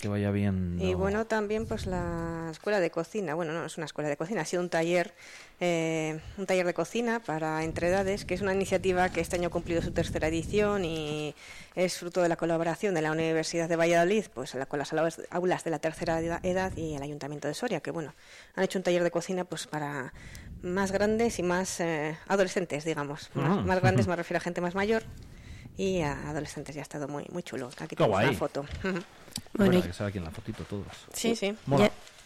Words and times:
que 0.00 0.08
vaya 0.08 0.30
bien. 0.30 0.78
Y 0.80 0.94
bueno, 0.94 1.26
también 1.26 1.66
pues 1.66 1.86
la 1.86 2.48
escuela 2.50 2.80
de 2.80 2.90
cocina. 2.90 3.34
Bueno, 3.34 3.52
no 3.52 3.64
es 3.64 3.76
una 3.76 3.86
escuela 3.86 4.08
de 4.08 4.16
cocina, 4.16 4.42
ha 4.42 4.44
sido 4.44 4.62
un 4.62 4.68
taller, 4.68 5.14
eh, 5.60 6.20
un 6.38 6.46
taller 6.46 6.66
de 6.66 6.74
cocina 6.74 7.20
para 7.20 7.64
entre 7.64 7.88
edades, 7.88 8.24
que 8.24 8.34
es 8.34 8.40
una 8.40 8.54
iniciativa 8.54 9.08
que 9.08 9.20
este 9.20 9.36
año 9.36 9.48
ha 9.48 9.50
cumplido 9.50 9.82
su 9.82 9.92
tercera 9.92 10.28
edición 10.28 10.84
y 10.84 11.34
es 11.74 11.98
fruto 11.98 12.22
de 12.22 12.28
la 12.28 12.36
colaboración 12.36 12.94
de 12.94 13.02
la 13.02 13.12
Universidad 13.12 13.68
de 13.68 13.76
Valladolid, 13.76 14.24
pues 14.32 14.56
con 14.68 14.78
las 14.78 14.92
aulas 14.92 15.64
de 15.64 15.70
la 15.70 15.78
tercera 15.78 16.20
edad 16.20 16.76
y 16.76 16.94
el 16.94 17.02
Ayuntamiento 17.02 17.48
de 17.48 17.54
Soria, 17.54 17.80
que 17.80 17.90
bueno, 17.90 18.14
han 18.54 18.64
hecho 18.64 18.78
un 18.78 18.82
taller 18.82 19.02
de 19.02 19.10
cocina 19.10 19.44
pues 19.44 19.66
para 19.66 20.12
más 20.62 20.92
grandes 20.92 21.38
y 21.38 21.42
más 21.42 21.80
eh, 21.80 22.16
adolescentes, 22.26 22.84
digamos. 22.84 23.30
Más, 23.34 23.76
ah. 23.76 23.80
grandes 23.80 24.06
me 24.08 24.16
refiero 24.16 24.38
a 24.38 24.40
gente 24.40 24.60
más 24.60 24.74
mayor 24.74 25.04
y 25.76 26.00
a 26.00 26.30
adolescentes 26.30 26.74
ya 26.74 26.80
ha 26.80 26.82
estado 26.82 27.08
muy 27.08 27.26
muy 27.30 27.42
chulo. 27.42 27.70
Aquí 27.78 27.96
tenemos 27.96 28.22
una 28.22 28.32
foto. 28.32 28.64
Bueno, 29.54 29.82
que 29.82 30.04
aquí 30.04 30.18
en 30.18 30.24
la 30.24 30.30
fotito 30.30 30.64
todos. 30.64 30.86
Sí, 31.12 31.36
sí. 31.36 31.54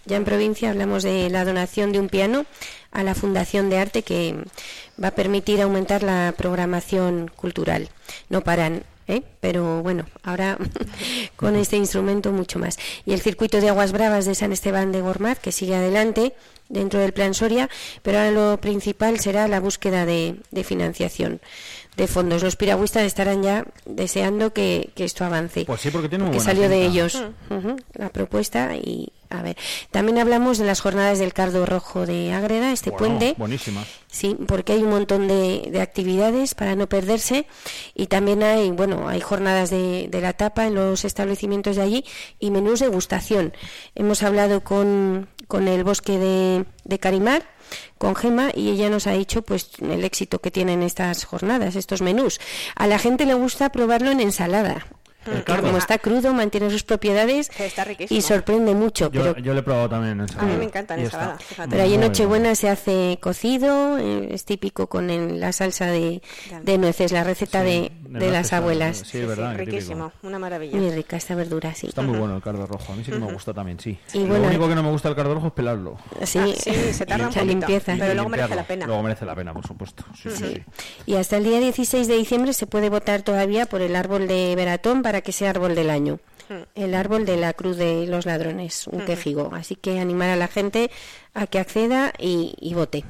Ya, 0.07 0.17
en 0.17 0.25
provincia 0.25 0.71
hablamos 0.71 1.03
de 1.03 1.29
la 1.29 1.45
donación 1.45 1.93
de 1.93 2.01
un 2.01 2.09
piano 2.09 2.47
a 2.91 3.03
la 3.03 3.15
Fundación 3.15 3.69
de 3.69 3.79
Arte 3.79 4.03
que 4.03 4.35
va 5.03 5.09
a 5.09 5.15
permitir 5.15 5.61
aumentar 5.61 6.03
la 6.03 6.35
programación 6.37 7.31
cultural. 7.37 7.91
No 8.31 8.41
paran 8.41 8.85
¿eh? 9.11 9.23
pero 9.41 9.83
bueno, 9.83 10.07
ahora 10.23 10.57
con 11.37 11.57
este 11.57 11.77
instrumento 11.77 12.33
mucho 12.33 12.59
más. 12.59 12.79
Y 13.05 13.13
el 13.13 13.21
circuito 13.21 13.61
de 13.61 13.69
aguas 13.69 13.93
bravas 13.93 14.25
de 14.25 14.35
San 14.35 14.53
Esteban 14.53 14.93
de 14.93 15.01
Gormaz, 15.01 15.39
que 15.39 15.53
sigue 15.53 15.75
adelante 15.75 16.35
dentro 16.69 17.01
del 17.01 17.13
plan 17.13 17.35
Soria, 17.35 17.69
pero 18.03 18.19
ahora 18.19 18.31
lo 18.31 18.61
principal 18.61 19.19
será 19.19 19.49
la 19.49 19.61
búsqueda 19.61 20.07
de, 20.07 20.37
financiación 20.65 21.41
de 21.97 22.07
fondos. 22.07 22.43
Los 22.43 22.57
piragüistas 22.57 23.05
estarán 23.05 23.43
ya 23.43 23.65
deseando 23.85 24.53
que, 24.53 24.91
esto 24.97 25.25
avance. 25.25 25.65
Pues 25.65 25.81
sí, 25.81 25.91
porque 25.91 26.09
tiene 26.09 26.31
que 26.31 26.41
salió 26.41 26.69
de 26.69 26.85
ellos 26.85 27.23
la 27.95 28.11
propuesta 28.11 28.77
y, 28.77 29.13
a 29.31 29.43
ver, 29.43 29.57
también 29.91 30.19
hablamos 30.19 30.59
de 30.59 30.65
las 30.65 30.81
jornadas 30.81 31.19
del 31.19 31.33
Cardo 31.33 31.65
Rojo 31.65 32.05
de 32.05 32.33
Ágreda, 32.33 32.73
este 32.73 32.93
puente. 32.93 33.35
Buenísimas. 33.39 33.87
Sí, 34.09 34.37
porque 34.47 34.73
hay 34.73 34.83
un 34.83 34.91
montón 34.91 35.29
de, 35.29 35.79
actividades 35.81 36.55
para 36.55 36.75
no 36.75 36.89
perderse 36.89 37.47
y 37.95 38.07
también 38.07 38.43
hay, 38.43 38.71
bueno, 38.71 39.09
hay 39.09 39.21
jornadas 39.21 39.71
de, 39.71 40.09
la 40.13 40.33
tapa 40.35 40.67
en 40.67 40.75
los 40.75 41.05
establecimientos 41.05 41.77
de 41.77 41.83
allí 41.83 42.05
y 42.39 42.51
menús 42.51 42.81
de 42.81 42.89
gustación. 42.89 43.53
Hemos 43.95 44.23
hablado 44.23 44.63
con, 44.63 45.29
con 45.49 45.69
el 45.69 45.85
bosque 45.85 46.19
de, 46.19 46.65
de 46.85 46.99
Carimar 46.99 47.45
con 47.99 48.15
Gema 48.15 48.51
y 48.55 48.71
ella 48.71 48.89
nos 48.91 49.07
ha 49.07 49.13
dicho 49.13 49.43
pues 49.43 49.71
el 49.81 50.05
éxito 50.05 50.41
que 50.41 50.51
tienen 50.51 50.83
estas 50.83 51.25
jornadas, 51.25 51.77
estos 51.77 52.03
menús. 52.03 52.41
A 52.75 52.87
la 52.87 52.99
gente 52.99 53.27
le 53.27 53.35
gusta 53.35 53.73
probarlo 53.73 54.11
en 54.11 54.21
ensalada. 54.21 54.87
Como 55.47 55.79
está 55.79 55.99
crudo, 55.99 56.33
mantiene 56.33 56.71
sus 56.71 56.83
propiedades 56.83 57.51
y 58.09 58.23
sorprende 58.23 58.75
mucho. 58.75 59.11
Yo, 59.11 59.37
yo 59.37 59.55
le 59.55 59.61
he 59.61 59.63
probado 59.63 59.89
también 59.89 60.13
en 60.15 60.21
ensalada. 60.21 60.49
A 60.49 60.53
mí 60.53 60.59
me 60.59 60.65
encanta 60.65 60.95
en 60.95 61.01
ensalada. 61.01 61.39
Pero 61.69 61.83
ahí 61.83 61.95
en 61.95 62.01
Nochebuena 62.01 62.55
se 62.55 62.69
hace 62.69 63.19
cocido, 63.21 63.99
eh, 63.99 64.29
es 64.33 64.45
típico 64.45 64.89
con 64.89 65.41
la 65.41 65.53
salsa 65.53 65.87
de, 65.87 66.23
de, 66.63 66.79
nueces, 66.79 67.13
la 67.13 67.25
receta 67.25 67.63
de, 67.63 67.93
de, 68.03 68.31
las 68.31 68.53
abuelas. 68.53 69.03
Sí, 69.07 69.21
verdad. 69.21 69.57
riquísimo, 69.57 70.13
una 70.23 70.39
maravilla. 70.39 70.77
Muy 70.77 70.91
rica 70.91 71.17
esta 71.17 71.35
verdura, 71.35 71.75
sí. 71.75 71.89
Está 71.89 72.03
muy 72.03 72.19
bueno 72.19 72.37
el 72.37 72.43
cardo 72.43 72.67
rojo, 72.67 72.93
a 72.93 72.97
mí 72.97 73.05
sí 73.05 73.11
que 73.11 73.19
me 73.19 73.33
gusta 73.33 73.53
también, 73.53 73.79
sí. 73.81 73.99
Y 74.15 74.25
Lo 74.25 74.35
único 74.43 74.69
que 74.69 74.75
no 74.75 74.83
me 74.83 74.91
gusta 74.91 75.09
del 75.09 75.17
cardo 75.17 75.35
rojo 75.35 75.49
es 75.49 75.53
pelarlo. 75.53 75.97
Sí, 76.25 76.39
ah, 76.39 76.47
sí 76.57 76.93
se 76.93 77.07
tarda 77.07 77.29
un 77.41 77.47
limpieza. 77.47 77.95
Pero 77.99 78.15
luego 78.15 78.29
merece 78.29 78.55
la 78.55 78.65
pena. 78.65 78.87
Luego 78.87 79.03
merece 79.03 79.25
la 79.25 79.35
pena, 79.35 79.53
por 79.53 79.67
supuesto. 79.67 80.05
Sí, 80.21 80.31
sí, 80.31 80.63
Y 81.07 81.15
hasta 81.15 81.37
el 81.37 81.45
día 81.45 81.61
16 81.61 82.07
de 82.07 82.17
diciembre 82.17 82.53
se 82.53 82.67
puede 82.67 82.89
votar 82.89 83.23
todavía 83.23 83.67
por 83.67 83.83
el 83.83 83.97
árbol 83.97 84.27
de 84.27 84.55
Veratón 84.57 85.03
para 85.03 85.20
que 85.23 85.33
sea 85.33 85.51
árbol 85.51 85.75
del 85.75 85.91
año. 85.91 86.19
El 86.75 86.95
árbol 86.95 87.27
de 87.27 87.37
la 87.37 87.53
Cruz 87.53 87.77
de 87.77 88.07
los 88.07 88.27
Ladrones, 88.27 88.87
un 88.87 89.05
quejigo. 89.05 89.51
Así 89.55 89.77
que 89.77 90.01
animar 90.01 90.31
a 90.31 90.37
la 90.37 90.49
gente 90.49 90.91
a 91.33 91.47
que 91.47 91.61
acceda 91.61 92.13
y, 92.19 92.75
vote. 92.75 93.05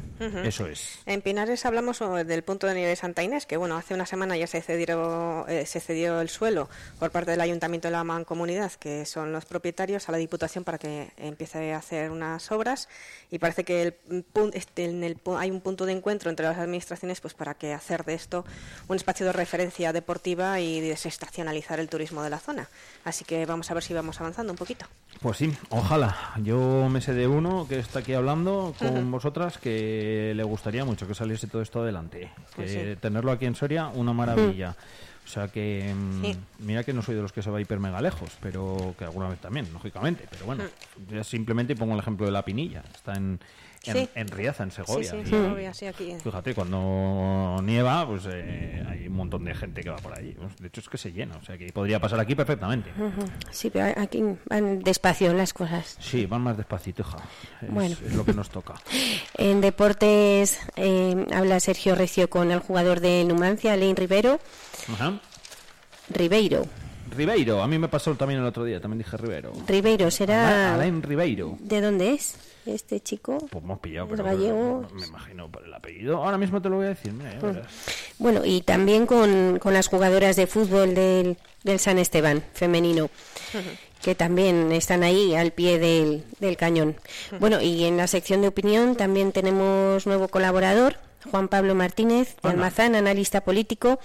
Eso 0.45 0.67
es. 0.67 0.99
En 1.07 1.23
Pinares 1.23 1.65
hablamos 1.65 2.01
del 2.27 2.43
punto 2.43 2.67
de 2.67 2.75
nieve 2.75 2.91
de 2.91 2.97
Santa 2.97 3.23
Inés, 3.23 3.47
que 3.47 3.57
bueno, 3.57 3.77
hace 3.77 3.95
una 3.95 4.05
semana 4.05 4.37
ya 4.37 4.47
se 4.47 4.61
cedió, 4.61 5.47
eh, 5.49 5.65
se 5.65 5.81
cedió 5.81 6.21
el 6.21 6.29
suelo 6.29 6.69
por 6.99 7.11
parte 7.11 7.31
del 7.31 7.41
Ayuntamiento 7.41 7.89
de 7.89 7.93
la 7.93 8.05
Mancomunidad, 8.05 8.73
que 8.73 9.07
son 9.07 9.33
los 9.33 9.47
propietarios, 9.47 10.09
a 10.09 10.13
la 10.13 10.19
Diputación 10.19 10.65
para 10.65 10.77
que 10.77 11.11
empiece 11.17 11.73
a 11.73 11.79
hacer 11.79 12.11
unas 12.11 12.53
obras 12.53 12.89
y 13.31 13.39
parece 13.39 13.65
que 13.65 13.83
el, 13.83 13.95
este, 14.53 14.85
en 14.85 15.03
el, 15.03 15.19
hay 15.39 15.51
un 15.51 15.63
punto 15.63 15.87
de 15.87 15.93
encuentro 15.93 16.29
entre 16.29 16.45
las 16.45 16.59
administraciones 16.59 17.21
pues 17.21 17.33
para 17.33 17.55
que 17.55 17.73
hacer 17.73 18.05
de 18.05 18.15
esto 18.15 18.45
un 18.89 18.97
espacio 18.97 19.25
de 19.25 19.33
referencia 19.33 19.93
deportiva 19.95 20.61
y 20.61 20.81
desestacionalizar 20.81 21.81
el 21.81 21.89
turismo 21.89 22.23
de 22.23 22.31
la 22.31 22.39
zona. 22.39 22.69
Así 23.05 23.25
que 23.25 23.30
vamos 23.47 23.71
a 23.71 23.75
ver 23.75 23.83
si 23.83 23.95
vamos 23.95 24.21
avanzando 24.21 24.53
un 24.53 24.59
poquito. 24.59 24.87
Pues 25.21 25.39
sí, 25.39 25.53
ojalá. 25.71 26.17
Yo 26.43 26.89
me 26.91 27.01
sé 27.01 27.15
de 27.15 27.27
uno 27.27 27.67
que 27.69 27.79
está 27.79 28.01
aquí 28.01 28.15
hablando 28.15 28.75
con 28.79 29.11
vosotras 29.11 29.59
que 29.59 30.33
le 30.35 30.43
gustaría 30.43 30.85
mucho 30.85 31.07
que 31.07 31.15
saliese 31.15 31.47
todo 31.47 31.63
esto 31.63 31.83
adelante. 31.83 32.31
Pues 32.57 32.73
que 32.73 32.97
tenerlo 32.97 33.33
aquí 33.33 33.47
en 33.47 33.55
Soria, 33.55 33.89
una 33.89 34.13
maravilla. 34.13 34.77
O 35.25 35.29
sea 35.29 35.49
que, 35.49 35.95
mm, 35.95 36.65
mira 36.67 36.83
que 36.83 36.93
no 36.93 37.03
soy 37.03 37.15
de 37.15 37.23
los 37.23 37.33
que 37.33 37.43
se 37.43 37.51
va 37.51 37.61
hiper 37.61 37.79
mega 37.79 38.01
lejos, 38.01 38.31
pero 38.41 38.95
que 38.99 39.05
alguna 39.05 39.29
vez 39.29 39.39
también, 39.39 39.73
lógicamente. 39.73 40.27
Pero 40.29 40.45
bueno, 40.47 40.65
ya 41.09 41.23
simplemente 41.23 41.77
pongo 41.77 41.95
el 41.95 42.01
ejemplo 42.01 42.27
de 42.27 42.33
la 42.33 42.45
Pinilla. 42.45 42.83
Está 42.93 43.13
en, 43.13 43.39
en, 43.85 44.29
Riaza, 44.29 44.65
en 44.65 44.71
Segovia. 44.71 45.73
Fíjate, 46.23 46.55
cuando 46.55 47.61
nieva, 47.63 48.07
pues 48.07 48.25
eh, 48.29 48.85
hay 48.87 49.07
un 49.07 49.15
montón 49.15 49.45
de 49.45 49.55
gente 49.55 49.83
que 49.83 49.91
va 49.91 49.97
por 49.97 50.17
ahí. 50.19 50.37
De 50.59 50.69
hecho, 50.69 50.81
es 50.81 50.89
que 50.89 50.99
se 50.99 51.13
llena, 51.13 51.37
o 51.37 51.43
sea 51.43 51.57
que 51.57 51.73
podría 51.73 51.99
pasar 51.99 52.21
aquí 52.21 52.35
perfectamente. 52.35 52.93
Sí, 53.51 53.71
pero 53.71 53.99
aquí 54.01 54.23
van 54.49 54.81
despacio 54.81 55.33
las 55.33 55.53
cosas. 55.53 55.97
Sí, 55.99 56.27
van 56.27 56.43
más 56.43 56.57
despacito, 56.57 57.03
hija. 57.03 57.19
Es, 57.83 58.15
lo 58.15 58.25
que 58.25 58.35
nos 58.35 58.51
toca. 58.51 58.75
en 59.39 59.61
deportes 59.61 60.59
eh, 60.77 61.27
habla 61.33 61.59
Sergio 61.61 61.95
Recio 61.95 62.29
con 62.29 62.51
el 62.51 62.61
jugador 62.61 63.01
de 63.01 63.25
Numancia, 63.25 63.73
Alain 63.73 63.97
Rivero. 63.97 64.41
Ajá. 64.93 65.21
Ribeiro. 66.11 66.67
Ribeiro, 67.17 67.63
a 67.63 67.67
mí 67.67 67.79
me 67.79 67.89
pasó 67.89 68.15
también 68.15 68.41
el 68.41 68.47
otro 68.47 68.65
día, 68.65 68.81
también 68.81 68.99
dije 68.99 69.17
Ribeiro. 69.17 69.53
Ribeiro, 69.67 70.11
será... 70.11 70.75
Alain 70.75 71.03
Ribeiro. 71.03 71.57
¿De 71.59 71.81
dónde 71.81 72.13
es? 72.13 72.35
Este 72.67 73.01
chico. 73.01 73.39
Pues 73.51 73.65
hemos 73.65 73.79
pillado, 73.81 74.09
pero 74.09 74.25
gallego. 74.25 74.87
me 74.93 75.07
imagino 75.07 75.51
por 75.51 75.65
el 75.65 75.73
apellido. 75.73 76.17
Ahora 76.23 76.39
mismo 76.39 76.61
te 76.61 76.69
lo 76.69 76.77
voy 76.77 76.87
a 76.87 76.91
decir. 76.91 77.13
Mm. 77.13 77.23
bueno, 78.19 78.45
y 78.45 78.63
también 78.63 79.07
con, 79.07 79.59
con, 79.59 79.75
las 79.75 79.89
jugadoras 79.89 80.37
de 80.37 80.47
fútbol 80.47 80.95
del, 80.95 81.37
del 81.65 81.79
San 81.79 81.99
Esteban 81.99 82.43
femenino. 82.53 83.11
que 84.03 84.15
también 84.15 84.73
están 84.73 85.03
ahí 85.03 85.35
al 85.35 85.53
pie 85.53 85.79
del, 85.79 86.25
del 86.39 86.57
cañón. 86.57 86.97
Bueno, 87.39 87.61
y 87.61 87.85
en 87.85 87.97
la 87.97 88.07
sección 88.07 88.41
de 88.41 88.49
opinión 88.49 88.97
también 88.97 89.33
tenemos 89.33 90.07
nuevo 90.07 90.29
colaborador, 90.29 90.97
Juan 91.31 91.49
Pablo 91.49 91.75
Martínez, 91.75 92.37
de 92.43 92.49
Almazán, 92.49 92.95
analista 92.95 93.43
político, 93.43 94.01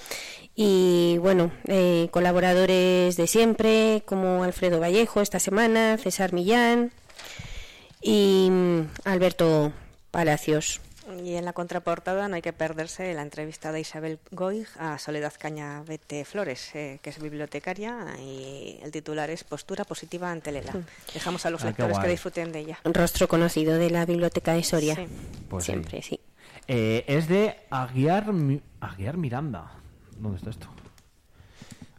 y 0.55 1.17
bueno, 1.19 1.51
eh, 1.67 2.09
colaboradores 2.11 3.15
de 3.15 3.27
siempre, 3.27 4.03
como 4.05 4.43
Alfredo 4.43 4.79
Vallejo 4.79 5.21
esta 5.21 5.39
semana, 5.39 5.97
César 5.97 6.33
Millán, 6.33 6.91
y 8.05 8.49
mm, 8.49 8.87
Alberto 9.05 9.73
Palacios. 10.11 10.79
Y 11.23 11.35
en 11.35 11.45
la 11.45 11.53
contraportada 11.53 12.27
no 12.27 12.35
hay 12.35 12.41
que 12.41 12.53
perderse 12.53 13.13
la 13.13 13.21
entrevista 13.21 13.71
de 13.71 13.79
Isabel 13.79 14.17
Goig 14.31 14.67
a 14.79 14.97
Soledad 14.97 15.33
Cañavete 15.37 16.25
Flores, 16.25 16.73
eh, 16.73 16.99
que 17.01 17.11
es 17.11 17.21
bibliotecaria, 17.21 18.15
y 18.19 18.79
el 18.81 18.91
titular 18.91 19.29
es 19.29 19.43
Postura 19.43 19.83
positiva 19.83 20.31
ante 20.31 20.51
Lela. 20.51 20.71
Mm. 20.71 20.85
Dejamos 21.13 21.45
a 21.45 21.51
los 21.51 21.63
lectores 21.63 21.99
que 21.99 22.07
disfruten 22.07 22.51
de 22.51 22.59
ella. 22.59 22.79
Un 22.83 22.93
rostro 22.93 23.27
conocido 23.27 23.77
de 23.77 23.91
la 23.91 24.05
biblioteca 24.05 24.53
de 24.53 24.63
Soria. 24.63 24.97
Pues 25.47 25.65
Siempre, 25.65 26.01
sí. 26.01 26.19
Eh, 26.67 27.03
es 27.07 27.27
de 27.27 27.55
Aguiar, 27.69 28.31
Aguiar 28.79 29.17
Miranda. 29.17 29.71
¿Dónde 30.17 30.37
está 30.37 30.49
esto? 30.49 30.69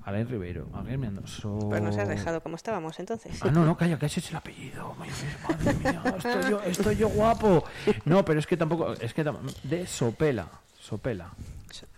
Alain 0.06 0.28
Ribeiro, 0.28 0.68
Alain 0.72 1.00
Mendoza. 1.00 1.48
Pues 1.68 1.82
nos 1.82 1.98
has 1.98 2.08
dejado 2.08 2.40
como 2.40 2.54
estábamos 2.54 2.96
entonces. 3.00 3.42
Ah, 3.42 3.50
no, 3.50 3.66
no, 3.66 3.76
calla, 3.76 3.98
que 3.98 4.06
ese 4.06 4.20
es 4.20 4.30
el 4.30 4.36
apellido. 4.36 4.94
Madre 4.94 5.74
mía, 5.74 6.02
estoy 6.16 6.50
yo, 6.50 6.62
estoy 6.62 6.96
yo 6.96 7.08
guapo. 7.08 7.64
No, 8.04 8.24
pero 8.24 8.38
es 8.38 8.46
que 8.46 8.56
tampoco, 8.56 8.92
es 8.92 9.12
que 9.12 9.24
de 9.64 9.84
Sopela, 9.88 10.46
Sopela. 10.78 11.30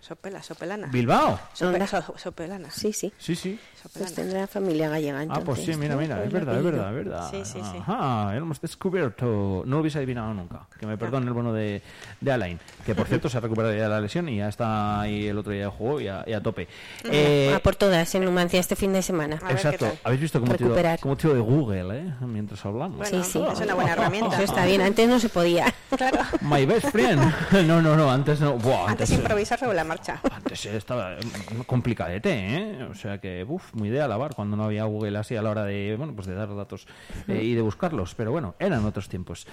Sopela, 0.01 0.43
Sopelana. 0.43 0.87
¿Bilbao? 0.87 1.39
Sopela, 1.53 1.87
Sopelana. 1.87 2.71
Sí, 2.71 2.93
sí. 2.93 3.13
Sí, 3.19 3.35
sí. 3.35 3.59
Pues 3.97 4.15
tendrá 4.15 4.47
familia 4.47 4.89
gallega 4.89 5.23
entonces. 5.23 5.43
Ah, 5.43 5.47
pues 5.47 5.65
sí, 5.65 5.77
mira, 5.77 5.97
mira, 5.97 6.25
es 6.25 6.33
verdad, 6.33 6.57
es 6.57 6.65
verdad, 6.65 6.89
es 6.89 6.95
verdad. 6.95 7.31
Sí, 7.31 7.45
sí, 7.45 7.61
sí. 7.61 7.79
Ajá, 7.79 8.35
hemos 8.37 8.61
descubierto. 8.61 9.63
No 9.67 9.77
lo 9.77 9.81
hubiese 9.81 9.99
adivinado 9.99 10.33
nunca. 10.35 10.67
Que 10.79 10.87
me 10.87 10.97
perdone 10.97 11.27
el 11.27 11.33
bono 11.33 11.53
de, 11.53 11.83
de 12.21 12.33
Alain. 12.33 12.59
Que 12.87 12.95
por 12.95 13.07
cierto 13.07 13.29
se 13.29 13.37
ha 13.37 13.41
recuperado 13.41 13.75
ya 13.75 13.89
la 13.89 14.01
lesión 14.01 14.29
y 14.29 14.39
ya 14.39 14.49
está 14.49 15.01
ahí 15.03 15.27
el 15.27 15.37
otro 15.39 15.53
día 15.53 15.65
de 15.65 15.69
juego 15.69 16.01
y 16.01 16.09
a, 16.09 16.25
y 16.27 16.33
a 16.33 16.43
tope. 16.43 16.69
Eh, 17.05 17.53
a 17.55 17.59
por 17.61 17.77
todas 17.77 18.15
en 18.15 18.25
Numancia 18.25 18.59
este 18.59 18.77
fin 18.77 18.93
de 18.93 19.03
semana. 19.03 19.39
Exacto. 19.51 19.87
Habéis 20.05 20.23
visto 20.23 20.41
cómo 20.41 20.55
tío, 20.55 20.75
como 21.01 21.17
tío 21.17 21.35
de 21.35 21.41
Google, 21.41 21.99
¿eh? 21.99 22.15
Mientras 22.21 22.65
hablamos. 22.65 23.07
sí, 23.09 23.23
sí. 23.23 23.43
Es 23.53 23.61
una 23.61 23.75
buena 23.75 23.93
herramienta. 23.93 24.35
Eso 24.37 24.45
está 24.45 24.65
bien. 24.65 24.81
Antes 24.81 25.09
no 25.09 25.21
se 25.21 25.29
podía. 25.29 25.73
Claro. 25.97 26.21
My 26.41 26.65
best 26.65 26.89
friend. 26.89 27.21
No, 27.69 27.83
no, 27.83 27.97
no. 27.97 28.11
Antes 28.11 28.41
no. 28.41 28.55
Buah, 28.55 28.91
antes, 28.91 29.11
antes 29.11 29.11
improvisar 29.11 29.58
lavar 29.58 29.58
sobre 29.59 29.77
la 29.77 29.85
marcha. 29.85 30.21
Antes 30.31 30.67
estaba 30.67 31.17
complicadete, 31.67 32.31
¿eh? 32.33 32.85
O 32.91 32.95
sea 32.95 33.19
que, 33.19 33.45
uff, 33.47 33.75
muy 33.75 33.89
de 33.91 34.01
alabar 34.01 34.35
cuando 34.35 34.57
no 34.57 34.65
había 34.65 34.85
Google 34.85 35.19
así 35.19 35.37
a 35.37 35.43
la 35.43 35.51
hora 35.51 35.65
de, 35.65 35.95
bueno, 35.97 36.15
pues 36.15 36.27
de 36.27 36.35
dar 36.35 36.55
datos 36.55 36.87
eh, 37.27 37.43
y 37.43 37.55
de 37.55 37.63
buscarlos. 37.63 38.15
Pero 38.15 38.31
bueno, 38.33 38.55
eran 38.59 38.85
otros 38.85 39.09
tiempos. 39.09 39.47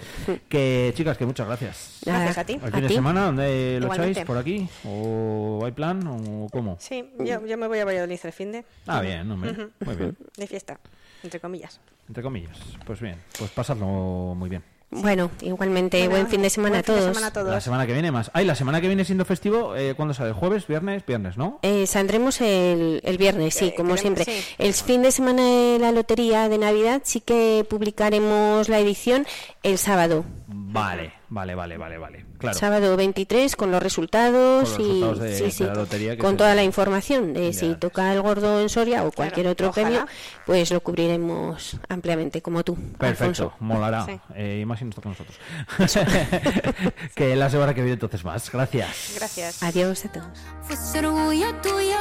Que, 0.48 0.94
chicas, 0.96 1.18
que 1.18 1.26
muchas 1.26 1.48
gracias. 1.48 2.02
Gracias 2.06 2.38
a 2.38 2.44
ti. 2.46 2.60
¿El 2.64 2.72
fin 2.72 2.82
de 2.82 2.90
semana 2.90 3.26
dónde 3.26 3.80
lo 3.82 3.94
echáis? 3.94 4.20
¿Por 4.20 4.38
aquí? 4.38 4.68
¿O 4.86 5.62
hay 5.66 5.72
plan? 5.72 6.06
¿O 6.08 6.48
cómo? 6.52 6.78
Sí, 6.80 7.12
yo, 7.20 7.46
yo 7.46 7.58
me 7.58 7.68
voy 7.68 7.80
a 7.80 7.86
Valladolid 7.86 8.20
el 8.24 8.34
fin 8.34 8.52
de. 8.52 8.66
Ah, 8.88 9.02
bien, 9.02 9.30
hombre. 9.30 9.70
Muy 9.86 9.96
bien. 9.96 10.18
De 10.38 10.48
fiesta, 10.48 10.80
entre 11.24 11.40
comillas. 11.40 11.80
Entre 12.08 12.22
comillas. 12.22 12.58
Pues 12.86 13.02
bien, 13.02 13.18
pues 13.38 13.50
pasadlo 13.52 14.34
muy 14.36 14.50
bien. 14.50 14.75
Bueno, 15.02 15.32
igualmente, 15.42 16.08
buen 16.08 16.28
fin 16.28 16.42
de 16.42 16.50
semana, 16.50 16.78
buen 16.78 16.80
a, 16.82 16.84
fin 16.84 16.96
de 16.96 17.02
todos. 17.02 17.14
semana 17.16 17.28
a 17.28 17.34
todos. 17.34 17.50
La 17.50 17.62
semana 17.62 17.86
que 17.88 17.94
viene 17.94 18.12
más. 18.12 18.32
Ay, 18.34 18.46
la 18.46 18.56
semana 18.56 18.82
que 18.82 18.88
viene 18.88 19.06
siendo 19.06 19.26
festivo, 19.26 19.76
eh, 19.76 19.94
¿cuándo 19.96 20.14
sale? 20.14 20.32
¿Jueves? 20.32 20.68
¿Viernes? 20.68 21.06
Viernes, 21.06 21.38
¿no? 21.38 21.60
Eh, 21.62 21.86
saldremos 21.88 22.42
el, 22.42 23.02
el 23.04 23.18
viernes, 23.18 23.56
sí, 23.56 23.66
Eh, 23.68 23.74
como 23.76 23.98
siempre. 23.98 24.26
sí. 24.26 24.44
El 24.58 24.74
fin 24.74 25.02
de 25.02 25.12
semana 25.12 25.44
de 25.44 25.78
la 25.80 25.92
lotería 25.92 26.50
de 26.50 26.58
Navidad 26.58 27.02
sí 27.04 27.22
que 27.22 27.66
publicaremos 27.70 28.70
la 28.70 28.80
edición 28.80 29.26
el 29.64 29.78
sábado. 29.78 30.26
Vale, 30.48 31.14
vale, 31.30 31.56
vale, 31.56 31.78
vale, 31.78 31.98
vale. 31.98 32.26
Claro. 32.46 32.58
Sábado 32.60 32.98
23 32.98 33.56
con 33.56 33.72
los 33.72 33.82
resultados, 33.84 34.70
Con 34.72 34.80
los 34.80 34.80
y 34.80 34.84
resultados 35.02 35.20
de- 35.20 35.38
sí, 35.38 35.44
de 35.44 35.52
sí, 35.52 35.64
la 35.64 35.76
lotería 35.76 36.12
que 36.12 36.18
con 36.18 36.38
toda 36.38 36.56
la 36.56 36.64
información 36.64 37.34
de 37.34 37.52
Ya 37.52 37.60
si 37.60 37.76
toca 37.76 38.12
el 38.14 38.22
gordo 38.22 38.60
en 38.62 38.70
Soria 38.70 39.04
o 39.04 39.12
cualquier 39.12 39.48
otro 39.48 39.70
ojalá. 39.70 39.88
premio, 39.88 40.08
pues 40.46 40.72
lo 40.72 40.82
cubriremos 40.82 41.78
ampliamente 41.90 42.42
como 42.42 42.64
tú, 42.64 42.76
Perfecto, 42.98 43.08
Alfonso. 43.08 43.54
molará. 43.60 44.06
Sí. 44.06 44.20
Eh, 44.36 44.60
y 44.62 44.66
más 44.66 44.80
si 44.80 44.86
nos 44.86 44.96
toca 44.96 45.10
a 45.10 45.12
nosotros. 45.12 45.38
que 47.16 47.36
la 47.36 47.50
semana 47.50 47.74
que 47.74 47.82
viene 47.82 47.94
entonces 47.94 48.24
más. 48.24 48.52
Gracias. 48.52 49.14
Gracias. 49.18 49.64
Adiós 49.64 50.06
a 50.06 50.12
todos. 50.12 50.28
Fue 50.64 51.00
orgullo 51.00 51.54
tuyo 51.62 51.98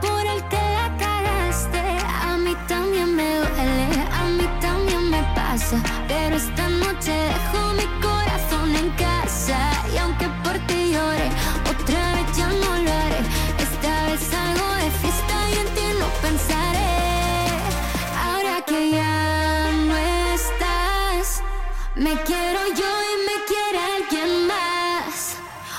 por 0.00 0.20
el 0.26 0.42
que 0.48 0.56
la 0.56 0.96
cagaste. 0.98 1.78
A 1.78 2.36
mí 2.38 2.54
también 2.68 3.14
me 3.14 3.36
duele, 3.38 4.00
a 4.12 4.24
mí 4.24 4.48
también 4.60 5.10
me 5.10 5.22
pasa. 5.34 5.82
Pero 6.08 6.36
esta 6.36 6.68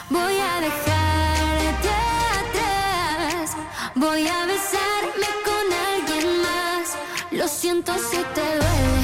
Voy 0.09 0.39
a 0.39 0.61
dejarte 0.61 1.89
atrás. 2.39 3.57
Voy 3.95 4.27
a 4.27 4.45
besarme 4.45 5.27
con 5.43 5.65
alguien 5.93 6.41
más. 6.41 6.97
Lo 7.31 7.47
siento 7.47 7.93
si 7.97 8.17
te 8.33 8.41
duele, 8.41 8.96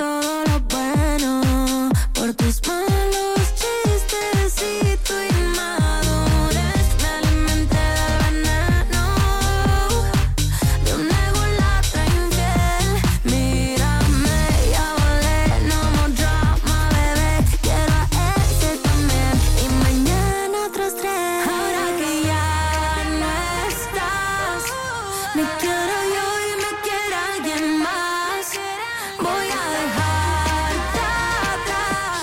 todo 0.00 0.39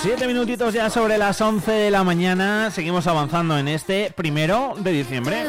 Siete 0.00 0.28
minutitos 0.28 0.72
ya 0.72 0.90
sobre 0.90 1.18
las 1.18 1.40
11 1.40 1.72
de 1.72 1.90
la 1.90 2.04
mañana. 2.04 2.70
Seguimos 2.70 3.08
avanzando 3.08 3.58
en 3.58 3.66
este 3.66 4.12
primero 4.14 4.74
de 4.78 4.92
diciembre. 4.92 5.44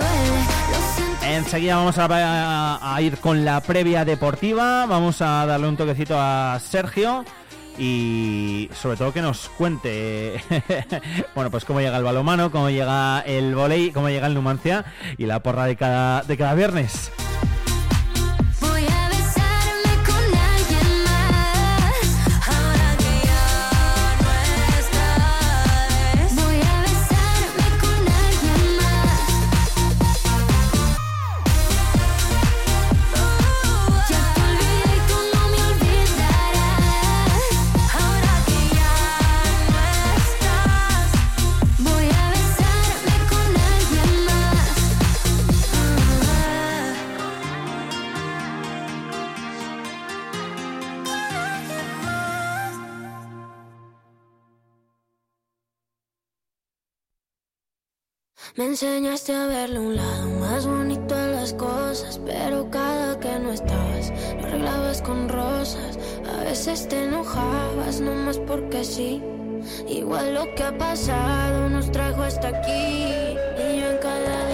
Enseguida 1.24 1.76
vamos 1.76 1.96
a 2.00 2.98
ir 3.00 3.18
con 3.20 3.46
la 3.46 3.62
previa 3.62 4.06
deportiva. 4.06 4.88
Vamos 4.88 5.22
a 5.22 5.46
darle 5.46 5.68
un 5.68 5.78
toquecito 5.78 6.16
a 6.18 6.60
Sergio. 6.60 7.24
Y 7.78 8.70
sobre 8.74 8.98
todo 8.98 9.14
que 9.14 9.22
nos 9.22 9.50
cuente, 9.50 10.44
bueno, 11.36 11.52
pues 11.52 11.64
cómo 11.64 11.80
llega 11.80 11.98
el 11.98 12.04
balomano, 12.04 12.52
cómo 12.52 12.70
llega 12.72 13.22
el 13.22 13.54
volei, 13.56 13.92
cómo 13.92 14.10
llega 14.10 14.28
el 14.28 14.34
Numancia 14.34 14.84
y 15.18 15.28
la 15.28 15.42
porra 15.42 15.66
de 15.66 15.76
cada, 15.76 16.24
de 16.24 16.38
cada 16.38 16.56
viernes. 16.56 17.12
Me 58.60 58.66
enseñaste 58.66 59.34
a 59.34 59.46
verle 59.46 59.80
un 59.80 59.96
lado 59.96 60.28
más 60.42 60.68
bonito 60.68 61.16
a 61.16 61.28
las 61.28 61.54
cosas, 61.54 62.20
pero 62.26 62.70
cada 62.70 63.18
que 63.18 63.40
no 63.40 63.54
estabas, 63.54 64.12
lo 64.38 64.48
arreglabas 64.48 65.02
con 65.02 65.30
rosas. 65.30 65.98
A 66.30 66.44
veces 66.44 66.86
te 66.90 67.06
enojabas, 67.06 68.02
nomás 68.02 68.38
porque 68.40 68.84
sí. 68.84 69.24
Igual 69.88 70.34
lo 70.34 70.54
que 70.56 70.64
ha 70.64 70.78
pasado 70.78 71.70
nos 71.70 71.90
trajo 71.90 72.22
hasta 72.22 72.50
aquí. 72.50 73.06
Y 73.64 73.80
yo 73.80 73.92
en 73.92 73.98
cada 74.02 74.49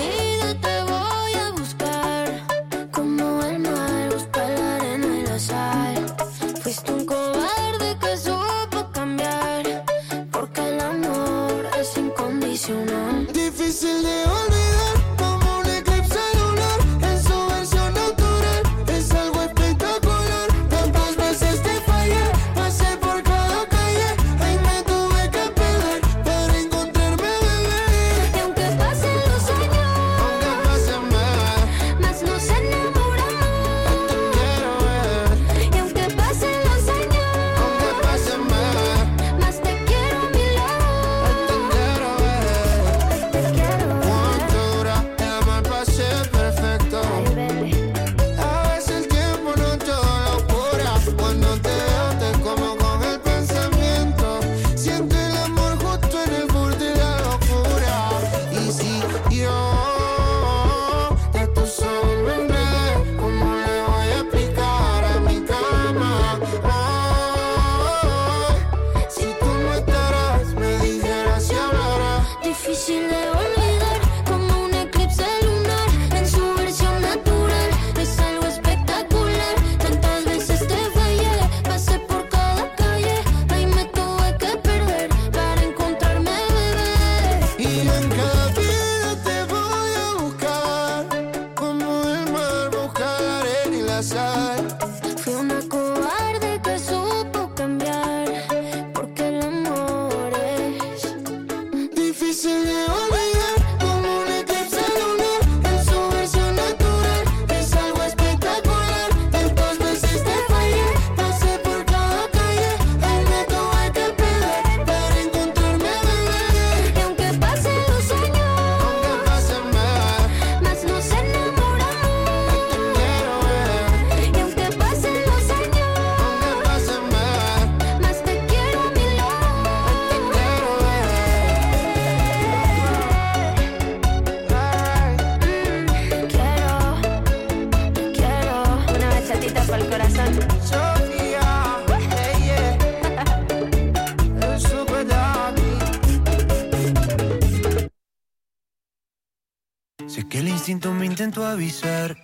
Sé 150.08 150.28
que 150.30 150.40
el 150.40 150.48
instinto 150.48 150.94
me 150.94 151.06
intentó 151.06 151.46
avisar 151.46 152.16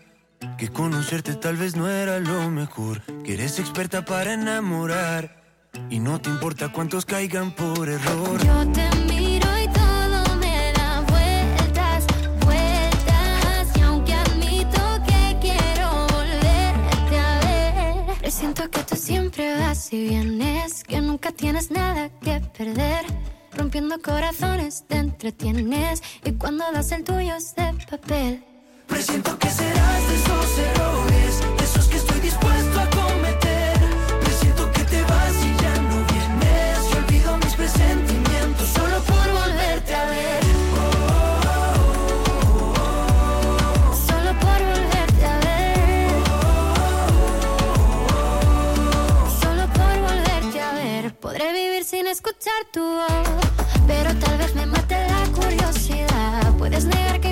que 0.57 0.69
conocerte 0.69 1.35
tal 1.35 1.57
vez 1.57 1.75
no 1.75 1.89
era 1.89 2.19
lo 2.19 2.49
mejor, 2.49 3.01
que 3.23 3.33
eres 3.33 3.59
experta 3.59 4.05
para 4.05 4.33
enamorar 4.33 5.41
y 5.89 5.99
no 5.99 6.21
te 6.21 6.29
importa 6.29 6.71
cuántos 6.71 7.05
caigan 7.05 7.51
por 7.51 7.89
error. 7.89 8.39
Yo 8.43 8.71
te 8.71 9.00
siempre 19.11 19.59
vas 19.59 19.91
y 19.91 20.07
vienes, 20.07 20.85
que 20.85 21.01
nunca 21.01 21.33
tienes 21.33 21.69
nada 21.69 22.09
que 22.21 22.39
perder. 22.57 23.03
Rompiendo 23.57 24.01
corazones 24.01 24.85
te 24.87 24.95
entretienes 24.95 26.01
y 26.23 26.31
cuando 26.31 26.63
das 26.71 26.93
el 26.93 27.03
tuyo 27.03 27.35
es 27.35 27.53
de 27.55 27.73
papel. 27.89 28.41
Presiento 28.87 29.37
que 29.37 29.49
serás 29.49 30.07
de 30.07 30.15
esos 30.15 30.57
errores, 30.59 31.33
de 31.57 31.63
esos 31.65 31.87
que 31.89 31.97
estoy 31.97 32.19
dispuesto 32.21 32.79
a 32.79 33.00
escuchar 52.11 52.65
tu 52.73 52.81
voz. 52.81 53.29
Pero 53.87 54.13
tal 54.19 54.37
vez 54.37 54.53
me 54.53 54.65
mate 54.65 54.95
la 55.07 55.25
curiosidad. 55.33 56.53
Puedes 56.57 56.83
negar 56.85 57.21
que 57.21 57.30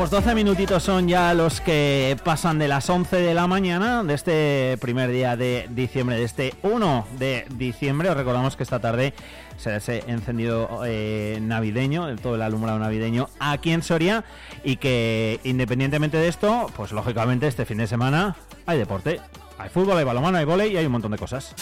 pues 0.00 0.08
12 0.08 0.34
minutitos 0.34 0.82
son 0.82 1.08
ya 1.08 1.34
los 1.34 1.60
que 1.60 2.16
pasan 2.24 2.58
de 2.58 2.68
las 2.68 2.88
11 2.88 3.16
de 3.16 3.34
la 3.34 3.46
mañana 3.46 4.02
de 4.02 4.14
este 4.14 4.78
primer 4.80 5.10
día 5.10 5.36
de 5.36 5.66
diciembre, 5.68 6.16
de 6.16 6.24
este 6.24 6.54
1 6.62 7.06
de 7.18 7.44
diciembre. 7.50 8.08
Os 8.08 8.16
recordamos 8.16 8.56
que 8.56 8.62
esta 8.62 8.80
tarde 8.80 9.12
será 9.58 9.76
ese 9.76 10.02
encendido 10.06 10.80
eh, 10.86 11.38
navideño, 11.42 12.16
todo 12.16 12.36
el 12.36 12.40
alumbrado 12.40 12.78
navideño 12.78 13.28
aquí 13.40 13.72
en 13.72 13.82
Soria 13.82 14.24
y 14.64 14.78
que 14.78 15.38
independientemente 15.44 16.16
de 16.16 16.28
esto, 16.28 16.68
pues 16.74 16.92
lógicamente 16.92 17.46
este 17.46 17.66
fin 17.66 17.76
de 17.76 17.86
semana 17.86 18.36
hay 18.64 18.78
deporte. 18.78 19.20
Hay 19.58 19.68
fútbol, 19.68 19.98
hay 19.98 20.04
balonmano, 20.04 20.38
hay 20.38 20.46
volei 20.46 20.72
y 20.72 20.76
hay 20.78 20.86
un 20.86 20.92
montón 20.92 21.10
de 21.10 21.18
cosas. 21.18 21.54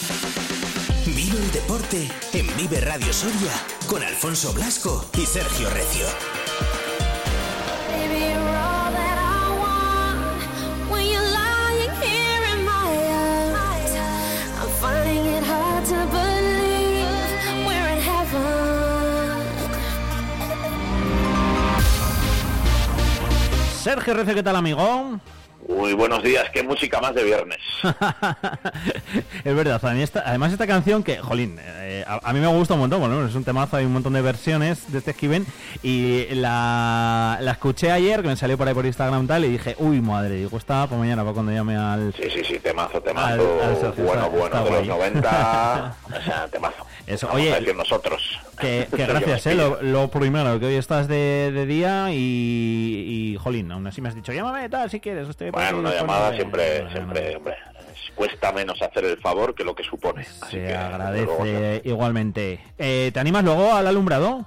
Vive 1.05 1.37
el 1.37 1.51
deporte 1.51 2.07
en 2.31 2.47
Vive 2.55 2.79
Radio 2.79 3.11
Soria 3.11 3.51
con 3.89 4.01
Alfonso 4.01 4.53
Blasco 4.53 5.09
y 5.17 5.25
Sergio 5.25 5.69
Recio. 5.71 6.05
Sergio 23.89 24.13
Rece, 24.13 24.35
¿qué 24.35 24.43
tal 24.43 24.55
amigo? 24.55 25.19
Muy 25.79 25.93
buenos 25.93 26.21
días, 26.21 26.49
qué 26.51 26.61
música 26.61 26.99
más 26.99 27.15
de 27.15 27.23
viernes. 27.23 27.57
es 29.45 29.55
verdad, 29.55 29.83
a 29.85 29.93
mí 29.93 30.01
esta- 30.01 30.23
además 30.25 30.51
esta 30.51 30.67
canción 30.67 31.03
que, 31.03 31.19
jolín, 31.19 31.57
eh, 31.61 32.03
a, 32.05 32.19
a 32.29 32.33
mí 32.33 32.41
me 32.41 32.47
gusta 32.47 32.73
un 32.73 32.81
montón, 32.81 32.99
bueno, 32.99 33.25
es 33.25 33.33
un 33.33 33.45
temazo, 33.45 33.77
hay 33.77 33.85
un 33.85 33.93
montón 33.93 34.11
de 34.11 34.21
versiones 34.21 34.91
de 34.91 34.97
este 34.97 35.11
Esquiven 35.11 35.45
y 35.81 36.25
la, 36.35 37.37
la 37.41 37.51
escuché 37.51 37.91
ayer, 37.91 38.21
que 38.21 38.27
me 38.27 38.35
salió 38.35 38.57
por 38.57 38.67
ahí 38.67 38.73
por 38.73 38.85
Instagram 38.85 39.25
tal, 39.25 39.45
y 39.45 39.49
dije, 39.51 39.75
uy, 39.79 40.01
madre, 40.01 40.35
digo, 40.35 40.57
está 40.57 40.85
para 40.85 40.99
mañana, 40.99 41.21
para 41.23 41.33
cuando 41.33 41.53
llame 41.53 41.77
al... 41.77 42.13
Sí, 42.13 42.23
sí, 42.29 42.43
sí, 42.43 42.59
temazo, 42.59 42.97
Al- 42.97 43.03
temazo. 43.03 43.59
al 43.63 43.77
Sergio, 43.79 44.03
bueno, 44.03 44.23
está- 44.25 44.37
bueno, 44.37 44.45
está 44.57 44.63
de 44.65 44.69
los 44.71 44.85
guay. 44.97 45.11
90. 45.13 45.95
o 46.19 46.21
sea, 46.21 46.47
temazo. 46.49 46.85
Eso, 47.07 47.25
Vamos 47.27 47.41
oye, 47.41 47.53
a 47.53 47.59
decir 47.59 47.75
nosotros. 47.75 48.39
Que, 48.59 48.87
que 48.95 49.05
gracias, 49.05 49.47
eh, 49.47 49.55
lo, 49.55 49.81
lo 49.81 50.09
primero, 50.09 50.59
que 50.59 50.65
hoy 50.67 50.75
estás 50.75 51.07
de, 51.07 51.51
de 51.53 51.65
día 51.65 52.11
y, 52.11 53.33
y, 53.33 53.37
jolín, 53.41 53.71
aún 53.71 53.87
así 53.87 53.99
me 54.01 54.09
has 54.09 54.15
dicho, 54.15 54.31
llámame 54.31 54.69
tal 54.69 54.89
si 54.91 54.99
quieres, 54.99 55.25
por 55.35 55.51
Bueno, 55.51 55.68
una 55.75 55.89
disponible". 55.91 55.97
llamada 56.17 56.35
siempre, 56.35 56.91
siempre, 56.91 57.35
hombre, 57.37 57.53
es- 57.93 58.11
cuesta 58.15 58.51
menos 58.51 58.81
hacer 58.81 59.05
el 59.05 59.17
favor 59.21 59.53
que 59.55 59.63
lo 59.63 59.73
que 59.75 59.83
supone. 59.83 60.21
Así 60.21 60.51
Se 60.57 60.63
que, 60.65 60.75
agradece 60.75 61.25
luego, 61.25 61.81
igualmente. 61.83 62.59
Eh, 62.77 63.11
¿Te 63.13 63.19
animas 63.19 63.43
luego 63.43 63.73
al 63.73 63.87
alumbrado? 63.87 64.45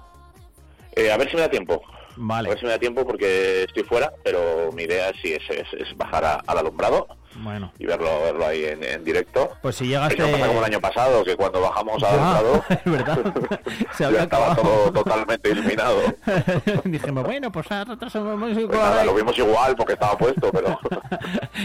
eh, 0.94 1.10
a 1.10 1.16
ver 1.16 1.28
si 1.30 1.36
me 1.36 1.42
da 1.42 1.48
tiempo. 1.48 1.82
Vale. 2.16 2.48
A 2.48 2.50
ver 2.50 2.58
si 2.58 2.66
me 2.66 2.72
da 2.72 2.78
tiempo 2.78 3.06
porque 3.06 3.62
estoy 3.64 3.82
fuera, 3.84 4.12
pero 4.22 4.70
mi 4.72 4.82
idea 4.82 5.10
sí 5.22 5.32
es, 5.32 5.42
es, 5.48 5.66
es 5.80 5.96
bajar 5.96 6.24
a- 6.24 6.42
al 6.46 6.58
alumbrado 6.58 7.08
Bueno, 7.36 7.72
y 7.78 7.86
verlo, 7.86 8.22
verlo 8.22 8.46
ahí 8.46 8.64
en, 8.64 8.84
en 8.84 9.04
directo. 9.04 9.50
pues 9.62 9.76
si 9.76 9.86
llegaste... 9.86 10.22
pasa 10.22 10.46
como 10.46 10.58
el 10.58 10.64
año 10.64 10.80
pasado, 10.80 11.24
que 11.24 11.36
cuando 11.36 11.60
bajamos 11.60 12.02
al 12.02 12.18
alumbrado 12.18 12.64
es 12.68 12.92
verdad. 12.92 13.18
Se 13.96 14.04
había 14.04 14.22
estaba 14.24 14.54
todo 14.54 14.92
totalmente 14.92 15.50
iluminado. 15.50 16.00
Dijimos, 16.84 17.24
bueno, 17.24 17.50
pues 17.50 17.66
somos 18.12 18.38
músicos. 18.38 18.70
Pues 18.70 18.80
nada, 18.80 19.04
lo 19.04 19.14
vimos 19.14 19.36
igual 19.38 19.74
porque 19.76 19.94
estaba 19.94 20.16
puesto, 20.16 20.50
pero 20.52 20.78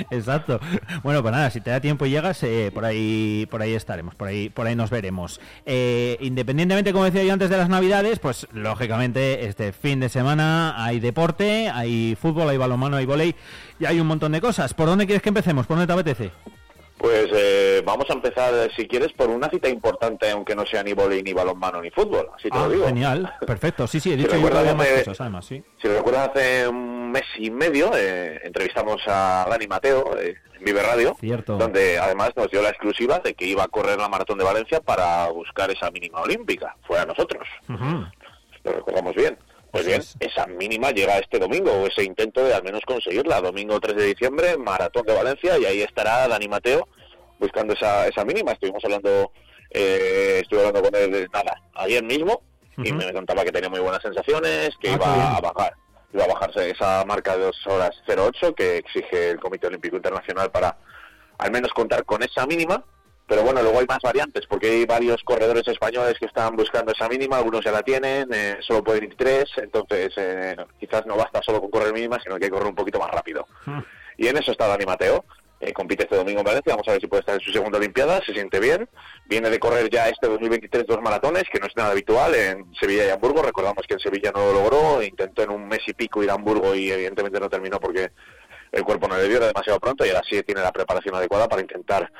Exacto. 0.09 0.59
Bueno, 1.03 1.21
pues 1.21 1.33
nada, 1.33 1.49
si 1.49 1.61
te 1.61 1.69
da 1.69 1.79
tiempo 1.81 2.05
y 2.05 2.11
llegas, 2.11 2.41
eh, 2.43 2.71
por 2.73 2.85
ahí, 2.85 3.47
por 3.49 3.61
ahí 3.61 3.73
estaremos, 3.73 4.15
por 4.15 4.27
ahí, 4.27 4.49
por 4.49 4.67
ahí 4.67 4.75
nos 4.75 4.89
veremos. 4.89 5.39
Eh, 5.65 6.17
independientemente, 6.21 6.93
como 6.93 7.05
decía 7.05 7.23
yo 7.23 7.33
antes 7.33 7.49
de 7.49 7.57
las 7.57 7.69
Navidades, 7.69 8.19
pues 8.19 8.47
lógicamente 8.51 9.45
este 9.45 9.71
fin 9.73 9.99
de 9.99 10.09
semana 10.09 10.83
hay 10.83 10.99
deporte, 10.99 11.69
hay 11.69 12.15
fútbol, 12.19 12.49
hay 12.49 12.57
balonmano, 12.57 12.97
hay 12.97 13.05
volei 13.05 13.35
y 13.79 13.85
hay 13.85 13.99
un 13.99 14.07
montón 14.07 14.31
de 14.31 14.41
cosas. 14.41 14.73
¿Por 14.73 14.87
dónde 14.87 15.05
quieres 15.05 15.21
que 15.21 15.29
empecemos? 15.29 15.65
¿Por 15.67 15.77
dónde 15.77 15.87
te 15.87 15.93
apetece? 15.99 16.31
Pues 16.97 17.27
eh, 17.31 17.83
vamos 17.85 18.09
a 18.09 18.13
empezar, 18.13 18.53
si 18.75 18.87
quieres, 18.87 19.13
por 19.13 19.29
una 19.29 19.47
cita 19.49 19.69
importante, 19.69 20.31
aunque 20.31 20.55
no 20.55 20.65
sea 20.65 20.81
ni 20.81 20.93
volei, 20.93 21.21
ni 21.21 21.31
balonmano, 21.31 21.79
ni 21.79 21.91
fútbol. 21.91 22.27
Así 22.35 22.49
te 22.49 22.57
Ah, 22.57 22.61
lo 22.63 22.69
digo. 22.71 22.85
genial, 22.87 23.31
perfecto. 23.45 23.85
Sí, 23.85 23.99
sí, 23.99 24.09
he 24.13 24.13
Si 24.17 24.17
dicho 24.23 24.29
yo 24.29 24.31
que 24.31 24.37
recuerdas 24.47 24.61
había 24.61 24.73
más 24.75 24.87
hace- 24.87 25.03
cosas, 25.03 25.21
además, 25.21 25.45
sí. 25.45 25.63
Si 25.79 25.87
recuerdas, 25.87 26.29
hace 26.29 26.67
un 26.67 27.11
mes 27.11 27.23
y 27.37 27.51
medio 27.51 27.91
eh, 27.95 28.41
entrevistamos 28.43 28.99
a 29.05 29.45
Dani 29.47 29.67
Mateo 29.67 30.17
eh, 30.19 30.37
en 30.57 30.65
Vive 30.65 30.81
Radio, 30.81 31.15
Cierto. 31.19 31.57
donde 31.57 31.99
además 31.99 32.31
nos 32.35 32.49
dio 32.49 32.63
la 32.63 32.69
exclusiva 32.69 33.19
de 33.19 33.35
que 33.35 33.45
iba 33.45 33.63
a 33.63 33.67
correr 33.67 33.99
la 33.99 34.09
Maratón 34.09 34.39
de 34.39 34.43
Valencia 34.45 34.81
para 34.81 35.27
buscar 35.29 35.69
esa 35.69 35.91
mínima 35.91 36.21
olímpica. 36.21 36.75
Fue 36.87 36.97
a 36.97 37.05
nosotros. 37.05 37.47
Ujú. 37.69 38.05
Lo 38.63 38.71
recordamos 38.73 39.13
bien. 39.15 39.37
Pues 39.71 39.85
bien, 39.85 39.99
es. 39.99 40.15
esa 40.19 40.47
mínima 40.47 40.91
llega 40.91 41.17
este 41.19 41.39
domingo, 41.39 41.71
o 41.71 41.87
ese 41.87 42.03
intento 42.03 42.43
de 42.43 42.53
al 42.53 42.63
menos 42.63 42.81
conseguirla. 42.85 43.41
Domingo 43.41 43.79
3 43.79 43.95
de 43.95 44.05
diciembre, 44.05 44.57
Maratón 44.57 45.05
de 45.05 45.13
Valencia, 45.13 45.57
y 45.57 45.65
ahí 45.65 45.81
estará 45.81 46.27
Dani 46.27 46.47
Mateo 46.47 46.87
buscando 47.39 47.73
esa, 47.73 48.07
esa 48.07 48.23
mínima. 48.25 48.53
Estuvimos 48.53 48.83
hablando, 48.85 49.31
eh, 49.71 50.39
estuve 50.41 50.59
hablando 50.65 50.81
con 50.89 50.95
él, 50.95 51.13
eh, 51.15 51.27
nada, 51.33 51.61
ayer 51.75 52.03
mismo, 52.03 52.41
y 52.77 52.91
me 52.91 53.11
contaba 53.11 53.43
que 53.43 53.51
tenía 53.51 53.69
muy 53.69 53.79
buenas 53.79 54.01
sensaciones, 54.01 54.71
que 54.79 54.89
Ah, 54.89 54.95
iba 54.95 55.37
a 55.37 55.41
bajar. 55.41 55.73
Iba 56.13 56.23
a 56.23 56.27
bajarse 56.27 56.69
esa 56.69 57.03
marca 57.05 57.35
de 57.35 57.43
2 57.43 57.67
horas 57.67 57.91
08 58.07 58.55
que 58.55 58.77
exige 58.77 59.31
el 59.31 59.39
Comité 59.39 59.67
Olímpico 59.67 59.97
Internacional 59.97 60.49
para 60.51 60.77
al 61.37 61.51
menos 61.51 61.71
contar 61.73 62.05
con 62.05 62.23
esa 62.23 62.47
mínima 62.47 62.83
pero 63.27 63.43
bueno, 63.43 63.61
luego 63.61 63.79
hay 63.79 63.85
más 63.85 63.99
variantes, 64.01 64.45
porque 64.47 64.67
hay 64.69 64.85
varios 64.85 65.21
corredores 65.23 65.67
españoles 65.67 66.15
que 66.17 66.25
están 66.27 66.55
buscando 66.55 66.93
esa 66.93 67.09
mínima, 67.09 67.37
algunos 67.37 67.63
ya 67.63 67.71
la 67.71 67.83
tienen, 67.83 68.29
eh, 68.33 68.57
solo 68.61 68.83
pueden 68.83 69.03
ir 69.03 69.15
tres, 69.17 69.45
entonces 69.57 70.13
eh, 70.15 70.55
quizás 70.79 71.05
no 71.05 71.17
basta 71.17 71.41
solo 71.43 71.59
con 71.59 71.69
correr 71.69 71.93
mínima, 71.93 72.19
sino 72.23 72.37
que 72.37 72.45
hay 72.45 72.49
que 72.49 72.53
correr 72.55 72.69
un 72.69 72.75
poquito 72.75 72.99
más 72.99 73.11
rápido. 73.11 73.45
Y 74.17 74.27
en 74.27 74.37
eso 74.37 74.51
está 74.51 74.67
Dani 74.67 74.85
Mateo. 74.85 75.25
eh, 75.59 75.73
compite 75.73 76.03
este 76.03 76.15
domingo 76.15 76.39
en 76.39 76.45
Valencia, 76.45 76.73
vamos 76.73 76.87
a 76.87 76.91
ver 76.91 77.01
si 77.01 77.07
puede 77.07 77.21
estar 77.21 77.35
en 77.35 77.41
su 77.41 77.51
segunda 77.51 77.79
Olimpiada, 77.79 78.21
se 78.23 78.31
siente 78.31 78.59
bien. 78.59 78.87
Viene 79.25 79.49
de 79.49 79.59
correr 79.59 79.89
ya 79.89 80.07
este 80.07 80.27
2023 80.27 80.85
dos 80.85 81.01
maratones, 81.01 81.43
que 81.51 81.59
no 81.59 81.65
es 81.65 81.75
nada 81.75 81.91
habitual, 81.91 82.33
en 82.35 82.73
Sevilla 82.79 83.07
y 83.07 83.09
Hamburgo. 83.09 83.41
Recordamos 83.41 83.85
que 83.87 83.95
en 83.95 83.99
Sevilla 83.99 84.31
no 84.33 84.45
lo 84.45 84.53
logró, 84.53 85.03
intentó 85.03 85.41
en 85.41 85.49
un 85.49 85.67
mes 85.67 85.81
y 85.87 85.93
pico 85.93 86.23
ir 86.23 86.29
a 86.29 86.35
Hamburgo 86.35 86.75
y 86.75 86.91
evidentemente 86.91 87.39
no 87.39 87.49
terminó 87.49 87.79
porque 87.79 88.11
el 88.71 88.83
cuerpo 88.83 89.07
no 89.07 89.17
le 89.17 89.27
dio, 89.27 89.37
era 89.37 89.47
demasiado 89.47 89.79
pronto 89.79 90.05
y 90.05 90.09
ahora 90.09 90.21
sí 90.29 90.41
tiene 90.43 90.61
la 90.61 90.71
preparación 90.71 91.15
adecuada 91.15 91.47
para 91.47 91.61
intentar 91.61 92.11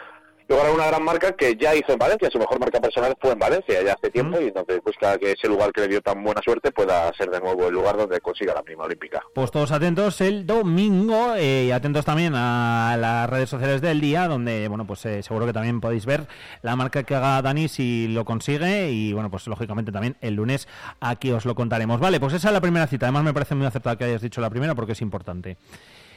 lograr 0.48 0.72
una 0.72 0.88
gran 0.88 1.04
marca 1.04 1.34
que 1.34 1.56
ya 1.56 1.76
hizo 1.76 1.94
en 1.94 2.00
Valencia. 2.00 2.30
Su 2.32 2.40
mejor 2.40 2.60
marca 2.60 2.80
personal 2.80 3.16
fue 3.20 3.32
en 3.32 3.40
Valencia 3.40 3.84
ya 3.84 3.94
hace 3.94 4.10
tiempo 4.10 4.40
y 4.40 4.46
entonces 4.46 4.82
busca 4.84 5.18
que 5.18 5.32
ese 5.34 5.48
lugar 5.48 5.72
que 5.72 5.82
le 5.82 5.88
dio 5.88 6.02
tan 6.02 6.24
buena 6.24 6.42
suerte 6.44 6.72
pueda 6.72 7.12
ser 7.14 7.30
de 7.30 7.40
nuevo 7.40 7.68
el 7.68 7.74
lugar 7.74 7.98
donde 7.98 8.20
consiga 8.22 8.54
la 8.54 8.64
mínima 8.64 8.86
olímpica. 8.86 9.22
Pues 9.34 9.52
todos 9.52 9.72
atentos 9.72 10.22
el 10.22 10.46
domingo 10.46 11.36
eh, 11.36 11.66
y 11.66 11.72
atentos 11.72 12.06
también 12.06 12.34
a 12.36 12.96
las 13.00 13.30
redes 13.30 13.50
sociales 13.50 13.82
del 13.82 14.02
día, 14.02 14.28
donde, 14.28 14.68
bueno, 14.68 14.88
pues 14.88 15.06
eh, 15.06 15.24
seguro 15.24 15.46
que 15.46 15.54
también 15.54 15.82
podéis 15.82 16.06
ver 16.06 16.28
la 16.62 16.76
marca 16.76 17.04
que 17.04 17.16
haga 17.16 17.42
Dani 17.42 17.68
si 17.68 18.08
lo 18.08 18.26
consigue 18.26 18.92
y, 18.92 19.14
bueno, 19.14 19.30
pues 19.30 19.48
lógicamente 19.48 19.92
también 19.92 20.16
el 20.22 20.36
lunes 20.36 20.68
aquí 21.00 21.32
os 21.32 21.46
lo 21.46 21.56
contaremos. 21.56 22.00
Vale, 22.00 22.20
pues 22.20 22.34
esa 22.34 22.50
es 22.50 22.54
la 22.54 22.62
primera 22.62 22.88
cita. 22.88 23.08
Además 23.08 23.24
me 23.24 23.34
parece 23.34 23.56
muy 23.56 23.66
acertada 23.66 23.98
que 23.98 24.06
hayas 24.06 24.22
dicho 24.22 24.42
la 24.42 24.50
primera 24.50 24.76
porque 24.76 24.94
es 24.94 25.02
importante. 25.02 25.58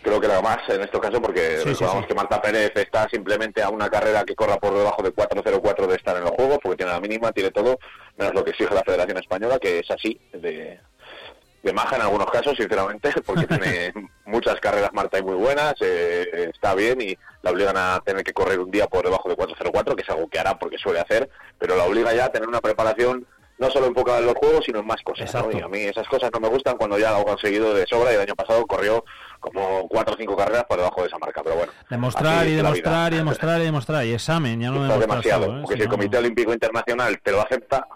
Creo 0.02 0.21
que 0.21 0.28
la 0.28 0.40
más 0.40 0.59
en 0.69 0.80
este 0.80 0.99
caso 0.99 1.21
porque 1.21 1.59
Sí, 1.59 1.64
recordamos 1.71 2.02
sí. 2.02 2.09
que 2.09 2.14
Marta 2.14 2.40
Pérez 2.40 2.73
está 2.75 3.07
simplemente 3.11 3.62
a 3.62 3.69
una 3.69 3.90
carrera 3.90 4.25
que 4.25 4.35
corra 4.35 4.57
por 4.57 4.73
debajo 4.75 5.02
de 5.02 5.14
4.04 5.14 5.87
de 5.87 5.97
estar 5.97 6.16
en 6.16 6.23
los 6.25 6.30
Juegos 6.33 6.59
porque 6.62 6.78
tiene 6.78 6.92
la 6.92 7.00
mínima, 7.00 7.33
tiene 7.33 7.50
todo, 7.50 7.78
menos 8.16 8.35
lo 8.35 8.42
que 8.45 8.50
exige 8.50 8.75
la 8.75 8.83
Federación 8.83 9.19
Española, 9.19 9.59
que 9.59 9.80
es 9.80 9.90
así, 9.90 10.19
de, 10.33 10.80
de 11.62 11.73
maja 11.75 11.97
en 11.97 12.02
algunos 12.02 12.30
casos, 12.30 12.57
sinceramente, 12.57 13.12
porque 13.26 13.47
tiene 13.47 13.92
muchas 14.25 14.59
carreras 14.61 14.92
Marta 14.95 15.19
y 15.19 15.23
muy 15.23 15.35
buenas, 15.35 15.75
eh, 15.80 16.50
está 16.54 16.75
bien 16.75 17.00
y 17.02 17.16
la 17.42 17.50
obligan 17.50 17.76
a 17.76 18.00
tener 18.04 18.25
que 18.25 18.33
correr 18.33 18.59
un 18.59 18.71
día 18.71 18.87
por 18.87 19.04
debajo 19.04 19.28
de 19.28 19.37
4.04, 19.37 19.95
que 19.95 20.02
es 20.02 20.09
algo 20.09 20.28
que 20.28 20.38
hará 20.38 20.59
porque 20.59 20.78
suele 20.78 21.00
hacer, 21.00 21.28
pero 21.59 21.76
la 21.76 21.85
obliga 21.85 22.14
ya 22.14 22.26
a 22.26 22.33
tener 22.33 22.49
una 22.49 22.61
preparación 22.61 23.26
no 23.59 23.71
solo 23.71 23.87
enfocada 23.88 24.21
en 24.21 24.26
los 24.26 24.35
juegos, 24.37 24.64
sino 24.64 24.78
en 24.78 24.87
más 24.87 25.02
cosas. 25.02 25.35
¿no? 25.35 25.52
Y 25.52 25.61
a 25.61 25.69
mí 25.69 25.80
esas 25.80 26.09
cosas 26.09 26.30
no 26.33 26.40
me 26.40 26.49
gustan 26.49 26.78
cuando 26.78 26.99
ya 26.99 27.11
lo 27.11 27.19
ha 27.19 27.25
conseguido 27.25 27.75
de 27.75 27.87
sobra 27.87 28.11
y 28.11 28.14
el 28.14 28.23
año 28.23 28.35
pasado 28.35 28.66
corrió 28.66 29.04
como 29.40 29.88
cuatro 29.88 30.14
o 30.14 30.16
cinco 30.16 30.37
carreras 30.37 30.64
por 30.64 30.76
debajo 30.78 31.00
de 31.02 31.09
esa 31.09 31.18
marca, 31.18 31.42
pero 31.42 31.56
bueno. 31.56 31.73
Demostrar 31.88 32.47
y 32.47 32.54
demostrar 32.54 33.09
y 33.09 33.14
vida. 33.14 33.18
demostrar 33.25 33.61
y 33.61 33.64
demostrar 33.64 34.04
y 34.06 34.12
examen, 34.12 34.61
ya 34.61 34.68
no 34.70 34.82
Está 34.85 34.99
demuestras 34.99 35.23
demasiado, 35.25 35.56
¿eh? 35.59 35.61
porque 35.62 35.76
Si 35.76 35.82
el 35.82 35.88
no- 35.88 35.94
Comité 35.97 36.18
Olímpico 36.18 36.52
Internacional 36.52 37.20
te 37.23 37.32
lo 37.32 37.40
acepta, 37.40 37.87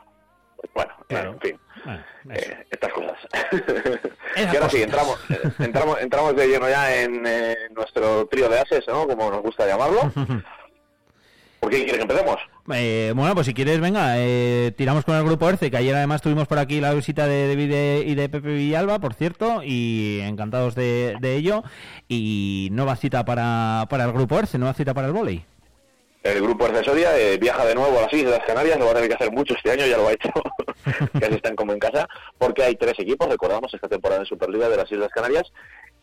pues 0.56 0.70
bueno, 0.74 0.92
Claro. 1.08 1.30
en 1.32 1.40
fin. 1.40 1.60
Bueno. 1.84 2.02
Eh, 2.30 2.66
estas 2.70 2.92
cosas. 2.92 3.18
Y 4.36 4.56
ahora 4.56 4.68
sí, 4.68 4.82
entramos, 4.82 5.16
eh, 5.30 5.38
entramos, 5.60 6.00
entramos 6.00 6.34
de 6.34 6.48
lleno 6.48 6.68
ya 6.68 6.92
en 7.02 7.22
eh, 7.26 7.56
nuestro 7.70 8.26
trío 8.26 8.48
de 8.48 8.58
ases, 8.58 8.84
¿no? 8.88 9.06
Como 9.06 9.30
nos 9.30 9.42
gusta 9.42 9.66
llamarlo. 9.66 10.00
¿Por 11.64 11.70
qué 11.70 11.78
quieres 11.78 11.96
que 11.96 12.02
empecemos? 12.02 12.36
Eh, 12.74 13.14
bueno, 13.16 13.32
pues 13.32 13.46
si 13.46 13.54
quieres, 13.54 13.80
venga, 13.80 14.16
eh, 14.18 14.70
tiramos 14.76 15.02
con 15.06 15.16
el 15.16 15.24
grupo 15.24 15.48
ERCE, 15.48 15.70
que 15.70 15.78
ayer 15.78 15.94
además 15.94 16.20
tuvimos 16.20 16.46
por 16.46 16.58
aquí 16.58 16.78
la 16.78 16.92
visita 16.92 17.26
de 17.26 17.48
David 17.48 18.04
y 18.06 18.14
de 18.14 18.28
Pepe 18.28 18.48
Villalba, 18.48 18.98
por 18.98 19.14
cierto, 19.14 19.62
y 19.64 20.20
encantados 20.20 20.74
de, 20.74 21.16
de 21.22 21.36
ello. 21.36 21.64
Y 22.06 22.68
nueva 22.70 22.96
cita 22.96 23.24
para, 23.24 23.86
para 23.88 24.04
el 24.04 24.12
grupo 24.12 24.38
ERCE, 24.38 24.58
nueva 24.58 24.74
cita 24.74 24.92
para 24.92 25.06
el 25.06 25.14
vóley. 25.14 25.42
El 26.22 26.42
grupo 26.42 26.66
accesoria 26.66 27.18
eh, 27.18 27.38
viaja 27.38 27.64
de 27.64 27.74
nuevo 27.74 27.98
a 27.98 28.02
las 28.02 28.12
Islas 28.12 28.40
Canarias, 28.46 28.78
lo 28.78 28.84
va 28.84 28.90
a 28.90 28.94
tener 28.94 29.08
que 29.08 29.14
hacer 29.14 29.32
mucho 29.32 29.54
este 29.54 29.70
año, 29.70 29.86
ya 29.86 29.96
lo 29.96 30.08
ha 30.08 30.12
hecho, 30.12 30.30
casi 31.18 31.34
están 31.34 31.56
como 31.56 31.72
en 31.72 31.78
casa, 31.78 32.06
porque 32.36 32.62
hay 32.62 32.76
tres 32.76 32.98
equipos, 32.98 33.26
recordamos, 33.26 33.72
esta 33.72 33.88
temporada 33.88 34.20
de 34.20 34.26
Superliga 34.26 34.68
de 34.68 34.76
las 34.76 34.92
Islas 34.92 35.10
Canarias, 35.14 35.50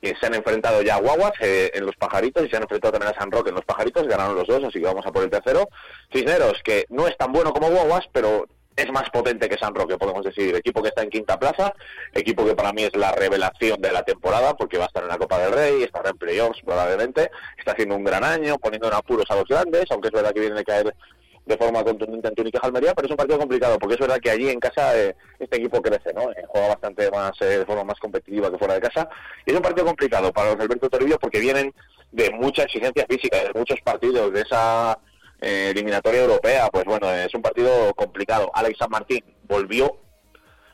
que 0.02 0.16
se 0.20 0.26
han 0.26 0.34
enfrentado 0.34 0.82
ya 0.82 0.96
a 0.96 1.00
Guaguas 1.00 1.34
eh, 1.42 1.72
en 1.74 1.86
los 1.86 1.96
Pajaritos 1.96 2.46
y 2.46 2.50
se 2.50 2.58
han 2.58 2.64
enfrentado 2.64 2.94
también 2.94 3.14
a 3.16 3.20
San 3.20 3.32
Roque 3.32 3.50
en 3.50 3.56
los 3.56 3.66
Pajaritos, 3.66 4.08
ganaron 4.08 4.36
los 4.36 4.48
dos, 4.48 4.64
así 4.64 4.80
que 4.80 4.86
vamos 4.86 5.06
a 5.06 5.12
por 5.12 5.24
el 5.24 5.30
tercero. 5.30 5.70
Cisneros, 6.12 6.62
que 6.64 6.86
no 6.90 7.08
es 7.08 7.16
tan 7.18 7.32
bueno 7.32 7.54
como 7.54 7.70
Guaguas, 7.70 8.06
pero 8.12 8.48
es 8.76 8.92
más 8.92 9.10
potente 9.10 9.50
que 9.50 9.58
San 9.58 9.76
Roque, 9.76 9.98
podemos 9.98 10.24
decir. 10.24 10.56
Equipo 10.56 10.82
que 10.82 10.90
está 10.90 11.04
en 11.04 11.10
quinta 11.10 11.38
plaza, 11.38 11.74
equipo 12.14 12.46
que 12.46 12.56
para 12.56 12.74
mí 12.74 12.84
es 12.84 12.96
la 12.96 13.12
revelación 13.12 13.82
de 13.82 13.92
la 13.92 14.04
temporada, 14.04 14.56
porque 14.56 14.78
va 14.78 14.86
a 14.86 14.88
estar 14.88 15.04
en 15.04 15.10
la 15.10 15.18
Copa 15.18 15.38
del 15.40 15.52
Rey, 15.52 15.84
estará 15.84 16.10
en 16.10 16.18
playoffs 16.18 16.62
probablemente, 16.66 17.30
está 17.58 17.74
haciendo 17.74 17.96
un 17.96 18.04
gran 18.04 18.24
año, 18.24 18.58
poniendo 18.58 18.88
en 18.88 18.94
apuros 18.94 19.26
a 19.30 19.36
los 19.36 19.46
grandes, 19.46 19.86
aunque 19.92 20.08
es 20.08 20.14
verdad 20.14 20.34
que 20.34 20.40
viene 20.40 20.60
a 20.60 20.64
caer 20.64 20.96
de 21.52 21.58
forma 21.58 21.84
contundente 21.84 22.28
en 22.28 22.36
Túnica 22.36 22.60
y 22.62 22.66
Almería, 22.66 22.94
pero 22.94 23.06
es 23.08 23.12
un 23.12 23.18
partido 23.18 23.40
complicado, 23.40 23.78
porque 23.80 23.96
es 23.96 24.00
verdad 24.00 24.20
que 24.20 24.32
allí 24.32 24.50
en 24.50 24.60
casa 24.60 24.98
eh, 24.98 25.16
este 25.40 25.58
equipo 25.58 25.82
crece, 25.82 26.14
¿no? 26.14 26.32
Eh, 26.32 26.44
juega 26.48 26.70
bastante 26.70 27.10
más, 27.12 27.32
eh, 27.42 27.60
de 27.60 27.66
forma 27.66 27.84
más 27.84 28.00
competitiva 28.00 28.52
que 28.52 28.58
fuera 28.58 28.74
de 28.76 28.82
casa, 28.82 29.08
y 29.46 29.52
es 29.52 29.56
un 29.56 29.62
partido 29.64 29.86
complicado 29.86 30.32
para 30.32 30.52
los 30.52 30.60
Alberto 30.60 30.90
Toribio 30.90 31.18
porque 31.20 31.40
vienen 31.40 31.74
de 32.12 32.30
mucha 32.32 32.64
exigencia 32.64 33.06
física, 33.10 33.38
de 33.44 33.52
muchos 33.54 33.80
partidos, 33.82 34.34
de 34.34 34.42
esa 34.42 34.98
eh, 35.42 35.70
eliminatoria 35.72 36.22
europea, 36.22 36.68
pues 36.72 36.86
bueno, 36.86 37.12
es 37.12 37.34
un 37.34 37.42
partido 37.42 37.94
complicado. 37.96 38.52
Alex 38.54 38.78
San 38.78 38.90
Martín 38.92 39.24
volvió, 39.44 39.98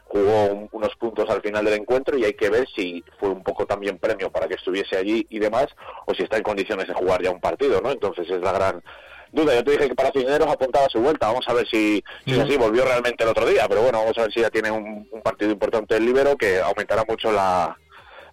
jugó 0.06 0.46
un- 0.46 0.70
unos 0.72 0.96
puntos 0.96 1.30
al 1.30 1.42
final 1.42 1.64
del 1.66 1.76
encuentro 1.76 2.18
y 2.18 2.26
hay 2.26 2.34
que 2.34 2.50
ver 2.50 2.68
si 2.76 3.04
fue 3.20 3.30
un 3.30 3.44
poco 3.44 3.66
también 3.66 3.98
premio 3.98 4.32
para 4.32 4.48
que 4.48 4.56
estuviese 4.56 4.98
allí 4.98 5.26
y 5.30 5.40
demás, 5.40 5.68
o 6.06 6.14
si 6.14 6.24
está 6.24 6.38
en 6.38 6.44
condiciones 6.44 6.88
de 6.88 6.94
jugar 6.94 7.22
ya 7.22 7.32
un 7.32 7.40
partido, 7.42 7.82
¿no? 7.82 7.92
Entonces 7.92 8.30
es 8.30 8.42
la 8.42 8.52
gran 8.52 8.84
duda. 9.38 9.56
Yo 9.56 9.64
te 9.64 9.72
dije 9.72 9.88
que 9.88 9.96
para 9.96 10.12
Cisneros 10.12 10.48
apuntaba 10.50 10.88
su 10.90 11.00
vuelta, 11.00 11.28
vamos 11.28 11.46
a 11.48 11.54
ver 11.54 11.66
si, 11.68 12.04
si 12.26 12.34
es 12.34 12.40
así, 12.40 12.58
volvió 12.58 12.84
realmente 12.84 13.24
el 13.24 13.30
otro 13.30 13.46
día, 13.46 13.66
pero 13.70 13.82
bueno, 13.84 14.00
vamos 14.00 14.18
a 14.18 14.22
ver 14.24 14.34
si 14.34 14.42
ya 14.42 14.50
tiene 14.50 14.70
un, 14.72 15.08
un 15.12 15.22
partido 15.22 15.52
importante 15.52 15.96
el 15.96 16.06
libero 16.06 16.36
que 16.36 16.60
aumentará 16.60 17.04
mucho 17.08 17.32
la, 17.32 17.78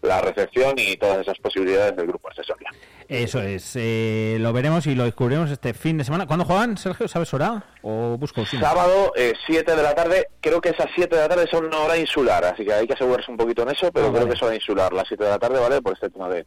la 0.02 0.20
recepción 0.20 0.74
y 0.78 0.96
todas 0.96 1.18
esas 1.20 1.38
posibilidades 1.38 1.94
del 1.96 2.06
grupo 2.08 2.28
accesoria. 2.28 2.68
Eso 3.08 3.40
es, 3.42 3.72
eh, 3.76 4.38
lo 4.40 4.52
veremos 4.54 4.86
y 4.86 4.94
lo 4.94 5.04
descubriremos 5.04 5.50
este 5.50 5.74
fin 5.74 5.98
de 5.98 6.04
semana. 6.04 6.26
¿Cuándo 6.26 6.44
juegan, 6.46 6.76
Sergio? 6.78 7.06
¿Sabes 7.06 7.32
hora? 7.34 7.62
¿O 7.82 8.16
busco? 8.18 8.46
Sí. 8.46 8.58
Sábado, 8.58 9.12
7 9.46 9.76
de 9.76 9.82
la 9.82 9.94
tarde, 9.94 10.28
creo 10.40 10.60
que 10.60 10.70
esas 10.70 10.86
7 10.94 11.14
de 11.14 11.20
la 11.22 11.28
tarde 11.28 11.46
son 11.50 11.66
una 11.66 11.80
hora 11.80 11.98
insular, 11.98 12.42
así 12.46 12.64
que 12.64 12.72
hay 12.72 12.86
que 12.86 12.94
asegurarse 12.94 13.30
un 13.30 13.36
poquito 13.36 13.62
en 13.62 13.70
eso, 13.70 13.90
pero 13.92 14.06
Ah, 14.06 14.10
creo 14.10 14.20
vale. 14.22 14.28
que 14.30 14.36
es 14.36 14.42
hora 14.42 14.54
insular, 14.54 14.92
las 14.94 15.06
7 15.06 15.22
de 15.22 15.30
la 15.30 15.38
tarde, 15.38 15.60
¿vale? 15.60 15.82
Por 15.82 15.92
este 15.92 16.08
tema 16.08 16.28
de, 16.30 16.46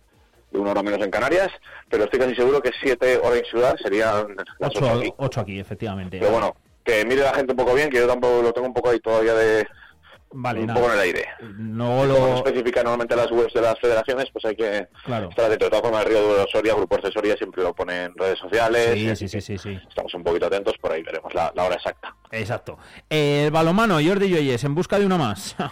de 0.51 0.59
una 0.59 0.71
hora 0.71 0.81
menos 0.83 1.01
en 1.03 1.11
Canarias, 1.11 1.49
pero 1.89 2.05
estoy 2.05 2.19
casi 2.19 2.35
seguro 2.35 2.61
que 2.61 2.71
7 2.81 3.17
horas 3.23 3.39
insular 3.39 3.75
serían 3.81 4.35
las 4.59 4.69
8 4.75 4.79
Ocho, 4.79 4.99
aquí. 4.99 5.13
ocho 5.17 5.39
aquí, 5.41 5.59
efectivamente. 5.59 6.19
Pero 6.19 6.31
bueno, 6.31 6.55
que 6.83 7.03
mire 7.05 7.21
la 7.21 7.33
gente 7.33 7.51
un 7.53 7.57
poco 7.57 7.73
bien, 7.73 7.89
que 7.89 7.97
yo 7.97 8.07
tampoco 8.07 8.41
lo 8.41 8.53
tengo 8.53 8.67
un 8.67 8.73
poco 8.73 8.89
ahí 8.89 8.99
todavía 8.99 9.33
de 9.33 9.67
Vale, 10.31 10.59
un 10.61 10.67
nada. 10.67 10.79
poco 10.79 10.91
en 10.91 10.97
el 10.99 11.03
aire. 11.05 11.25
No 11.57 11.85
Como 11.87 12.05
lo... 12.05 12.35
especifica 12.35 12.81
normalmente 12.83 13.15
las 13.15 13.31
webs 13.31 13.53
de 13.53 13.61
las 13.61 13.79
federaciones, 13.79 14.25
pues 14.31 14.43
hay 14.45 14.55
que 14.55 14.87
Claro. 15.05 15.29
estar 15.29 15.45
atento. 15.45 15.65
De 15.65 15.69
todas 15.71 15.83
formas, 15.83 16.03
el 16.05 16.09
Río 16.11 16.37
de 16.37 16.45
Soria, 16.51 16.73
Grupo 16.75 16.97
de 16.97 17.11
Soria, 17.11 17.35
siempre 17.37 17.63
lo 17.63 17.73
pone 17.73 18.03
en 18.05 18.13
redes 18.15 18.37
sociales. 18.39 18.91
Sí, 18.93 19.15
sí, 19.15 19.27
sí, 19.29 19.41
sí, 19.41 19.57
sí. 19.57 19.79
Estamos 19.87 20.13
un 20.13 20.23
poquito 20.23 20.47
atentos, 20.47 20.75
por 20.81 20.91
ahí 20.91 21.01
veremos 21.03 21.33
la, 21.33 21.51
la 21.55 21.63
hora 21.65 21.75
exacta. 21.75 22.13
Exacto. 22.31 22.77
El 23.09 23.51
balomano, 23.51 23.95
Jordi 24.05 24.29
Lloyes, 24.29 24.63
en 24.65 24.75
busca 24.75 24.99
de 24.99 25.05
una 25.05 25.17
más. 25.17 25.55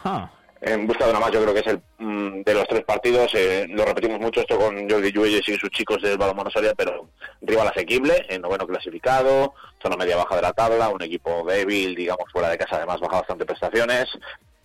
En 0.65 0.88
busca 0.88 1.06
de 1.06 1.12
una 1.12 1.19
más, 1.19 1.32
yo 1.32 1.43
creo 1.43 1.54
que 1.54 1.60
es 1.60 1.67
el 1.67 1.80
mm, 1.99 2.41
de 2.41 2.54
los 2.56 2.67
tres 2.67 2.84
partidos. 2.84 3.32
eh, 3.36 3.67
lo 3.69 3.86
repetimos 3.86 4.19
mucho 4.19 4.41
esto 4.41 4.58
con 4.58 4.89
Jordi 4.89 5.12
Lluelles 5.12 5.47
y 5.47 5.58
sus 5.58 5.69
chicos 5.69 6.01
del 6.01 6.17
balonmano 6.17 6.49
Soria, 6.49 6.73
pero 6.73 7.08
rival 7.41 7.67
asequible, 7.67 8.25
en 8.30 8.41
noveno 8.41 8.65
clasificado, 8.65 9.54
zona 9.80 9.95
media 9.95 10.15
baja 10.17 10.38
de 10.38 10.41
la 10.41 10.54
tabla, 10.54 10.89
un 10.89 11.04
equipo 11.04 11.45
débil, 11.45 11.93
digamos, 11.93 12.25
fuera 12.32 12.49
de 12.49 12.58
casa, 12.58 12.78
además 12.78 12.99
baja 12.99 13.17
bastante 13.17 13.45
prestaciones. 13.45 14.06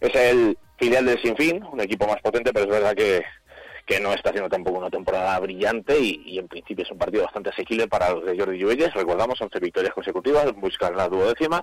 Es 0.00 0.14
el 0.14 0.56
filial 0.78 1.04
del 1.04 1.20
Sinfín, 1.20 1.62
un 1.70 1.82
equipo 1.82 2.06
más 2.06 2.22
potente, 2.22 2.50
pero 2.50 2.64
es 2.64 2.70
verdad 2.70 2.94
que, 2.94 3.22
que 3.84 4.00
no 4.00 4.14
está 4.14 4.30
haciendo 4.30 4.48
tampoco 4.48 4.78
una 4.78 4.88
temporada 4.88 5.38
brillante 5.38 6.00
y, 6.00 6.22
y 6.24 6.38
en 6.38 6.48
principio 6.48 6.82
es 6.82 6.90
un 6.90 6.96
partido 6.96 7.24
bastante 7.24 7.50
asequible 7.50 7.88
para 7.88 8.12
los 8.12 8.24
de 8.24 8.38
Jordi 8.38 8.56
Lluelles. 8.56 8.94
Recordamos, 8.94 9.38
11 9.38 9.60
victorias 9.60 9.92
consecutivas, 9.92 10.50
buscan 10.54 10.96
la 10.96 11.10
duodécima 11.10 11.62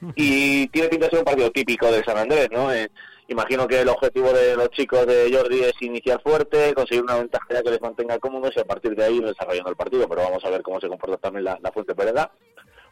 y 0.14 0.68
tiene 0.68 0.86
pinta 0.86 1.06
de 1.06 1.10
ser 1.10 1.18
un 1.18 1.24
partido 1.24 1.50
típico 1.50 1.90
de 1.90 2.04
San 2.04 2.16
Andrés, 2.16 2.48
¿no? 2.52 2.72
Eh, 2.72 2.88
imagino 3.28 3.66
que 3.66 3.80
el 3.80 3.88
objetivo 3.88 4.32
de 4.32 4.56
los 4.56 4.70
chicos 4.70 5.06
de 5.06 5.30
Jordi 5.32 5.62
es 5.62 5.74
iniciar 5.80 6.20
fuerte, 6.22 6.74
conseguir 6.74 7.02
una 7.02 7.16
ventaja 7.16 7.62
que 7.62 7.70
les 7.70 7.80
mantenga 7.80 8.18
cómodos 8.18 8.52
y 8.56 8.60
a 8.60 8.64
partir 8.64 8.94
de 8.94 9.04
ahí 9.04 9.20
desarrollando 9.20 9.70
el 9.70 9.76
partido, 9.76 10.08
pero 10.08 10.22
vamos 10.22 10.44
a 10.44 10.50
ver 10.50 10.62
cómo 10.62 10.80
se 10.80 10.88
comporta 10.88 11.16
también 11.16 11.44
la, 11.44 11.58
la 11.62 11.72
Fuente 11.72 11.94
Pereda, 11.94 12.30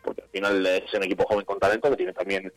porque 0.03 0.23
al 0.23 0.29
final 0.29 0.67
es 0.67 0.93
un 0.95 1.03
equipo 1.05 1.25
joven 1.25 1.45
con 1.45 1.59
talento 1.59 1.91
que 1.91 1.97
tiene 1.97 2.13
también 2.13 2.53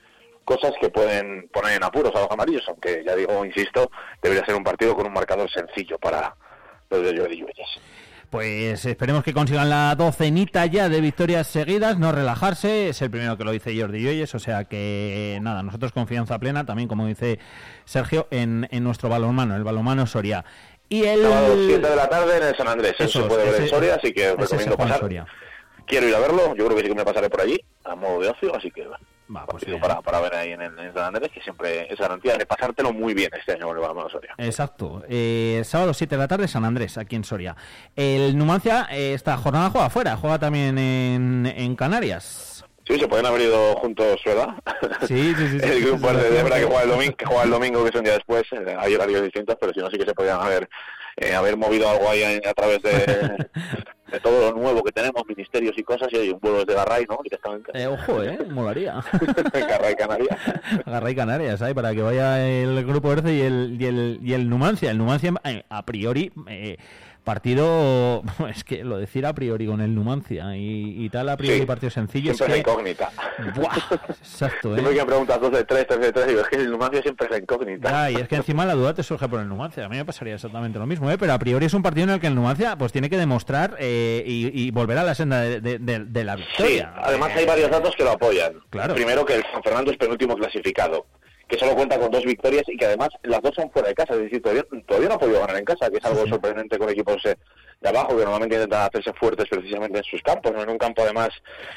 cosas 0.48 0.72
que 0.80 0.90
pueden 0.90 1.50
poner 1.50 1.76
en 1.76 1.84
apuros 1.84 2.16
a 2.16 2.22
los 2.22 2.32
amarillos, 2.32 2.63
aunque 2.70 3.04
ya 3.06 3.16
digo, 3.16 3.44
insisto, 3.44 3.92
debería 4.22 4.46
ser 4.46 4.56
un 4.56 4.63
partido 4.63 4.96
con 4.96 5.06
un 5.06 5.13
marcador 5.13 5.52
sencillo 5.52 6.00
para 6.00 6.36
los 6.90 7.04
de 7.04 7.18
Jordi 7.18 7.36
Lluelles. 7.36 7.80
Pues 8.30 8.86
esperemos 8.86 9.24
que 9.24 9.34
consigan 9.34 9.70
la 9.70 9.96
docenita 9.96 10.66
ya 10.66 10.90
de 10.90 11.00
victorias 11.00 11.48
seguidas, 11.48 11.98
no 11.98 12.12
relajarse. 12.12 12.90
Es 12.90 13.02
el 13.02 13.10
primero 13.10 13.38
que 13.38 13.46
lo 13.46 13.52
dice 13.52 13.80
Jordi 13.80 14.02
Lloyes, 14.04 14.36
o 14.36 14.40
sea 14.40 14.66
que 14.66 15.40
nada, 15.42 15.63
nosotros 15.63 15.94
confianza 15.94 16.38
plena, 16.38 16.66
también 16.66 16.90
como 16.90 17.08
dice 17.08 17.40
Sergio, 17.86 18.28
en, 18.30 18.68
en 18.72 18.84
nuestro 18.84 19.08
balonmano, 19.08 19.56
el 19.56 19.63
balonmano 19.63 20.06
Soria. 20.06 20.44
Y 20.90 21.04
el... 21.04 21.22
Sábado 21.22 21.56
7 21.68 21.90
de 21.90 21.96
la 21.96 22.10
tarde 22.10 22.38
en 22.38 22.44
el 22.44 22.56
San 22.58 22.68
Andrés, 22.68 22.96
eso 23.00 23.22
se 23.22 23.28
puede 23.28 23.46
ver 23.46 23.56
en 23.56 23.62
ese- 23.63 23.70
Soria, 23.70 23.96
así 23.96 24.12
que 24.13 24.30
os 24.32 24.34
ese 24.36 24.42
recomiendo 24.44 24.78
pasar. 24.78 25.00
Soria. 25.00 25.26
quiero 25.86 26.08
ir 26.10 26.16
a 26.16 26.20
verlo, 26.20 26.54
yo 26.56 26.66
creo 26.66 26.76
que 26.78 26.84
sí 26.84 26.90
que 26.90 26.96
me 26.96 27.06
pasaré 27.06 27.30
por 27.30 27.42
allí, 27.42 27.58
a 27.86 27.96
modo 27.96 28.20
de 28.22 28.28
ocio, 28.30 28.54
así 28.56 28.70
que 28.72 28.86
Va, 29.36 29.46
pues 29.46 29.63
partido 29.63 29.80
para, 29.80 30.02
para 30.02 30.22
ver 30.22 30.36
ahí 30.36 30.52
en, 30.52 30.62
el, 30.62 30.80
en 30.80 30.94
San 30.94 31.04
Andrés, 31.04 31.30
que 31.34 31.42
siempre 31.42 31.92
es 31.92 32.00
garantía 32.00 32.38
de 32.38 32.46
pasártelo 32.46 32.94
muy 32.94 33.13
bien 33.13 33.30
este 33.38 33.54
año 33.54 33.68
con 33.68 33.76
el 33.76 33.82
Balonmano 33.82 34.10
Soria. 34.10 34.34
Exacto. 34.38 35.04
Eh, 35.10 35.62
sábado 35.66 35.94
7 35.94 36.16
de 36.16 36.20
la 36.20 36.28
tarde, 36.28 36.48
San 36.48 36.63
Andrés, 36.63 36.98
aquí 36.98 37.16
en 37.16 37.24
Soria. 37.24 37.56
El 37.96 38.38
Numancia, 38.38 38.88
eh, 38.92 39.13
esta 39.13 39.36
jornada 39.38 39.70
juega 39.70 39.88
afuera, 39.88 40.16
juega 40.16 40.40
también 40.40 40.78
en, 40.78 41.46
en 41.46 41.76
Canarias. 41.76 42.63
Sí, 42.88 42.98
se 42.98 43.08
pueden 43.08 43.26
haber 43.26 43.42
ido 43.42 43.76
juntos, 43.76 44.22
¿verdad? 44.26 44.48
Sí, 45.08 45.34
sí, 45.36 45.48
sí, 45.50 45.60
sí. 45.60 45.70
el 45.70 45.84
grupo 45.86 46.08
Sí, 46.10 46.16
sí, 46.16 46.22
de 46.22 46.30
sí. 46.30 46.36
Debra 46.36 46.56
que 46.58 46.66
juega 46.66 46.84
el 46.84 46.90
domingo, 46.90 47.18
que 47.18 47.26
juega 47.26 47.44
el 47.44 47.50
domingo, 47.50 47.84
que 47.84 47.90
es 47.90 47.96
un 47.96 48.04
día 48.06 48.13
después, 48.13 48.44
eh, 48.54 48.76
hay 48.80 48.96
horarios 48.96 49.24
distintos, 49.24 49.58
pero 49.60 49.74
si 49.74 49.80
no 49.82 49.90
sí 49.90 49.98
que 49.98 50.06
se 50.06 50.13
podían 50.13 50.40
haber 50.40 50.70
eh, 51.17 51.34
haber 51.34 51.58
movido 51.58 51.89
algo 51.89 52.10
ahí 52.10 52.23
a, 52.23 52.49
a 52.49 52.53
través 52.53 52.82
de, 52.82 52.91
de 54.12 54.19
todo 54.21 54.51
lo 54.51 54.58
nuevo 54.58 54.84
que 54.84 54.91
tenemos, 54.91 55.23
ministerios 55.27 55.77
y 55.77 55.84
cosas, 55.84 56.08
y 56.12 56.17
hay 56.17 56.30
un 56.30 56.39
vuelo 56.39 56.60
desde 56.60 56.75
Garray, 56.75 57.06
¿no? 57.10 57.19
Directamente. 57.23 57.71
Eh, 57.73 57.88
ojo, 57.88 58.23
eh, 58.23 58.39
molaría. 58.49 59.03
Garray, 59.53 59.95
Canarias. 59.95 60.38
Agarra 60.86 61.12
y 61.12 61.15
Canarias, 61.15 61.60
¿sabes? 61.60 61.73
Para 61.73 61.93
que 61.93 62.01
vaya 62.01 62.47
el 62.47 62.86
grupo 62.86 63.12
Erce 63.12 63.34
y 63.34 63.41
el, 63.41 63.77
y 63.80 63.86
el, 63.86 64.19
y 64.23 64.34
el 64.34 64.49
Numancia. 64.49 64.91
El 64.91 64.97
Numancia, 64.97 65.34
eh, 65.43 65.63
a 65.69 65.86
priori, 65.86 66.32
eh, 66.47 66.77
partido, 67.28 68.24
es 68.50 68.63
que 68.63 68.84
lo 68.84 68.98
decir 68.98 69.26
a 69.26 69.34
priori 69.34 69.68
con 69.68 69.82
el 69.82 69.94
Numancia 69.94 70.56
y, 70.58 71.06
y 71.06 71.10
tal, 71.10 71.28
a 71.30 71.38
priori 71.38 71.60
Sí, 71.60 71.66
partido 71.66 71.90
sencillo, 71.92 72.34
Siempre 72.34 72.58
es 72.60 72.63
que... 72.63 72.70
incógnita. 72.72 73.12
Buah, 73.54 73.78
exacto, 74.20 74.74
Siempre 74.74 74.94
¿eh? 74.94 74.96
que 74.96 75.02
me 75.02 75.06
preguntas 75.06 75.40
2 75.42 75.52
de 75.52 75.63
3, 75.66 75.88
3 75.88 76.00
de 76.00 76.12
3, 76.13 76.28
digo, 76.28 76.42
es 76.42 76.48
que 76.48 76.56
el 76.56 76.72
Numancia 76.72 77.02
siempre 77.02 77.26
es 77.26 77.32
la 77.32 77.38
incógnita. 77.38 77.90
Ya, 77.92 78.12
y 78.12 78.16
es 78.16 78.28
que 78.28 78.36
encima 78.38 78.66
la 78.66 78.74
duda 78.74 78.94
te 78.94 79.04
surge 79.04 79.28
por 79.28 79.40
el 79.42 79.48
Numancia. 79.48 79.86
A 79.86 79.90
mí 79.90 79.98
me 79.98 80.06
pasaría 80.06 80.36
exactamente 80.36 80.80
lo 80.80 80.88
mismo, 80.88 81.12
¿eh? 81.12 81.18
pero 81.20 81.34
a 81.34 81.40
priori 81.40 81.66
es 81.66 81.74
un 81.74 81.84
partido 81.84 82.06
en 82.06 82.12
el 82.12 82.20
que 82.20 82.28
el 82.28 82.36
Numancia 82.36 82.78
pues 82.78 82.92
tiene 82.92 83.10
que 83.10 83.18
demostrar 83.18 83.76
eh, 83.80 84.24
y, 84.26 84.68
y 84.68 84.72
volver 84.72 84.98
a 84.98 85.04
la 85.04 85.13
senda 85.13 85.42
de, 85.42 85.60
de- 85.62 85.80
de- 85.80 86.06
de 86.06 86.24
la 86.24 86.38
Sí, 86.38 86.44
victoria. 86.48 86.94
además 86.98 87.30
Eh, 87.32 87.40
hay 87.40 87.46
varios 87.46 87.70
datos 87.70 87.94
que 87.96 88.04
lo 88.04 88.12
apoyan. 88.12 88.54
Claro. 88.70 88.96
Primero 88.96 89.26
que 89.26 89.36
el 89.36 89.44
San 89.52 89.62
Fernando 89.62 89.92
es 89.92 89.98
penúltimo 89.98 90.36
clasificado, 90.36 91.06
que 91.48 91.58
solo 91.58 91.76
cuenta 91.76 92.00
con 92.00 92.12
dos 92.12 92.26
victorias 92.26 92.64
y 92.68 92.78
que 92.78 92.86
además 92.86 93.10
las 93.24 93.42
dos 93.42 93.56
son 93.56 93.72
fuera 93.72 93.88
de 93.88 93.96
casa, 93.96 94.14
es 94.14 94.22
decir, 94.22 94.42
todavía, 94.42 94.66
todavía 94.86 95.10
no 95.10 95.16
ha 95.16 95.20
podido 95.20 95.40
ganar 95.40 95.58
en 95.58 95.66
casa, 95.66 95.90
que 95.90 95.98
es 95.98 96.06
algo 96.06 96.28
sorprendente 96.28 96.78
con 96.78 96.90
equipos 96.90 97.24
eh, 97.26 97.36
de 97.80 97.90
abajo 97.90 98.10
que 98.10 98.24
normalmente 98.24 98.56
intentan 98.56 98.88
hacerse 98.88 99.14
fuertes 99.14 99.46
precisamente 99.50 100.00
en 100.00 100.04
sus 100.04 100.22
campos, 100.22 100.52
¿no? 100.52 100.64
en 100.64 100.70
un 100.70 100.78
campo 100.78 101.04
además 101.04 101.30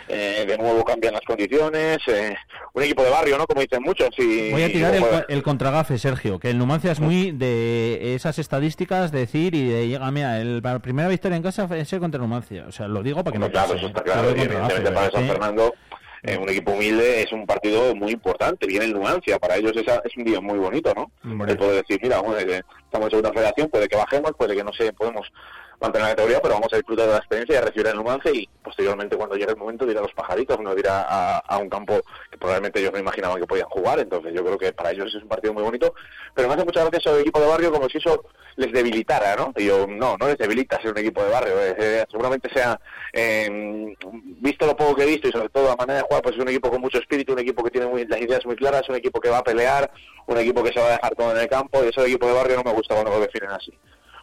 eh, 0.09 0.45
de 0.47 0.59
nuevo 0.59 0.83
cambian 0.85 1.15
las 1.15 1.23
condiciones, 1.23 1.99
eh, 2.09 2.35
un 2.73 2.83
equipo 2.83 3.05
de 3.05 3.11
barrio, 3.11 3.39
¿no? 3.39 3.47
Como 3.47 3.61
dicen 3.61 3.83
muchos. 3.83 4.09
Y, 4.19 4.51
Voy 4.51 4.63
a 4.63 4.69
tirar 4.69 4.95
el, 4.95 5.05
el 5.29 5.43
contragafe, 5.43 5.99
Sergio, 5.99 6.39
que 6.39 6.51
el 6.51 6.59
Numancia 6.59 6.93
es 6.93 7.01
muy 7.01 7.33
de 7.33 8.15
esas 8.15 8.39
estadísticas, 8.39 9.13
decir 9.13 9.55
y 9.55 9.69
de 9.69 9.89
llega, 9.89 10.11
mira, 10.11 10.41
el, 10.41 10.61
la 10.63 10.79
primera 10.79 11.09
victoria 11.09 11.37
en 11.37 11.43
casa 11.43 11.69
es 11.77 11.93
el 11.93 12.01
contra 12.01 12.21
Numancia. 12.21 12.65
O 12.67 12.73
sea, 12.73 12.89
lo 12.89 13.03
digo 13.03 13.23
para 13.23 13.33
que 13.33 13.39
Bueno, 13.39 13.47
no 13.47 13.53
claro, 13.53 13.75
pase, 13.75 13.79
eso 13.79 13.87
está 13.89 14.01
¿eh? 14.01 14.05
claro. 14.05 14.31
Evidentemente 14.31 14.91
para. 14.91 15.11
San 15.11 15.27
Fernando, 15.27 15.75
eh, 16.23 16.37
un 16.37 16.49
equipo 16.49 16.73
humilde, 16.73 17.23
es 17.23 17.33
un 17.33 17.47
partido 17.47 17.95
muy 17.95 18.13
importante. 18.13 18.67
Viene 18.67 18.85
el 18.87 18.93
Numancia. 18.93 19.39
Para 19.39 19.57
ellos 19.57 19.77
esa- 19.77 20.03
es 20.05 20.17
un 20.17 20.25
día 20.25 20.41
muy 20.41 20.59
bonito, 20.59 20.93
¿no? 20.95 21.11
De 21.47 21.57
poder 21.57 21.83
decir, 21.83 21.99
mira, 22.03 22.21
bueno, 22.21 22.39
estamos 22.39 23.07
en 23.07 23.11
segunda 23.11 23.33
federación, 23.33 23.69
puede 23.69 23.89
que 23.89 23.97
bajemos, 23.97 24.33
puede 24.37 24.55
que 24.57 24.65
no 24.65 24.73
sé, 24.73 24.93
podemos 24.93 25.27
mantener 25.81 26.09
la 26.09 26.15
categoría, 26.15 26.41
pero 26.43 26.55
vamos 26.55 26.73
a 26.73 26.77
disfrutar 26.77 27.07
de 27.07 27.13
la 27.13 27.19
experiencia 27.19 27.55
y 27.55 27.59
a 27.59 27.61
recibir 27.63 27.87
el 27.87 27.97
Numancia 27.97 28.31
y 28.33 28.49
posteriormente 28.63 29.17
cuando 29.17 29.37
llegue 29.37 29.51
el 29.53 29.57
momento 29.57 29.87
de 29.87 29.93
ir 29.93 29.99
a 29.99 30.03
los 30.03 30.13
pajaritos, 30.13 30.59
uno 30.59 30.75
de 30.75 30.81
ir 30.81 30.87
a, 30.89 31.59
un 31.61 31.69
campo 31.69 32.01
que 32.31 32.39
probablemente 32.39 32.81
ellos 32.81 32.93
no 32.93 32.99
imaginaban 32.99 33.41
que 33.41 33.47
podían 33.47 33.69
jugar, 33.69 33.99
entonces 33.99 34.33
yo 34.35 34.45
creo 34.45 34.59
que 34.59 34.73
para 34.73 34.91
ellos 34.91 35.15
es 35.15 35.23
un 35.23 35.29
partido 35.29 35.55
muy 35.55 35.63
bonito, 35.63 35.95
pero 36.35 36.49
me 36.49 36.55
hace 36.55 36.65
mucha 36.65 36.81
gracia 36.81 36.99
eso 36.99 37.13
del 37.13 37.23
equipo 37.23 37.41
de 37.41 37.47
barrio 37.47 37.73
como 37.73 37.89
si 37.89 37.99
eso 37.99 38.25
les 38.57 38.73
debilitara, 38.73 39.37
¿no? 39.37 39.53
Y 39.57 39.67
yo, 39.67 39.87
no, 39.87 40.17
no 40.19 40.29
les 40.29 40.37
debilita 40.37 40.81
ser 40.81 40.93
un 40.93 40.99
equipo 40.99 41.23
de 41.23 41.31
barrio, 41.31 41.55
eh, 41.59 42.05
seguramente 42.11 42.51
sea, 42.53 42.79
eh, 43.13 43.97
visto 44.41 44.67
lo 44.67 44.77
poco 44.77 44.97
que 44.97 45.05
he 45.05 45.07
visto 45.07 45.29
y 45.29 45.33
sobre 45.33 45.49
todo 45.49 45.69
la 45.69 45.77
manera 45.77 46.01
de 46.01 46.05
jugar, 46.05 46.23
pues 46.23 46.37
es 46.37 46.43
un 46.43 46.49
equipo 46.49 46.71
con 46.71 46.81
mucho 46.81 46.99
espíritu, 46.99 47.33
un 47.33 47.39
equipo 47.39 47.63
que 47.63 47.71
tiene 47.71 47.87
muy, 47.87 48.07
las 48.07 48.21
ideas 48.21 48.45
muy 48.45 48.57
claras, 48.57 48.89
un 48.89 48.97
equipo 48.97 49.21
que 49.21 49.31
va 49.31 49.39
a 49.39 49.45
pelear, 49.45 49.91
un 50.27 50.39
equipo 50.39 50.63
que 50.63 50.73
se 50.73 50.81
va 50.81 50.87
a 50.87 50.93
dejar 50.93 51.15
todo 51.15 51.33
en 51.33 51.39
el 51.39 51.49
campo 51.49 51.83
y 51.85 51.89
eso 51.89 52.03
de 52.03 52.09
equipo 52.09 52.27
de 52.27 52.35
barrio 52.35 52.57
no 52.57 52.65
me 52.65 52.73
gusta 52.73 52.95
cuando 52.95 53.13
lo 53.13 53.21
definen 53.21 53.51
así. 53.51 53.73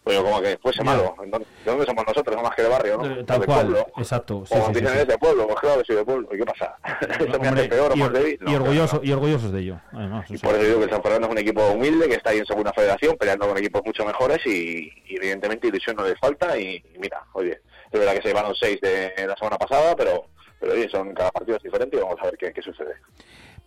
Pues 0.07 0.17
yo 0.19 0.23
como 0.23 0.41
que 0.41 0.57
fuese 0.59 0.83
malo. 0.85 1.15
Entonces, 1.21 1.49
¿De 1.65 1.71
dónde 1.71 1.85
somos 1.85 2.05
nosotros? 2.07 2.35
No 2.37 2.41
más 2.43 2.55
que 2.55 2.61
de 2.61 2.69
barrio, 2.69 2.97
¿no? 2.97 3.05
Eh, 3.05 3.23
tal 3.25 3.41
de 3.41 3.45
cual, 3.45 3.65
pueblo. 3.67 3.87
exacto, 3.97 4.43
sí, 4.45 4.53
Como 4.53 4.67
sí, 4.67 4.73
sí, 4.73 4.79
dicen, 4.79 4.87
sí. 4.87 4.93
"Eres 4.95 5.07
de 5.09 5.17
pueblo, 5.17 5.47
pues 5.47 5.59
claro 5.59 5.79
que 5.79 5.85
soy 5.85 5.95
de 5.97 6.05
pueblo. 6.05 6.29
¿Y 6.31 6.37
qué 6.37 6.45
pasa? 6.45 6.77
¿Eso 7.19 7.39
me 7.39 7.47
hace 7.49 7.67
peor 7.67 7.91
o 7.91 7.95
más 7.97 8.13
débil? 8.13 8.39
y 8.47 8.55
orgulloso, 8.55 8.89
claro, 8.91 9.05
y 9.05 9.11
orgullosos 9.11 9.51
de 9.51 9.59
ello, 9.59 9.81
además. 9.91 10.31
Y 10.31 10.37
por 10.37 10.53
eso 10.55 10.63
digo 10.63 10.77
que 10.79 10.83
el 10.85 10.89
San 10.91 11.03
Fernando 11.03 11.27
es 11.27 11.31
un 11.33 11.37
equipo 11.39 11.67
humilde 11.71 12.07
que 12.07 12.15
está 12.15 12.29
ahí 12.29 12.37
en 12.39 12.45
segunda 12.45 12.71
federación 12.71 13.17
peleando 13.17 13.47
con 13.49 13.57
equipos 13.57 13.81
mucho 13.85 14.05
mejores 14.05 14.39
y, 14.45 14.89
y 15.09 15.17
evidentemente 15.17 15.67
ilusión 15.67 15.97
no 15.97 16.05
les 16.05 16.17
falta 16.19 16.57
y, 16.57 16.75
y 16.93 16.97
mira, 16.99 17.21
oye, 17.33 17.59
es 17.91 17.99
verdad 17.99 18.13
que 18.13 18.21
se 18.21 18.27
llevaron 18.29 18.55
seis 18.55 18.79
de 18.81 19.11
la 19.27 19.35
semana 19.35 19.57
pasada, 19.57 19.93
pero 19.97 20.27
pero 20.59 20.71
oye, 20.73 20.89
son 20.89 21.13
cada 21.13 21.29
partido 21.31 21.57
es 21.57 21.63
diferente 21.63 21.97
y 21.97 21.99
vamos 21.99 22.17
a 22.21 22.25
ver 22.25 22.37
qué, 22.37 22.51
qué 22.53 22.61
sucede. 22.61 22.95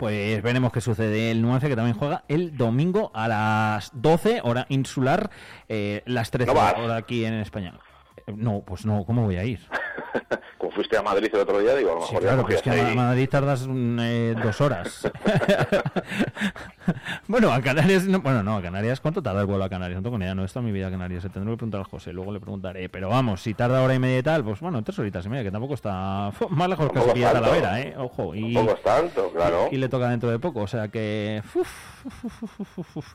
Pues 0.01 0.43
veremos 0.43 0.73
qué 0.73 0.81
sucede. 0.81 1.31
El 1.31 1.43
Numancia 1.43 1.69
que 1.69 1.77
también 1.77 1.95
juega 1.95 2.25
el 2.27 2.57
domingo 2.57 3.11
a 3.13 3.29
las 3.29 3.91
12, 3.93 4.41
hora 4.45 4.65
insular, 4.71 5.29
eh, 5.69 6.03
las 6.07 6.31
13 6.31 6.55
¿No 6.55 6.59
hora 6.59 6.97
aquí 6.97 7.27
en 7.27 7.35
España. 7.35 7.75
Eh, 8.27 8.33
No, 8.35 8.63
pues 8.67 8.87
no, 8.87 9.05
¿cómo 9.05 9.25
voy 9.25 9.37
a 9.37 9.45
ir? 9.45 9.61
Fuiste 10.81 10.97
a 10.97 11.03
Madrid 11.03 11.29
el 11.31 11.41
otro 11.41 11.59
día, 11.59 11.75
digo, 11.75 11.91
a 11.91 11.95
lo 11.97 12.01
Sí, 12.07 12.15
mejor 12.15 12.23
ya 12.23 12.29
claro, 12.31 12.45
pero 12.47 12.57
es 12.57 12.63
que 12.63 12.71
a 12.71 12.95
Madrid 12.95 13.29
tardas 13.29 13.67
mm, 13.69 13.99
eh, 14.01 14.35
dos 14.43 14.63
horas. 14.63 15.03
bueno, 17.29 17.53
a 17.53 17.61
Canarias, 17.61 18.07
no, 18.07 18.23
bueno, 18.23 18.43
no, 18.43 18.57
a 18.57 18.63
Canarias, 18.63 18.99
¿cuánto 18.99 19.23
tarda 19.23 19.43
el 19.43 19.47
vuelo 19.47 19.65
a 19.65 19.69
Canarias? 19.69 20.01
No 20.01 20.09
ni 20.17 20.25
idea, 20.25 20.35
no 20.35 20.43
en 20.43 20.65
mi 20.65 20.73
vida 20.73 20.87
a 20.87 20.91
Canarias, 20.91 21.23
se 21.23 21.29
tendré 21.29 21.53
que 21.53 21.59
preguntar 21.59 21.83
a 21.83 21.85
José, 21.85 22.15
luego 22.15 22.33
le 22.33 22.41
preguntaré. 22.41 22.89
Pero 22.89 23.11
vamos, 23.11 23.43
si 23.43 23.53
tarda 23.53 23.83
hora 23.83 23.95
y 23.95 23.99
media 23.99 24.21
y 24.21 24.23
tal, 24.23 24.43
pues 24.43 24.59
bueno, 24.61 24.83
tres 24.83 24.99
horitas 24.99 25.27
y 25.27 25.29
media, 25.29 25.45
que 25.45 25.51
tampoco 25.51 25.75
está 25.75 26.33
más 26.49 26.69
lejos 26.71 26.87
que 26.87 26.95
Tampoco 26.95 27.09
Sofía 27.11 27.31
tanto. 27.31 27.43
Talavera, 27.51 27.81
¿eh? 27.83 27.95
Ojo, 27.99 28.35
y, 28.35 28.55
Tampoco 28.55 28.77
es 28.79 28.83
tanto, 28.83 29.31
claro. 29.33 29.69
y 29.71 29.77
le 29.77 29.89
toca 29.91 30.09
dentro 30.09 30.31
de 30.31 30.39
poco, 30.39 30.63
o 30.63 30.67
sea 30.67 30.89
que... 30.89 31.43
uf, 31.55 32.05
uf, 32.25 32.97
uf. 32.97 33.15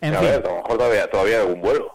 En 0.00 0.14
a 0.14 0.20
fin, 0.20 0.28
ver, 0.28 0.46
a 0.46 0.48
lo 0.48 0.56
mejor 0.56 0.78
todavía, 0.78 1.10
todavía 1.10 1.36
hay 1.36 1.42
algún 1.42 1.60
vuelo. 1.60 1.92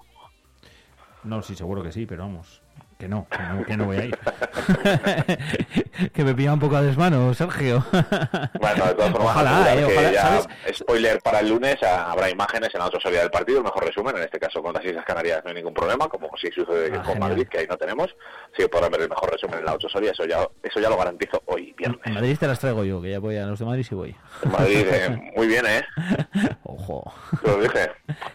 no, 1.23 1.41
sí, 1.41 1.55
seguro 1.55 1.81
que 1.81 1.91
sí, 1.91 2.05
pero 2.05 2.21
vamos. 2.25 2.61
Que 2.99 3.07
no, 3.07 3.25
que 3.31 3.37
no, 3.41 3.63
que 3.65 3.77
no 3.77 3.85
voy 3.85 3.95
a 3.95 4.03
ir. 4.03 4.19
que 6.13 6.23
me 6.25 6.35
pilla 6.35 6.51
un 6.51 6.59
poco 6.59 6.75
a 6.75 6.81
desmano, 6.81 7.33
Sergio. 7.33 7.81
Bueno, 8.59 8.85
de 8.87 8.93
todas 8.93 9.11
formas, 9.11 9.35
Ojalá, 9.37 9.73
eh, 9.73 9.85
ojalá, 9.85 10.11
ya, 10.11 10.21
¿sabes? 10.21 10.47
spoiler 10.79 11.21
para 11.21 11.39
el 11.39 11.47
lunes, 11.47 11.77
ah, 11.81 12.11
habrá 12.11 12.29
imágenes 12.29 12.69
en 12.73 12.79
la 12.81 12.87
otra 12.87 12.99
salida 12.99 13.21
del 13.21 13.31
partido, 13.31 13.59
el 13.59 13.63
mejor 13.63 13.85
resumen, 13.85 14.17
en 14.17 14.23
este 14.23 14.37
caso 14.37 14.61
con 14.61 14.73
las 14.73 14.83
Islas 14.83 15.05
Canarias 15.05 15.39
no 15.45 15.49
hay 15.49 15.55
ningún 15.55 15.73
problema, 15.73 16.09
como 16.09 16.29
si 16.35 16.51
sucede 16.51 16.87
Ah, 16.87 16.97
con 16.97 17.13
genial. 17.13 17.19
Madrid, 17.29 17.47
que 17.49 17.59
ahí 17.59 17.67
no 17.69 17.77
tenemos, 17.77 18.13
sí 18.57 18.67
podrán 18.67 18.91
ver 18.91 19.01
el 19.03 19.09
mejor 19.09 19.31
resumen 19.31 19.59
en 19.59 19.65
la 19.65 19.75
8 19.75 19.87
Soria, 19.87 20.11
eso 20.11 20.25
ya, 20.25 20.45
eso 20.61 20.79
ya 20.81 20.89
lo 20.89 20.97
garantizo 20.97 21.41
hoy, 21.45 21.73
viernes. 21.77 22.01
En 22.03 22.15
Madrid 22.15 22.37
te 22.37 22.47
las 22.47 22.59
traigo 22.59 22.83
yo, 22.83 23.01
que 23.01 23.11
ya 23.11 23.19
voy 23.19 23.37
a 23.37 23.45
los 23.45 23.59
de 23.59 23.65
Madrid 23.65 23.85
sí 23.87 23.95
voy. 23.95 24.13
En 24.43 24.51
Madrid, 24.51 24.85
eh, 24.85 25.31
muy 25.37 25.47
bien, 25.47 25.65
¿eh? 25.65 25.85
Ojo. 26.63 27.13
Te 27.41 27.47
lo 27.49 27.61
dije, 27.61 27.91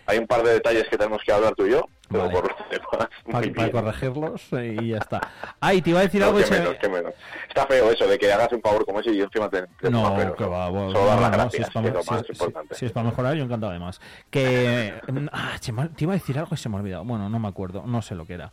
hay 0.07 0.17
un 0.17 0.27
par 0.27 0.43
de 0.43 0.55
detalles 0.55 0.89
que 0.89 0.97
tenemos 0.97 1.21
que 1.23 1.33
hablar 1.33 1.55
tú 1.55 1.67
y 1.67 1.73
yo, 1.73 1.87
pero 2.11 2.25
Vale. 2.25 2.35
por 2.35 2.49
los 2.51 2.71
demás, 2.71 3.49
Para, 3.55 3.71
corregirlos 3.73 4.53
eh, 4.53 4.77
y 4.81 4.89
ya 4.91 4.99
está. 4.99 5.21
Ay, 5.61 5.81
te 5.83 5.91
iba 5.91 6.01
a 6.01 6.03
decir 6.03 6.21
No, 6.21 6.27
algo. 6.29 6.41
se- 6.41 6.51
menos, 6.59 6.75
qué 6.81 6.89
menos. 6.89 7.15
Está 7.49 7.67
feo 7.67 7.91
eso 7.91 8.07
de 8.07 8.19
que 8.19 8.33
hagas 8.33 8.53
un 8.53 8.61
favor 8.61 8.85
como 8.85 9.01
ese 9.01 9.13
y 9.13 9.21
encima 9.21 9.49
te, 9.49 9.63
te 9.81 9.91
No, 9.91 10.15
pelos. 10.15 10.37
que 10.37 10.45
va, 10.45 10.69
bueno, 10.69 10.91
Solo 10.93 11.07
dar 11.07 11.17
no, 11.17 11.21
las 11.23 11.31
no, 11.31 11.37
gracias, 11.39 11.53
si 11.55 11.63
es 11.63 11.71
para, 11.71 11.83
que 11.83 11.89
es 11.89 11.95
lo 11.95 12.03
si 12.03 12.11
más 12.11 12.21
es- 12.21 12.27
si- 12.27 12.33
importante. 12.33 12.75
si 12.75 12.87
es 12.87 12.93
para 12.93 13.07
mejorar, 13.07 13.35
yo 13.35 13.45
encantado 13.45 13.71
además. 13.71 14.01
Que. 14.31 14.95
Ah, 15.33 15.57
te 15.61 16.05
iba 16.05 16.13
a 16.13 16.17
decir 16.17 16.39
algo 16.39 16.51
y 16.55 16.57
se 16.57 16.69
me 16.69 16.77
ha 16.77 16.81
olvidado. 16.81 17.05
Bueno, 17.05 17.29
no 17.29 17.39
me 17.39 17.49
acuerdo, 17.49 17.85
no 17.87 18.03
sé 18.03 18.15
lo 18.15 18.27
que 18.27 18.35
era. 18.35 18.53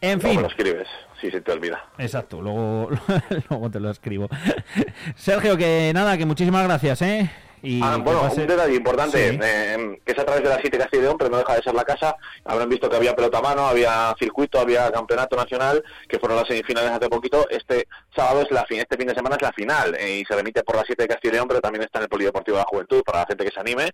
En 0.00 0.18
me 0.18 0.28
fin. 0.30 0.40
lo 0.42 0.48
escribes, 0.48 0.88
si 1.20 1.30
se 1.30 1.40
te 1.40 1.52
olvida. 1.52 1.84
Exacto, 1.98 2.40
luego, 2.40 2.88
luego 3.50 3.70
te 3.70 3.80
lo 3.80 3.90
escribo. 3.90 4.28
Sergio, 5.16 5.56
que 5.56 5.92
nada, 5.94 6.16
que 6.16 6.26
muchísimas 6.26 6.64
gracias, 6.64 7.02
¿eh? 7.02 7.30
Y 7.68 7.80
Ah, 7.82 7.96
bueno, 8.00 8.20
pase- 8.20 8.42
un 8.42 8.46
detalle 8.46 8.74
importante, 8.76 9.30
Sí. 9.32 9.38
eh, 9.42 9.98
que 10.04 10.12
es 10.12 10.18
a 10.20 10.24
través 10.24 10.44
de 10.44 10.48
la 10.50 10.58
7 10.60 10.78
Castilla 10.78 11.00
y 11.00 11.04
León, 11.06 11.16
pero 11.18 11.30
no 11.30 11.38
deja 11.38 11.56
de 11.56 11.62
ser 11.62 11.74
la 11.74 11.82
casa. 11.82 12.14
Habrán 12.44 12.68
visto 12.68 12.88
que 12.88 12.94
había 12.94 13.16
pelota 13.16 13.38
a 13.38 13.42
mano, 13.42 13.66
había 13.66 14.14
circuito, 14.20 14.60
había 14.60 14.88
campeonato 14.92 15.34
nacional, 15.34 15.82
que 16.08 16.20
fueron 16.20 16.36
las 16.38 16.46
semifinales 16.46 16.92
hace 16.92 17.08
poquito. 17.08 17.44
Este 17.50 17.88
sábado 18.14 18.42
es 18.42 18.50
la 18.52 18.64
fin, 18.66 18.78
este 18.78 18.96
fin 18.96 19.08
de 19.08 19.14
semana 19.16 19.34
es 19.34 19.42
la 19.42 19.52
final 19.52 19.96
eh, 19.98 20.18
y 20.20 20.24
se 20.24 20.36
remite 20.36 20.62
por 20.62 20.76
la 20.76 20.84
7 20.86 21.02
de 21.02 21.08
Castilla 21.08 21.32
y 21.32 21.34
León, 21.38 21.48
pero 21.48 21.60
también 21.60 21.82
está 21.82 21.98
en 21.98 22.04
el 22.04 22.08
Polideportivo 22.08 22.56
de 22.56 22.62
la 22.62 22.68
Juventud 22.68 23.02
para 23.04 23.20
la 23.22 23.26
gente 23.26 23.44
que 23.44 23.50
se 23.50 23.58
anime. 23.58 23.90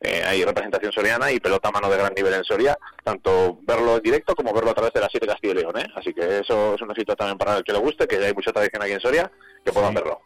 Eh, 0.00 0.24
hay 0.26 0.44
representación 0.44 0.90
soriana 0.90 1.30
y 1.30 1.38
pelota 1.38 1.68
a 1.68 1.70
mano 1.70 1.88
de 1.88 1.96
gran 1.96 2.12
nivel 2.14 2.34
en 2.34 2.42
Soria, 2.42 2.76
tanto 3.04 3.60
verlo 3.62 3.98
en 3.98 4.02
directo 4.02 4.34
como 4.34 4.52
verlo 4.52 4.72
a 4.72 4.74
través 4.74 4.92
de 4.94 5.00
la 5.00 5.08
7 5.08 5.28
Castilla 5.28 5.52
y 5.52 5.56
León. 5.58 5.78
¿eh? 5.78 5.86
Así 5.94 6.12
que 6.12 6.40
eso 6.40 6.74
es 6.74 6.82
un 6.82 6.90
éxito 6.90 7.14
también 7.14 7.38
para 7.38 7.56
el 7.58 7.62
que 7.62 7.72
le 7.72 7.78
guste, 7.78 8.08
que 8.08 8.18
ya 8.18 8.26
hay 8.26 8.34
mucha 8.34 8.50
tradición 8.52 8.82
aquí 8.82 8.90
en 8.92 9.00
Soria, 9.00 9.30
que 9.64 9.70
puedan 9.72 9.90
Sí. 9.90 9.94
verlo. 9.94 10.22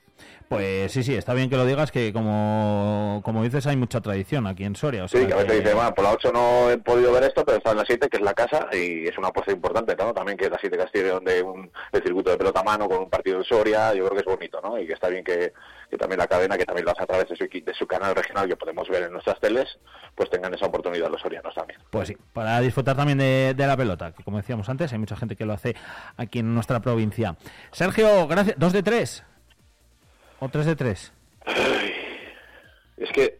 Pues 0.48 0.92
sí, 0.92 1.02
sí, 1.02 1.14
está 1.14 1.34
bien 1.34 1.50
que 1.50 1.56
lo 1.56 1.66
digas, 1.66 1.90
que 1.90 2.12
como, 2.12 3.20
como 3.24 3.42
dices, 3.42 3.66
hay 3.66 3.76
mucha 3.76 4.00
tradición 4.00 4.46
aquí 4.46 4.64
en 4.64 4.76
Soria. 4.76 5.04
O 5.04 5.08
sea 5.08 5.20
Sí, 5.20 5.26
que 5.26 5.32
a 5.32 5.36
veces 5.36 5.58
dice, 5.64 5.74
bueno, 5.74 5.92
por 5.94 6.04
la 6.04 6.12
8 6.12 6.32
no 6.32 6.70
he 6.70 6.78
podido 6.78 7.12
ver 7.12 7.24
esto, 7.24 7.44
pero 7.44 7.58
está 7.58 7.72
en 7.72 7.78
la 7.78 7.84
7, 7.84 8.08
que 8.08 8.16
es 8.18 8.22
la 8.22 8.34
casa, 8.34 8.68
y 8.72 9.08
es 9.08 9.18
una 9.18 9.28
apuesta 9.28 9.52
importante, 9.52 9.96
¿no? 9.96 10.14
También 10.14 10.38
que 10.38 10.48
la 10.48 10.58
7 10.60 10.76
Castilla, 10.76 11.14
donde 11.14 11.42
un, 11.42 11.70
el 11.92 12.02
circuito 12.02 12.30
de 12.30 12.36
pelota 12.36 12.60
a 12.60 12.64
mano 12.64 12.88
con 12.88 12.98
un 12.98 13.10
partido 13.10 13.38
de 13.38 13.44
Soria, 13.44 13.92
yo 13.94 14.04
creo 14.06 14.12
que 14.14 14.20
es 14.20 14.36
bonito, 14.36 14.60
¿no? 14.62 14.78
Y 14.78 14.86
que 14.86 14.92
está 14.92 15.08
bien 15.08 15.24
que, 15.24 15.52
que 15.90 15.96
también 15.96 16.18
la 16.18 16.28
cadena, 16.28 16.56
que 16.56 16.64
también 16.64 16.84
lo 16.84 16.92
hace 16.92 17.02
a 17.02 17.06
través 17.06 17.28
de 17.28 17.36
su, 17.36 17.44
de 17.44 17.74
su 17.74 17.86
canal 17.86 18.14
regional, 18.14 18.48
que 18.48 18.56
podemos 18.56 18.88
ver 18.88 19.02
en 19.04 19.12
nuestras 19.12 19.40
teles, 19.40 19.66
pues 20.14 20.30
tengan 20.30 20.54
esa 20.54 20.66
oportunidad 20.66 21.10
los 21.10 21.20
sorianos 21.20 21.54
también. 21.54 21.80
Pues 21.90 22.08
sí, 22.08 22.16
para 22.32 22.60
disfrutar 22.60 22.96
también 22.96 23.18
de, 23.18 23.54
de 23.56 23.66
la 23.66 23.76
pelota, 23.76 24.12
que 24.12 24.22
como 24.22 24.36
decíamos 24.36 24.68
antes, 24.68 24.92
hay 24.92 24.98
mucha 24.98 25.16
gente 25.16 25.34
que 25.34 25.44
lo 25.44 25.54
hace 25.54 25.74
aquí 26.16 26.38
en 26.38 26.54
nuestra 26.54 26.80
provincia. 26.80 27.36
Sergio, 27.72 28.28
gracias. 28.28 28.56
¿Dos 28.58 28.72
de 28.72 28.82
tres? 28.82 29.24
¿O 30.40 30.48
tres 30.48 30.66
de 30.66 30.76
tres? 30.76 31.12
Es 32.96 33.10
que 33.12 33.38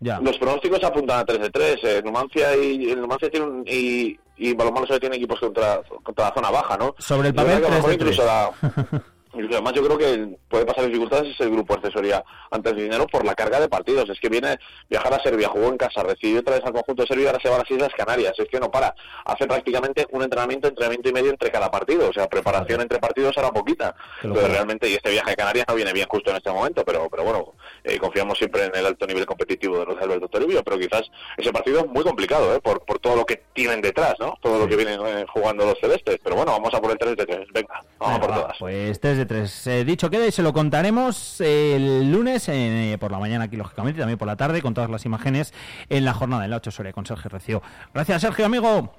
Ya. 0.00 0.18
los 0.20 0.36
pronósticos 0.38 0.82
apuntan 0.82 1.20
a 1.20 1.24
3 1.24 1.40
de 1.40 1.50
3. 1.50 1.76
Eh, 1.84 2.02
Numancia 2.04 2.56
y 2.56 2.90
el 2.90 3.00
Numancia 3.00 3.30
tiene 3.30 3.46
un, 3.46 3.64
y, 3.66 4.18
y 4.36 4.54
Balonmano 4.54 4.86
solo 4.86 4.98
tiene 5.00 5.16
equipos 5.16 5.38
contra, 5.38 5.80
contra 6.02 6.28
la 6.28 6.34
zona 6.34 6.50
baja, 6.50 6.76
¿no? 6.76 6.94
Sobre 6.98 7.28
el 7.28 7.34
papel, 7.34 7.60
que 7.60 7.66
a 7.66 7.70
lo 7.70 7.82
tres 7.82 7.82
de 7.82 7.88
mejor 7.88 7.94
incluso 7.94 8.22
tres. 8.22 8.26
la- 8.26 8.50
incluso 8.82 9.11
además 9.34 9.72
yo 9.74 9.84
creo 9.84 9.98
que 9.98 10.36
puede 10.48 10.66
pasar 10.66 10.86
dificultades 10.86 11.30
es 11.34 11.40
el 11.40 11.50
grupo 11.50 11.74
accesoria 11.74 12.22
antes 12.50 12.76
de 12.76 12.82
dinero 12.82 13.06
por 13.06 13.24
la 13.24 13.34
carga 13.34 13.60
de 13.60 13.68
partidos. 13.68 14.08
Es 14.10 14.20
que 14.20 14.28
viene 14.28 14.58
viajar 14.88 15.14
a 15.14 15.22
Serbia, 15.22 15.48
jugó 15.48 15.68
en 15.68 15.76
casa, 15.76 16.02
recibió 16.02 16.40
otra 16.40 16.56
vez 16.56 16.64
al 16.64 16.72
conjunto 16.72 17.02
de 17.02 17.08
Serbia 17.08 17.24
y 17.24 17.26
ahora 17.28 17.40
se 17.40 17.48
va 17.48 17.56
a 17.56 17.58
las 17.58 17.70
Islas 17.70 17.92
Canarias. 17.96 18.34
Es 18.36 18.48
que 18.48 18.60
no 18.60 18.70
para. 18.70 18.94
Hace 19.24 19.46
prácticamente 19.46 20.06
un 20.10 20.22
entrenamiento, 20.22 20.68
entrenamiento 20.68 21.08
y 21.08 21.12
medio 21.12 21.30
entre 21.30 21.50
cada 21.50 21.70
partido. 21.70 22.08
O 22.08 22.12
sea, 22.12 22.28
preparación 22.28 22.80
entre 22.80 22.98
partidos 22.98 23.36
era 23.36 23.50
poquita. 23.50 23.94
Pero 24.20 24.48
realmente, 24.48 24.88
y 24.88 24.94
este 24.94 25.10
viaje 25.10 25.32
a 25.32 25.36
Canarias 25.36 25.66
no 25.68 25.74
viene 25.74 25.92
bien 25.92 26.06
justo 26.08 26.30
en 26.30 26.36
este 26.36 26.50
momento, 26.50 26.84
pero, 26.84 27.08
pero 27.10 27.24
bueno, 27.24 27.54
eh, 27.84 27.98
confiamos 27.98 28.38
siempre 28.38 28.64
en 28.64 28.74
el 28.74 28.86
alto 28.86 29.06
nivel 29.06 29.26
competitivo 29.26 29.78
de 29.78 29.86
los 29.86 29.96
de 29.96 30.04
Alberto 30.04 30.28
Toribio, 30.28 30.62
pero 30.62 30.78
quizás 30.78 31.02
ese 31.36 31.52
partido 31.52 31.80
es 31.80 31.86
muy 31.86 32.04
complicado, 32.04 32.54
¿eh? 32.54 32.60
por, 32.60 32.84
por 32.84 32.98
todo 32.98 33.16
lo 33.16 33.24
que 33.24 33.42
tienen 33.52 33.80
detrás, 33.80 34.14
¿no? 34.18 34.34
Todo 34.40 34.58
lo 34.58 34.68
que 34.68 34.76
vienen 34.76 35.00
eh, 35.04 35.24
jugando 35.28 35.64
los 35.64 35.78
celestes. 35.78 36.18
Pero 36.22 36.36
bueno, 36.36 36.52
vamos 36.52 36.72
a 36.74 36.80
por 36.80 36.90
el 36.90 36.98
3 36.98 37.16
de 37.16 37.26
3. 37.26 37.48
Venga, 37.52 37.80
vamos 37.98 38.16
a 38.16 38.20
por 38.20 38.30
va, 38.30 38.36
todas. 38.36 38.56
Pues 38.58 39.00
3 39.00 39.18
de 39.26 39.26
3. 39.26 39.86
dicho 39.86 40.10
queda 40.10 40.26
y 40.26 40.32
se 40.32 40.42
lo 40.42 40.52
contaremos 40.52 41.40
el 41.40 42.10
lunes 42.10 42.48
eh, 42.48 42.96
por 42.98 43.12
la 43.12 43.18
mañana 43.18 43.44
aquí, 43.44 43.56
lógicamente, 43.56 43.98
y 43.98 44.00
también 44.00 44.18
por 44.18 44.26
la 44.26 44.36
tarde 44.36 44.62
con 44.62 44.74
todas 44.74 44.90
las 44.90 45.04
imágenes 45.04 45.52
en 45.88 46.04
la 46.04 46.14
jornada 46.14 46.44
en 46.44 46.50
la 46.50 46.56
8 46.56 46.70
Soria 46.70 46.92
con 46.92 47.06
Sergio 47.06 47.30
Recio. 47.30 47.62
Gracias, 47.94 48.22
Sergio, 48.22 48.46
amigo. 48.46 48.94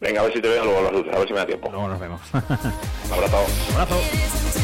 Venga, 0.00 0.20
a 0.20 0.24
ver 0.24 0.32
si 0.32 0.40
te 0.40 0.48
veo 0.48 0.64
luego 0.64 0.78
a 0.80 0.82
las 0.82 0.92
luces, 0.92 1.14
a 1.14 1.18
ver 1.18 1.26
si 1.26 1.32
me 1.32 1.38
da 1.40 1.46
tiempo. 1.46 1.68
Luego 1.70 1.88
nos 1.88 2.00
vemos. 2.00 2.20
Un 2.32 3.12
abrazo. 3.12 3.46
Un 3.70 3.80
abrazo. 3.80 4.63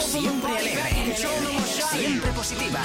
Siempre 0.00 0.56
alegre, 0.56 1.16
siempre 1.90 2.30
positiva. 2.32 2.80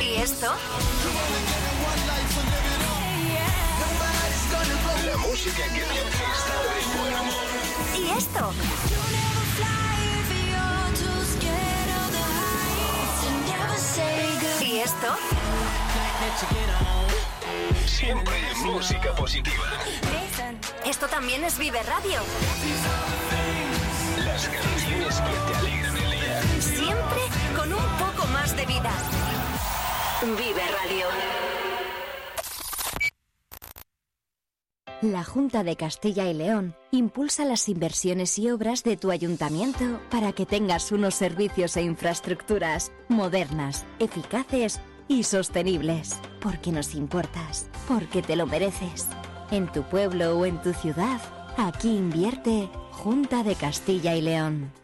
¿Y 0.00 0.16
esto? 0.16 0.52
La 5.06 5.16
música 5.18 5.62
que 5.64 5.80
te 5.80 5.84
hace 5.84 6.24
estar 6.32 6.62
de 6.62 6.80
buen 6.98 7.14
humor. 7.14 7.34
¿Y 7.96 8.10
esto? 8.18 8.52
¿Y 14.64 14.78
esto? 14.78 15.16
Siempre 17.86 18.34
música 18.64 19.14
positiva. 19.14 19.64
Esto 20.84 21.06
también 21.08 21.44
es 21.44 21.58
Vive 21.58 21.82
Radio. 21.82 22.20
Las 24.24 24.48
canciones 24.48 25.20
que 25.20 25.52
te 25.52 25.58
alegran 25.58 25.96
el 25.96 26.10
día. 26.10 26.42
Siempre 26.60 27.20
con 27.56 27.72
un 27.72 27.86
poco 27.98 28.26
más 28.28 28.56
de 28.56 28.66
vida. 28.66 28.92
Vive 30.22 30.62
Radio. 30.82 31.06
La 35.02 35.22
Junta 35.22 35.64
de 35.64 35.76
Castilla 35.76 36.30
y 36.30 36.34
León 36.34 36.74
impulsa 36.90 37.44
las 37.44 37.68
inversiones 37.68 38.38
y 38.38 38.50
obras 38.50 38.84
de 38.84 38.96
tu 38.96 39.10
ayuntamiento 39.10 40.00
para 40.10 40.32
que 40.32 40.46
tengas 40.46 40.92
unos 40.92 41.14
servicios 41.14 41.76
e 41.76 41.82
infraestructuras 41.82 42.90
modernas, 43.08 43.84
eficaces 43.98 44.80
y 45.08 45.24
sostenibles. 45.24 46.18
Porque 46.40 46.72
nos 46.72 46.94
importas, 46.94 47.68
porque 47.88 48.22
te 48.22 48.36
lo 48.36 48.46
mereces. 48.46 49.08
En 49.50 49.70
tu 49.70 49.82
pueblo 49.82 50.38
o 50.38 50.46
en 50.46 50.60
tu 50.62 50.72
ciudad, 50.72 51.20
aquí 51.56 51.96
invierte 51.96 52.68
Junta 52.90 53.42
de 53.42 53.54
Castilla 53.54 54.14
y 54.14 54.22
León. 54.22 54.83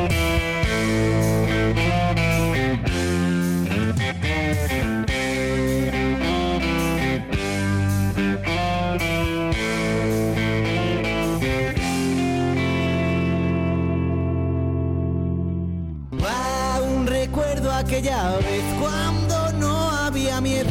Aquella 17.81 18.37
vez 18.37 18.63
cuando 18.79 19.51
no 19.53 19.89
había 19.89 20.39
miedo. 20.39 20.69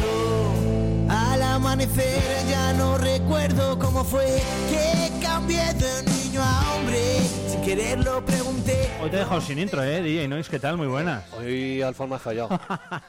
Al 1.09 1.41
amanecer 1.41 2.21
ya 2.49 2.71
no 2.73 2.97
recuerdo 2.97 3.77
cómo 3.77 4.03
fue 4.05 4.41
que 4.69 5.11
cambié 5.21 5.73
de 5.73 6.03
niño. 6.09 6.41
a 6.41 6.73
hombre, 6.75 7.19
sin 7.49 7.61
querer 7.61 7.99
lo 7.99 8.23
pregunté. 8.23 8.89
Hoy 9.03 9.09
te 9.09 9.17
he 9.17 9.19
dejado 9.19 9.41
sin 9.41 9.59
intro, 9.59 9.83
¿eh, 9.83 10.01
DJ 10.01 10.29
Noise? 10.29 10.49
¿Qué 10.49 10.59
tal? 10.59 10.77
Muy 10.77 10.87
buenas. 10.87 11.25
Hoy 11.33 11.81
Alfa 11.81 12.07
me 12.07 12.15
ha 12.15 12.19
fallado. 12.19 12.49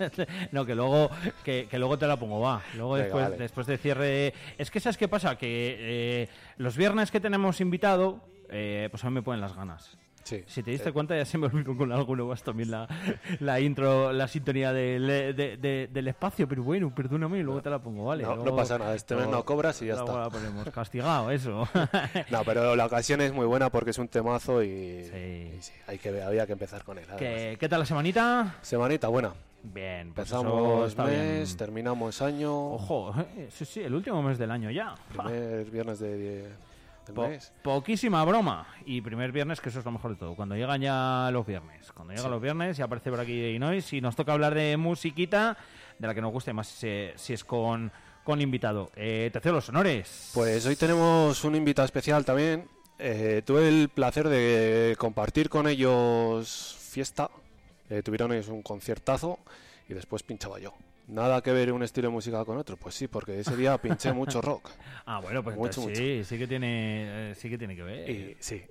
no, 0.53 0.67
que 0.67 0.75
luego, 0.75 1.09
que, 1.45 1.69
que 1.71 1.79
luego 1.79 1.97
te 1.97 2.09
la 2.09 2.17
pongo, 2.17 2.41
va. 2.41 2.61
Luego 2.75 2.95
Venga, 2.95 3.05
después, 3.05 3.25
vale. 3.25 3.37
después 3.37 3.67
de 3.69 3.79
cierre... 3.79 4.35
Es 4.59 4.71
que 4.73 4.81
¿sabes 4.81 4.97
qué 4.97 5.07
pasa? 5.07 5.37
Que 5.39 5.77
eh, 5.79 6.29
los 6.57 6.77
viernes 6.77 7.13
que 7.13 7.21
tenemos 7.21 7.61
invitado, 7.61 8.21
eh, 8.49 8.89
pues 8.91 9.05
a 9.05 9.11
mí 9.11 9.15
me 9.15 9.23
ponen 9.23 9.41
las 9.41 9.55
ganas. 9.55 9.97
Sí. 10.25 10.43
Si 10.47 10.63
te 10.63 10.71
diste 10.71 10.93
cuenta, 10.93 11.17
ya 11.17 11.25
se 11.25 11.37
me 11.39 11.47
olvidó 11.47 11.77
con 11.77 11.91
alguno 11.93 12.27
más 12.27 12.43
también 12.43 12.71
la, 12.71 12.87
la 13.41 13.59
intro, 13.61 14.13
la 14.13 14.29
sintonía 14.29 14.73
del, 14.73 15.07
de- 15.37 15.57
de- 15.57 15.89
del 15.93 16.09
espacio, 16.09 16.47
pero 16.49 16.63
bueno, 16.63 16.95
perdóname, 16.95 17.43
luego 17.43 17.61
te 17.61 17.71
la 17.71 17.79
pongo, 17.81 18.05
¿vale? 18.07 18.23
No, 18.23 18.37
no 18.37 18.43
Luego- 18.43 18.57
pasa 18.57 18.79
nada, 18.79 18.95
este 18.95 19.15
mes 19.17 19.27
no 19.29 19.45
cobras 19.45 19.81
y 19.83 19.87
ya 19.87 19.95
está. 19.95 20.21
la 20.21 20.31
ponemos. 20.31 20.69
Castigado, 20.71 21.31
eso. 21.31 21.69
No, 22.31 22.45
pero 22.45 22.77
la 22.77 22.87
ocasión 22.87 23.21
es 23.21 23.33
muy 23.33 23.47
buena 23.47 23.69
porque 23.71 23.91
es 23.91 23.99
un 23.99 24.09
temazo 24.09 24.63
y, 24.63 24.69
y 24.69 25.59
sí, 25.61 25.73
hay 25.87 25.99
que, 25.99 26.23
había 26.23 26.47
que 26.47 26.53
empezar 26.53 26.85
con 26.85 26.99
él. 26.99 27.05
¿Qué, 27.19 27.57
¿Qué 27.59 27.69
tal 27.69 27.81
la 27.81 27.87
semanita? 27.87 28.57
Semanita 28.63 29.09
buena. 29.09 29.33
Bien, 29.65 30.13
pues 30.13 30.31
Empezamos 30.33 30.97
mes, 30.97 31.49
bien. 31.49 31.57
terminamos 31.57 32.21
año. 32.23 32.53
Ojo, 32.73 33.15
eh, 33.37 33.49
sí, 33.53 33.65
sí, 33.65 33.81
el 33.81 33.95
último 33.95 34.21
mes 34.23 34.37
del 34.39 34.51
año 34.51 34.71
ya. 34.71 34.95
Primer 35.09 35.65
viernes 35.71 35.99
de- 36.01 36.49
del 37.07 37.15
Po- 37.15 37.29
mes. 37.29 37.53
poquísima 37.63 38.25
broma. 38.25 38.67
Y 38.85 39.01
primer 39.01 39.33
viernes, 39.33 39.61
que 39.61 39.69
eso 39.71 39.79
es 39.81 39.85
lo 39.85 39.91
mejor 39.93 40.13
de 40.13 40.17
todo. 40.17 40.35
Cuando 40.35 40.55
llegan 40.57 40.81
ya 40.81 41.29
los 41.33 41.47
viernes. 41.47 41.91
Cuando 41.93 42.13
llegan 42.13 42.27
Sí. 42.27 42.31
los 42.31 42.43
viernes 42.43 42.79
y 42.79 42.83
aparece 42.83 43.11
por 43.11 43.21
aquí 43.21 43.47
Inois 43.49 43.93
y 43.93 44.01
nos 44.01 44.17
toca 44.17 44.33
hablar 44.33 44.55
de 44.55 44.77
musiquita, 44.77 45.57
de 45.99 46.07
la 46.07 46.15
que 46.15 46.21
nos 46.23 46.33
guste 46.33 46.53
más 46.53 46.69
si, 46.69 47.09
si 47.17 47.33
es 47.33 47.45
con, 47.45 47.91
con 48.25 48.41
invitado. 48.41 48.91
Eh, 48.97 49.31
te 49.33 49.41
cedo 49.41 49.55
los 49.55 49.69
honores. 49.69 50.31
Pues 50.35 50.65
hoy 50.67 50.77
tenemos 50.77 51.43
un 51.45 51.55
invitado 51.55 51.87
especial 51.87 52.25
también. 52.25 52.67
Eh, 52.99 53.43
tuve 53.45 53.69
el 53.69 53.89
placer 53.89 54.29
de 54.29 54.95
compartir 54.99 55.49
con 55.49 55.67
ellos 55.69 56.77
fiesta. 56.91 57.31
Eh, 57.91 58.03
tuvieron 58.03 58.33
ellos 58.33 58.49
un 58.49 58.63
conciertazo 58.63 59.39
y 59.89 59.95
después 59.95 60.23
pinchaba 60.23 60.59
yo. 60.61 60.73
Nada 61.13 61.43
que 61.43 61.53
ver 61.53 61.71
un 61.73 61.83
estilo 61.83 62.09
de 62.09 62.13
música 62.15 62.43
con 62.45 62.57
otro. 62.57 62.77
Pues 62.79 62.95
sí, 62.95 63.07
porque 63.07 63.39
ese 63.41 63.55
día 63.55 63.77
pinché 63.77 64.13
mucho 64.15 64.41
rock. 64.41 64.71
Ah, 65.05 65.21
bueno, 65.21 65.43
pues 65.43 65.57
mucho, 65.57 65.81
entonces 65.83 65.99
sí, 65.99 66.25
sí 66.25 66.39
que 66.39 66.47
tiene, 66.47 67.33
eh, 67.33 67.35
sí 67.35 67.51
que 67.51 67.59
tiene 67.59 67.77
que 67.77 67.83
ver. 67.83 68.09
Y, 68.11 68.37
sí. 68.41 68.63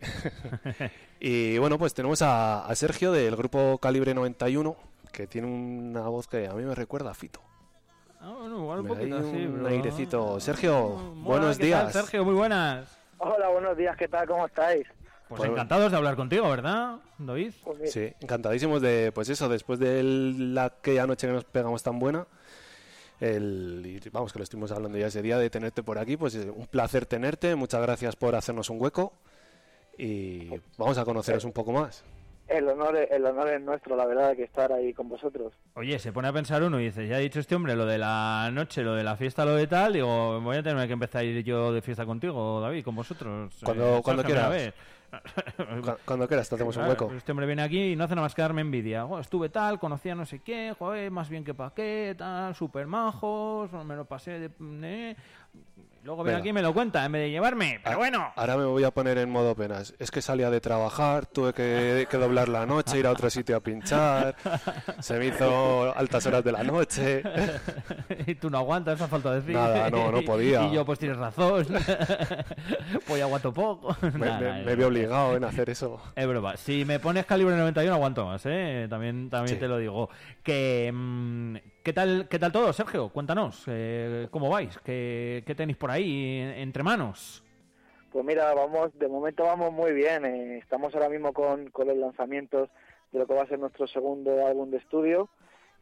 y 1.20 1.58
bueno, 1.60 1.78
pues 1.78 1.94
tenemos 1.94 2.22
a, 2.24 2.66
a 2.66 2.76
Sergio 2.76 3.12
del 3.12 3.36
grupo 3.36 3.78
Calibre 3.78 4.14
91, 4.16 4.76
que 5.12 5.28
tiene 5.28 5.48
una 5.48 6.02
voz 6.08 6.28
que 6.28 6.48
a 6.48 6.54
mí 6.54 6.64
me 6.64 6.74
recuerda 6.74 7.12
a 7.12 7.14
Fito. 7.14 7.42
Ah, 8.20 8.34
bueno, 8.40 8.58
igual 8.60 8.80
un 8.80 8.86
Me 8.86 8.90
poquito 8.96 9.16
hay 9.18 9.22
así, 9.22 9.46
un 9.46 9.54
pero- 9.54 9.68
airecito. 9.68 10.40
Sergio, 10.40 10.90
Mola, 10.90 11.24
buenos 11.40 11.58
¿qué 11.58 11.70
tal, 11.72 11.82
días. 11.84 11.94
Sergio, 11.94 12.26
muy 12.26 12.34
buenas. 12.34 12.98
Hola, 13.20 13.50
buenos 13.50 13.78
días, 13.78 13.96
¿qué 13.98 14.08
tal? 14.08 14.28
¿Cómo 14.28 14.48
estáis? 14.48 14.88
Pues 15.32 15.40
Pues- 15.48 15.52
encantados 15.52 15.90
de 15.92 15.98
hablar 15.98 16.18
contigo, 16.18 16.50
¿verdad, 16.50 16.98
David? 17.18 17.54
Sí, 17.86 18.12
encantadísimos 18.20 18.82
de, 18.82 19.14
pues 19.14 19.30
eso, 19.30 19.48
después 19.48 19.80
de 19.80 20.04
la 20.04 20.66
aquella 20.66 21.08
noche 21.08 21.26
que 21.26 21.32
nos 21.32 21.46
pegamos 21.46 21.82
tan 21.84 22.00
buena, 22.00 22.28
el, 23.22 23.82
y 23.86 24.10
vamos, 24.10 24.34
que 24.34 24.40
lo 24.40 24.44
estuvimos 24.44 24.74
hablando 24.74 24.98
ya 24.98 25.08
ese 25.08 25.22
día 25.22 25.38
de 25.38 25.50
tenerte 25.50 25.84
por 25.84 26.00
aquí, 26.00 26.18
pues 26.18 26.36
eh, 26.36 26.50
un 26.54 26.68
placer 26.68 27.06
tenerte, 27.06 27.56
muchas 27.56 27.82
gracias 27.82 28.18
por 28.18 28.36
hacernos 28.36 28.70
un 28.70 28.82
hueco 28.82 29.14
y 29.98 30.50
vamos 30.78 30.98
a 30.98 31.06
conoceros 31.06 31.46
un 31.46 31.54
poco 31.54 31.72
más. 31.72 32.04
El 32.50 32.68
honor, 32.68 32.98
es- 32.98 33.10
el 33.12 33.26
honor 33.26 33.48
es 33.54 33.62
nuestro, 33.62 33.96
la 33.96 34.06
verdad, 34.06 34.36
que 34.36 34.44
estar 34.44 34.74
ahí 34.74 34.94
con 34.94 35.08
vosotros. 35.08 35.54
Oye, 35.76 35.98
se 36.00 36.12
pone 36.12 36.28
a 36.28 36.34
pensar 36.34 36.62
uno 36.62 36.78
y 36.82 36.86
dice, 36.86 37.08
ya 37.08 37.16
ha 37.16 37.20
dicho 37.20 37.40
este 37.40 37.56
hombre 37.56 37.78
lo 37.78 37.86
de 37.86 37.98
la 37.98 38.50
noche, 38.52 38.82
lo 38.82 38.96
de 38.96 39.06
la 39.06 39.16
fiesta, 39.16 39.46
lo 39.46 39.56
de 39.56 39.68
tal, 39.68 39.94
digo, 39.94 40.42
voy 40.42 40.58
a 40.58 40.64
tener 40.64 40.86
que 40.88 40.94
empezar 40.94 41.22
a 41.22 41.24
ir 41.24 41.42
yo 41.46 41.72
de 41.72 41.82
fiesta 41.82 42.06
contigo, 42.06 42.60
David, 42.60 42.84
con 42.84 42.96
vosotros. 42.96 43.54
Cuando- 43.64 44.00
Eh, 44.00 44.02
cuando 44.04 44.24
quieras. 44.26 44.74
Cuando 46.06 46.28
quieras, 46.28 46.50
te 46.50 46.56
hacemos 46.56 46.76
un 46.78 46.84
Claro, 46.84 47.06
hueco. 47.06 47.14
Este 47.16 47.32
hombre 47.32 47.46
viene 47.46 47.62
aquí 47.62 47.92
y 47.92 47.96
no 47.96 48.04
hace 48.06 48.16
nada 48.16 48.26
más 48.26 48.36
que 48.36 48.42
darme 48.42 48.62
envidia. 48.62 49.06
Jo, 49.06 49.20
estuve 49.20 49.50
tal, 49.50 49.80
conocía 49.80 50.16
no 50.16 50.26
sé 50.26 50.40
qué, 50.40 50.74
joder, 50.78 51.12
más 51.12 51.30
bien 51.30 51.44
que 51.44 51.54
pa' 51.54 51.74
qué, 51.74 52.16
tal, 52.18 52.56
super 52.56 52.88
majos, 52.88 53.72
me 53.86 53.96
lo 53.96 54.06
pasé 54.06 54.40
de... 54.40 54.52
eh. 54.84 55.16
Luego 56.04 56.24
viene 56.24 56.40
aquí 56.40 56.50
y 56.50 56.54
me 56.54 56.62
lo 56.64 56.74
cuenta 56.74 57.06
en 57.06 57.12
vez 57.12 57.22
de 57.24 57.30
llevarme, 57.32 57.80
pero 57.84 57.98
bueno. 58.00 58.32
Ahora 58.36 58.58
me 58.58 58.66
voy 58.66 58.84
a 58.84 58.92
poner 58.92 59.20
en 59.20 59.30
modo 59.30 59.56
penas. 59.56 59.94
Es 60.00 60.10
que 60.10 60.22
salía 60.22 60.50
de 60.50 60.60
trabajar, 60.60 61.28
tuve 61.28 61.54
que, 61.54 62.08
que 62.10 62.18
doblar 62.18 62.50
la 62.50 62.66
noche, 62.66 62.98
ir 62.98 63.06
a 63.06 63.12
otro 63.12 63.30
sitio 63.30 63.56
a 63.58 63.60
pinchar, 63.60 64.36
se 65.00 65.20
me 65.20 65.28
hizo 65.28 65.96
altas 65.96 66.26
horas 66.26 66.44
de 66.44 66.52
la 66.52 66.64
noche. 66.64 67.22
y 68.26 68.34
tú 68.36 68.50
no 68.50 68.58
aguantas, 68.58 68.96
esa 68.96 69.08
falta 69.08 69.30
de 69.32 69.42
decir. 69.42 69.54
Nada, 69.56 69.90
no, 69.92 70.12
no 70.12 70.22
podía. 70.26 70.64
Y 70.64 70.72
yo, 70.74 70.84
pues 70.86 70.98
tienes 70.98 71.18
razón. 71.18 71.68
pues 73.08 73.22
aguanto 73.22 73.54
poco. 73.54 73.96
Me, 74.14 74.64
me 74.66 74.76
vi 74.76 74.84
obligado 74.84 75.36
en 75.36 75.44
hacer 75.44 75.70
eso. 75.70 76.02
Es 76.16 76.28
broma. 76.28 76.58
Si 76.58 76.84
me 76.86 77.00
pones 77.00 77.26
calibre 77.26 77.56
91 77.56 77.94
aguanto 77.94 78.26
más, 78.26 78.42
¿eh? 78.46 78.88
También, 78.90 79.30
también 79.30 79.56
Sí. 79.56 79.60
te 79.60 79.68
lo 79.68 79.78
digo. 79.78 80.10
Que, 80.44 80.92
mm, 80.94 81.56
¿qué, 81.84 81.94
tal, 81.94 82.28
¿Qué 82.30 82.40
tal 82.40 82.52
todo, 82.52 82.72
Sergio? 82.74 83.10
Cuéntanos. 83.10 83.64
eh, 83.68 84.28
¿Cómo 84.32 84.50
vais? 84.50 84.78
¿Qué, 84.80 85.44
tenéis 85.56 85.78
por 85.78 85.92
ahí 85.92 86.40
en- 86.40 86.50
entre 86.60 86.84
manos? 86.84 87.44
Pues 88.12 88.26
mira, 88.26 88.54
vamos, 88.54 88.98
de 89.00 89.08
momento 89.08 89.44
vamos 89.44 89.72
muy 89.72 89.94
bien. 89.94 90.26
eh, 90.26 90.58
estamos 90.58 90.94
ahora 90.94 91.10
mismo 91.10 91.34
con, 91.34 91.70
con 91.70 91.88
los 91.88 91.98
lanzamientos 91.98 92.70
de 93.12 93.20
lo 93.20 93.28
que 93.28 93.34
va 93.34 93.44
a 93.44 93.48
ser 93.48 93.60
nuestro 93.60 93.88
segundo 93.88 94.46
álbum 94.46 94.70
de 94.70 94.78
estudio. 94.78 95.30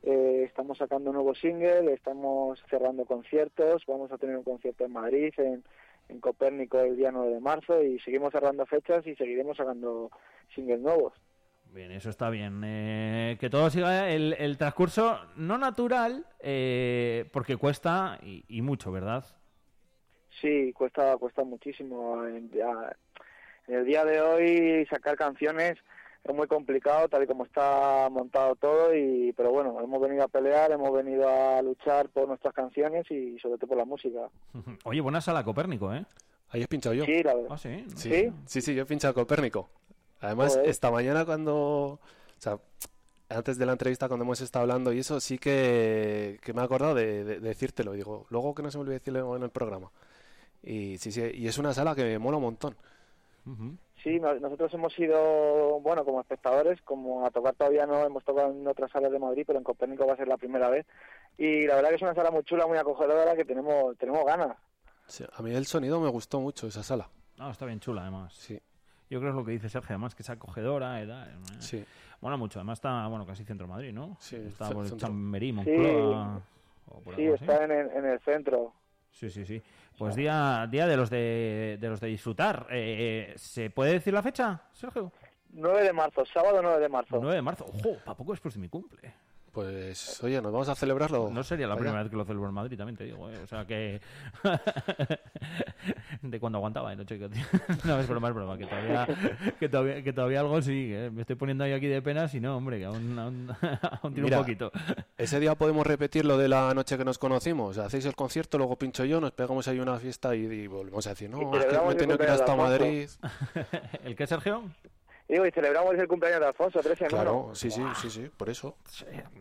Eh, 0.04 0.44
estamos 0.48 0.78
sacando 0.78 1.10
un 1.10 1.16
nuevo 1.16 1.36
single, 1.36 1.92
estamos 1.94 2.64
cerrando 2.70 3.06
conciertos. 3.06 3.84
Vamos 3.88 4.12
a 4.12 4.18
tener 4.18 4.38
un 4.38 4.44
concierto 4.44 4.86
en 4.86 4.94
Madrid, 4.94 5.34
en, 5.38 5.64
en 6.08 6.20
Copérnico, 6.22 6.80
el 6.80 6.96
día 6.98 7.12
9 7.12 7.34
de 7.34 7.40
marzo. 7.42 7.84
Y 7.84 8.00
seguimos 8.00 8.32
cerrando 8.32 8.66
fechas 8.66 9.06
y 9.08 9.16
seguiremos 9.16 9.58
sacando 9.58 10.10
singles 10.56 10.80
nuevos. 10.80 11.14
Bien, 11.74 11.92
eso 11.92 12.10
está 12.10 12.30
bien. 12.30 12.62
Eh, 12.66 13.38
que 13.40 13.50
todo 13.50 13.70
siga 13.70 14.10
el, 14.10 14.34
el 14.40 14.58
transcurso 14.58 15.20
no 15.36 15.58
natural, 15.58 16.26
eh, 16.40 17.30
porque 17.32 17.58
cuesta 17.58 18.18
y, 18.24 18.44
y 18.48 18.62
mucho, 18.62 18.92
¿verdad? 18.92 19.24
Sí, 20.42 20.74
cuesta, 20.74 21.16
cuesta 21.18 21.44
muchísimo. 21.44 22.26
En, 22.26 22.50
ya- 22.52 22.96
en 23.68 23.76
el 23.76 23.86
día 23.86 24.04
de 24.04 24.20
hoy 24.22 24.86
sacar 24.90 25.16
canciones 25.16 25.78
es 26.24 26.36
muy 26.36 26.48
complicado, 26.48 27.08
tal 27.08 27.24
y 27.24 27.28
como 27.28 27.46
está 27.46 28.10
montado 28.10 28.56
todo, 28.56 28.96
y 28.96 29.32
pero 29.34 29.52
bueno, 29.52 29.80
hemos 29.82 30.02
venido 30.02 30.24
a 30.24 30.28
pelear, 30.28 30.72
hemos 30.72 30.92
venido 30.92 31.28
a 31.30 31.62
luchar 31.62 32.10
por 32.10 32.28
nuestras 32.28 32.54
canciones 32.54 33.10
y 33.12 33.38
sobre 33.40 33.58
todo 33.58 33.68
por 33.68 33.78
la 33.78 33.86
música. 33.86 34.28
Oye, 34.86 35.02
buena 35.02 35.22
sala 35.22 35.44
Copérnico, 35.44 35.94
¿eh? 35.94 36.04
Ahí 36.50 36.64
he 36.64 36.68
pinchado 36.68 36.96
yo. 36.96 37.06
Sí, 37.06 37.22
la 37.22 37.36
verdad. 37.36 37.50
Ah, 37.52 37.58
sí. 37.58 37.86
Sí, 37.96 38.10
¿Sí? 38.12 38.34
sí, 38.46 38.62
sí, 38.62 38.76
yo 38.76 38.82
he 38.84 38.86
pinchado 38.88 39.14
Copérnico. 39.14 39.70
Además, 40.22 40.54
Joder. 40.56 40.70
esta 40.70 40.92
mañana 40.92 41.26
cuando... 41.26 41.56
O 41.58 42.00
sea, 42.38 42.58
antes 43.30 43.58
de 43.58 43.66
la 43.66 43.74
entrevista 43.74 44.08
cuando 44.08 44.24
hemos 44.26 44.42
estado 44.42 44.64
hablando 44.64 44.92
y 44.92 45.00
eso, 45.00 45.20
sí 45.20 45.38
que, 45.38 46.40
que 46.42 46.52
me 46.54 46.62
he 46.62 46.66
acordado 46.66 46.96
de, 46.96 47.24
de- 47.24 47.40
de 47.40 47.48
decírtelo. 47.50 47.92
Digo, 47.94 48.26
luego 48.30 48.56
que 48.56 48.64
no 48.64 48.72
se 48.72 48.78
me 48.78 48.82
olvide 48.82 48.96
decirlo 49.00 49.36
en 49.36 49.44
el 49.44 49.50
programa. 49.52 49.92
Y 50.64 50.98
sí, 50.98 51.12
sí, 51.12 51.22
y 51.36 51.48
es 51.48 51.58
una 51.58 51.74
sala 51.74 51.94
que 51.96 52.04
me 52.04 52.18
mola 52.20 52.38
un 52.38 52.44
montón. 52.44 52.76
Sí, 54.04 54.20
no- 54.20 54.34
nosotros 54.36 54.74
hemos 54.74 54.98
ido, 54.98 55.80
bueno, 55.82 56.06
como 56.06 56.22
espectadores, 56.22 56.82
como 56.84 57.26
a 57.26 57.32
tocar 57.32 57.54
todavía 57.56 57.86
no 57.86 58.04
hemos 58.06 58.24
tocado 58.24 58.52
en 58.52 58.66
otras 58.68 58.92
salas 58.92 59.12
de 59.12 59.20
Madrid, 59.20 59.44
pero 59.46 59.58
en 59.60 59.64
Copérnico 59.64 60.06
va 60.08 60.14
a 60.14 60.18
ser 60.18 60.28
la 60.28 60.38
primera 60.38 60.70
vez. 60.70 60.86
Y 61.38 61.66
la 61.68 61.76
verdad 61.76 61.90
que 61.90 61.96
es 61.96 62.02
una 62.02 62.16
sala 62.16 62.32
muy 62.32 62.44
chula, 62.44 62.66
muy 62.68 62.78
acogedora, 62.78 63.36
que 63.36 63.46
tenemos 63.46 63.98
tenemos 63.98 64.26
ganas. 64.26 64.56
Sí, 65.08 65.24
a 65.32 65.42
mí 65.42 65.54
el 65.54 65.66
sonido 65.66 66.00
me 66.00 66.10
gustó 66.10 66.40
mucho, 66.40 66.68
esa 66.68 66.84
sala. 66.84 67.10
No, 67.38 67.50
está 67.52 67.66
bien 67.66 67.80
chula, 67.80 68.02
además. 68.04 68.34
Sí. 68.34 68.60
Yo 69.10 69.20
creo 69.20 69.22
que 69.22 69.30
es 69.30 69.36
lo 69.36 69.46
que 69.46 69.52
dice 69.52 69.70
Sergio, 69.70 69.90
además, 69.96 70.14
que 70.16 70.22
es 70.24 70.30
acogedora 70.30 71.02
y 71.04 71.08
tal. 71.08 71.28
eh. 71.30 71.34
Sí. 71.60 71.86
Mola 72.22 72.38
mucho. 72.38 72.60
Además 72.60 72.78
está, 72.80 73.08
bueno, 73.08 73.26
casi 73.26 73.44
centro 73.44 73.66
de 73.66 73.74
Madrid, 73.74 73.94
¿no? 73.94 74.18
Sí, 74.20 74.36
Está 74.36 74.70
por 74.70 74.86
el. 74.86 74.98
Chamberí, 74.98 75.48
Sí, 75.48 75.54
Moncloa... 75.54 76.42
o 76.88 77.00
por 77.02 77.16
sí 77.16 77.26
está 77.26 77.64
en 77.64 77.72
el, 77.72 77.90
en 77.92 78.06
el 78.06 78.20
centro. 78.20 78.74
Sí, 79.12 79.30
sí, 79.30 79.46
sí. 79.46 79.62
Pues 79.98 80.16
día, 80.16 80.68
día 80.70 80.86
de 80.88 80.96
los 80.96 81.10
de, 81.10 81.78
de 81.80 81.90
los 81.90 82.00
de 82.00 82.08
disfrutar. 82.08 82.68
Eh, 82.70 83.34
¿Se 83.36 83.70
puede 83.70 83.94
decir 83.94 84.14
la 84.14 84.22
fecha, 84.22 84.62
Sergio? 84.72 85.12
9 85.52 85.84
de 85.84 85.94
marzo, 85.94 86.24
sábado 86.26 86.60
9 86.62 86.80
de 86.80 86.90
marzo. 86.90 87.18
9 87.20 87.36
de 87.36 87.42
marzo. 87.42 87.66
Ojo, 87.66 87.98
para 88.06 88.16
poco 88.16 88.32
después 88.34 88.54
de 88.54 88.60
mi 88.62 88.70
cumple. 88.70 89.14
Pues, 89.52 90.24
oye, 90.24 90.42
nos 90.42 90.52
vamos 90.52 90.70
a 90.70 90.76
celebrarlo. 90.76 91.30
No 91.32 91.44
sería 91.44 91.68
la 91.68 91.74
Vaya. 91.76 91.82
primera 91.82 92.04
vez 92.04 92.12
que 92.12 92.18
lo 92.18 92.26
celebro 92.26 92.50
en 92.50 92.54
Madrid, 92.54 92.78
también 92.78 92.98
te 92.98 93.06
digo, 93.06 93.30
¿eh? 93.30 93.40
O 93.44 93.48
sea 93.48 93.66
que... 93.66 94.00
de 96.22 96.40
cuando 96.40 96.58
aguantaba, 96.58 96.94
¿eh? 96.94 96.96
No, 96.96 97.04
chico, 97.04 97.28
no, 97.86 98.00
es 98.00 98.08
broma, 98.08 98.30
es 98.30 98.36
broma, 98.36 98.58
que 98.58 98.66
todavía, 98.66 99.08
que 99.60 99.70
todavía, 99.70 100.04
que 100.04 100.14
todavía 100.14 100.40
algo 100.42 100.62
sí, 100.62 100.92
¿eh? 100.94 101.10
Me 101.12 101.22
estoy 101.22 101.36
poniendo 101.36 101.64
ahí 101.64 101.74
aquí 101.74 101.88
de 101.88 102.02
penas 102.02 102.34
y 102.36 102.40
no, 102.40 102.58
hombre, 102.58 102.80
que 102.80 102.86
aún, 102.86 103.18
aún, 103.18 103.50
aún 104.02 104.14
tiene 104.14 104.28
Mira, 104.28 104.38
un 104.40 104.44
poquito. 104.44 104.72
Ese 105.18 105.40
día 105.40 105.56
podemos 105.56 105.86
repetir 105.86 106.26
lo 106.26 106.38
de 106.38 106.48
la 106.48 106.74
noche 106.74 106.98
que 106.98 107.06
nos 107.06 107.18
conocimos. 107.18 107.78
Hacéis 107.78 108.06
el 108.06 108.16
concierto, 108.16 108.58
luego 108.58 108.78
pincho 108.78 109.06
yo, 109.06 109.20
nos 109.20 109.32
pegamos 109.32 109.68
ahí 109.68 109.80
una 109.80 109.98
fiesta 109.98 110.36
y, 110.36 110.46
y 110.46 110.68
volvemos 110.68 111.06
a 111.08 111.12
decir, 111.12 111.30
no, 111.30 111.40
es 111.58 111.66
que 111.66 111.78
me 111.78 111.84
he 111.84 111.92
el 111.92 111.98
tenido 111.98 112.18
que 112.18 112.24
ir 112.26 112.30
hasta 112.30 112.56
Madrid. 112.56 113.10
¿El 114.04 114.16
qué, 114.16 114.28
Sergio? 114.28 114.64
Digo, 115.30 115.46
y 115.46 115.52
celebramos 115.52 115.94
el 115.96 116.08
cumpleaños 116.08 116.40
de 116.42 116.48
Alfonso, 116.48 116.80
13 116.80 117.04
en 117.04 117.10
Claro, 117.12 117.52
sí, 117.54 117.70
sí, 117.70 117.84
sí, 118.02 118.10
sí, 118.10 118.32
por 118.36 118.50
eso. 118.50 118.76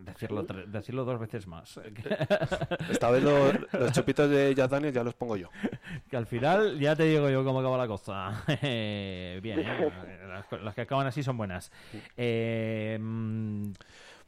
Decirlo, 0.04 0.42
decirlo 0.42 1.04
dos 1.06 1.18
veces 1.18 1.46
más. 1.46 1.80
Esta 2.90 3.10
vez 3.10 3.22
lo- 3.22 3.52
los 3.52 3.92
chupitos 3.92 4.28
de 4.28 4.54
Jack 4.54 4.70
Daniels 4.70 4.94
ya 4.94 5.02
los 5.02 5.14
pongo 5.14 5.36
yo. 5.38 5.48
Que 6.10 6.18
al 6.18 6.26
final 6.26 6.78
ya 6.78 6.94
te 6.94 7.04
digo 7.04 7.30
yo 7.30 7.42
cómo 7.42 7.60
acaba 7.60 7.78
la 7.78 7.86
cosa. 7.86 8.44
Bien, 8.60 9.60
¿eh? 9.60 9.90
las 10.62 10.74
que 10.74 10.82
acaban 10.82 11.06
así 11.06 11.22
son 11.22 11.38
buenas. 11.38 11.72
Eh, 12.18 12.98
mm, 13.00 13.72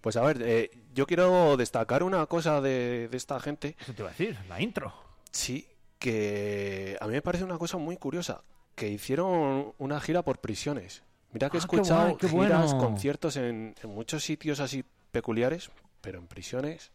Pues 0.01 0.17
a 0.17 0.23
ver, 0.23 0.39
eh, 0.41 0.71
yo 0.95 1.07
quiero 1.07 1.59
destacar 1.59 2.03
una 2.03 2.25
cosa 2.25 2.63
de, 2.63 3.09
de 3.09 3.17
esta 3.19 3.39
gente. 3.39 3.77
Eso 3.79 3.93
te 3.93 4.01
iba 4.01 4.09
a 4.09 4.13
decir, 4.13 4.39
la 4.49 4.63
intro. 4.63 4.95
Sí, 5.31 5.69
que 5.99 6.97
a 7.03 7.07
mí 7.07 7.13
me 7.13 7.21
parece 7.23 7.45
una 7.45 7.59
cosa 7.59 7.77
muy 7.77 7.99
curiosa. 7.99 8.41
Que 8.75 8.89
hicieron 8.89 9.75
una 9.77 10.01
gira 10.01 10.23
por 10.23 10.39
prisiones. 10.39 11.03
Mira 11.33 11.49
que 11.51 11.59
he 11.59 11.61
Ah, 11.61 11.67
qué 11.69 11.77
escuchado 11.77 12.03
guay, 12.03 12.17
qué 12.17 12.29
giras, 12.29 12.73
bueno. 12.75 12.79
conciertos 12.87 13.37
en, 13.37 13.75
en 13.83 13.91
muchos 13.91 14.23
sitios 14.25 14.61
así 14.61 14.85
peculiares, 15.13 15.71
pero 16.01 16.19
en 16.19 16.27
prisiones. 16.27 16.91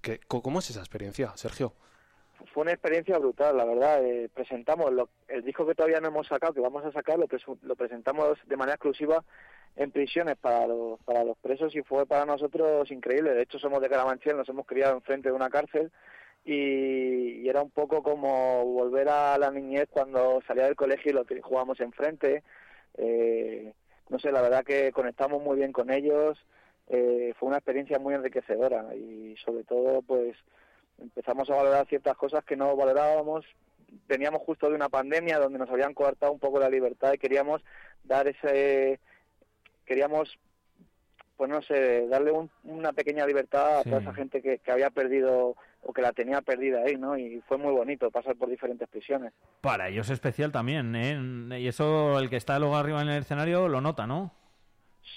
¿Qué, 0.00 0.20
¿Cómo 0.26 0.58
es 0.58 0.70
esa 0.70 0.80
experiencia, 0.80 1.32
Sergio? 1.36 1.72
Fue 2.52 2.62
una 2.62 2.72
experiencia 2.72 3.16
brutal, 3.18 3.56
la 3.56 3.64
verdad. 3.64 4.04
Eh, 4.04 4.28
presentamos 4.34 4.92
lo- 4.92 5.08
el 5.28 5.44
disco 5.44 5.64
que 5.66 5.74
todavía 5.76 6.00
no 6.00 6.08
hemos 6.08 6.26
sacado, 6.26 6.52
que 6.52 6.60
vamos 6.60 6.84
a 6.84 6.90
sacar, 6.92 7.18
lo, 7.18 7.28
presu- 7.28 7.58
lo 7.62 7.76
presentamos 7.76 8.36
de 8.46 8.56
manera 8.56 8.74
exclusiva 8.74 9.24
en 9.76 9.90
prisiones 9.92 10.36
para 10.36 10.66
los, 10.66 11.00
para 11.04 11.22
los 11.24 11.38
presos 11.38 11.74
y 11.76 11.82
fue 11.82 12.04
para 12.04 12.24
nosotros 12.26 12.90
increíble. 12.90 13.32
De 13.32 13.42
hecho, 13.42 13.58
somos 13.60 13.80
de 13.80 13.88
Carabanchel, 13.88 14.36
nos 14.36 14.48
hemos 14.48 14.66
criado 14.66 14.94
enfrente 14.96 15.28
de 15.28 15.34
una 15.34 15.50
cárcel 15.50 15.92
y, 16.44 17.42
y 17.42 17.48
era 17.48 17.62
un 17.62 17.70
poco 17.70 18.02
como 18.02 18.64
volver 18.64 19.08
a 19.08 19.38
la 19.38 19.50
niñez 19.50 19.88
cuando 19.90 20.40
salía 20.46 20.64
del 20.64 20.76
colegio 20.76 21.10
y 21.12 21.14
lo 21.14 21.24
que 21.24 21.40
jugábamos 21.40 21.80
enfrente. 21.80 22.42
Eh, 22.98 23.72
no 24.08 24.18
sé, 24.18 24.30
la 24.32 24.42
verdad 24.42 24.64
que 24.64 24.92
conectamos 24.92 25.42
muy 25.42 25.56
bien 25.56 25.72
con 25.72 25.90
ellos. 25.90 26.38
Eh, 26.88 27.32
fue 27.38 27.48
una 27.48 27.58
experiencia 27.58 27.98
muy 27.98 28.14
enriquecedora 28.14 28.94
y 28.94 29.36
sobre 29.44 29.64
todo 29.64 30.02
pues 30.02 30.36
empezamos 30.98 31.48
a 31.48 31.54
valorar 31.54 31.86
ciertas 31.86 32.16
cosas 32.16 32.44
que 32.44 32.56
no 32.56 32.76
valorábamos. 32.76 33.44
Veníamos 34.08 34.42
justo 34.42 34.68
de 34.68 34.74
una 34.74 34.88
pandemia 34.88 35.38
donde 35.38 35.58
nos 35.58 35.70
habían 35.70 35.94
coartado 35.94 36.32
un 36.32 36.38
poco 36.40 36.58
la 36.58 36.68
libertad 36.68 37.12
y 37.12 37.18
queríamos 37.18 37.62
dar 38.04 38.26
ese, 38.26 39.00
queríamos, 39.84 40.38
pues 41.36 41.50
no 41.50 41.62
sé, 41.62 42.06
darle 42.08 42.32
un- 42.32 42.50
una 42.64 42.92
pequeña 42.92 43.26
libertad 43.26 43.78
a 43.80 43.84
toda 43.84 44.00
esa 44.00 44.12
gente 44.14 44.42
que, 44.42 44.58
que 44.58 44.70
había 44.72 44.90
perdido 44.90 45.56
o 45.82 45.92
que 45.92 46.02
la 46.02 46.12
tenía 46.12 46.40
perdida 46.40 46.82
ahí, 46.84 46.96
¿no? 46.96 47.18
Y 47.18 47.40
fue 47.48 47.58
muy 47.58 47.72
bonito 47.72 48.10
pasar 48.10 48.36
por 48.36 48.48
diferentes 48.48 48.88
prisiones. 48.88 49.32
para 49.60 49.88
ellos 49.88 50.06
es 50.06 50.12
especial 50.12 50.52
también, 50.52 50.94
¿eh? 50.94 51.60
Y 51.60 51.68
eso 51.68 52.18
el 52.18 52.30
que 52.30 52.36
está 52.36 52.58
luego 52.58 52.76
arriba 52.76 53.02
en 53.02 53.08
el 53.08 53.22
escenario 53.22 53.68
lo 53.68 53.80
nota, 53.80 54.06
¿no? 54.06 54.32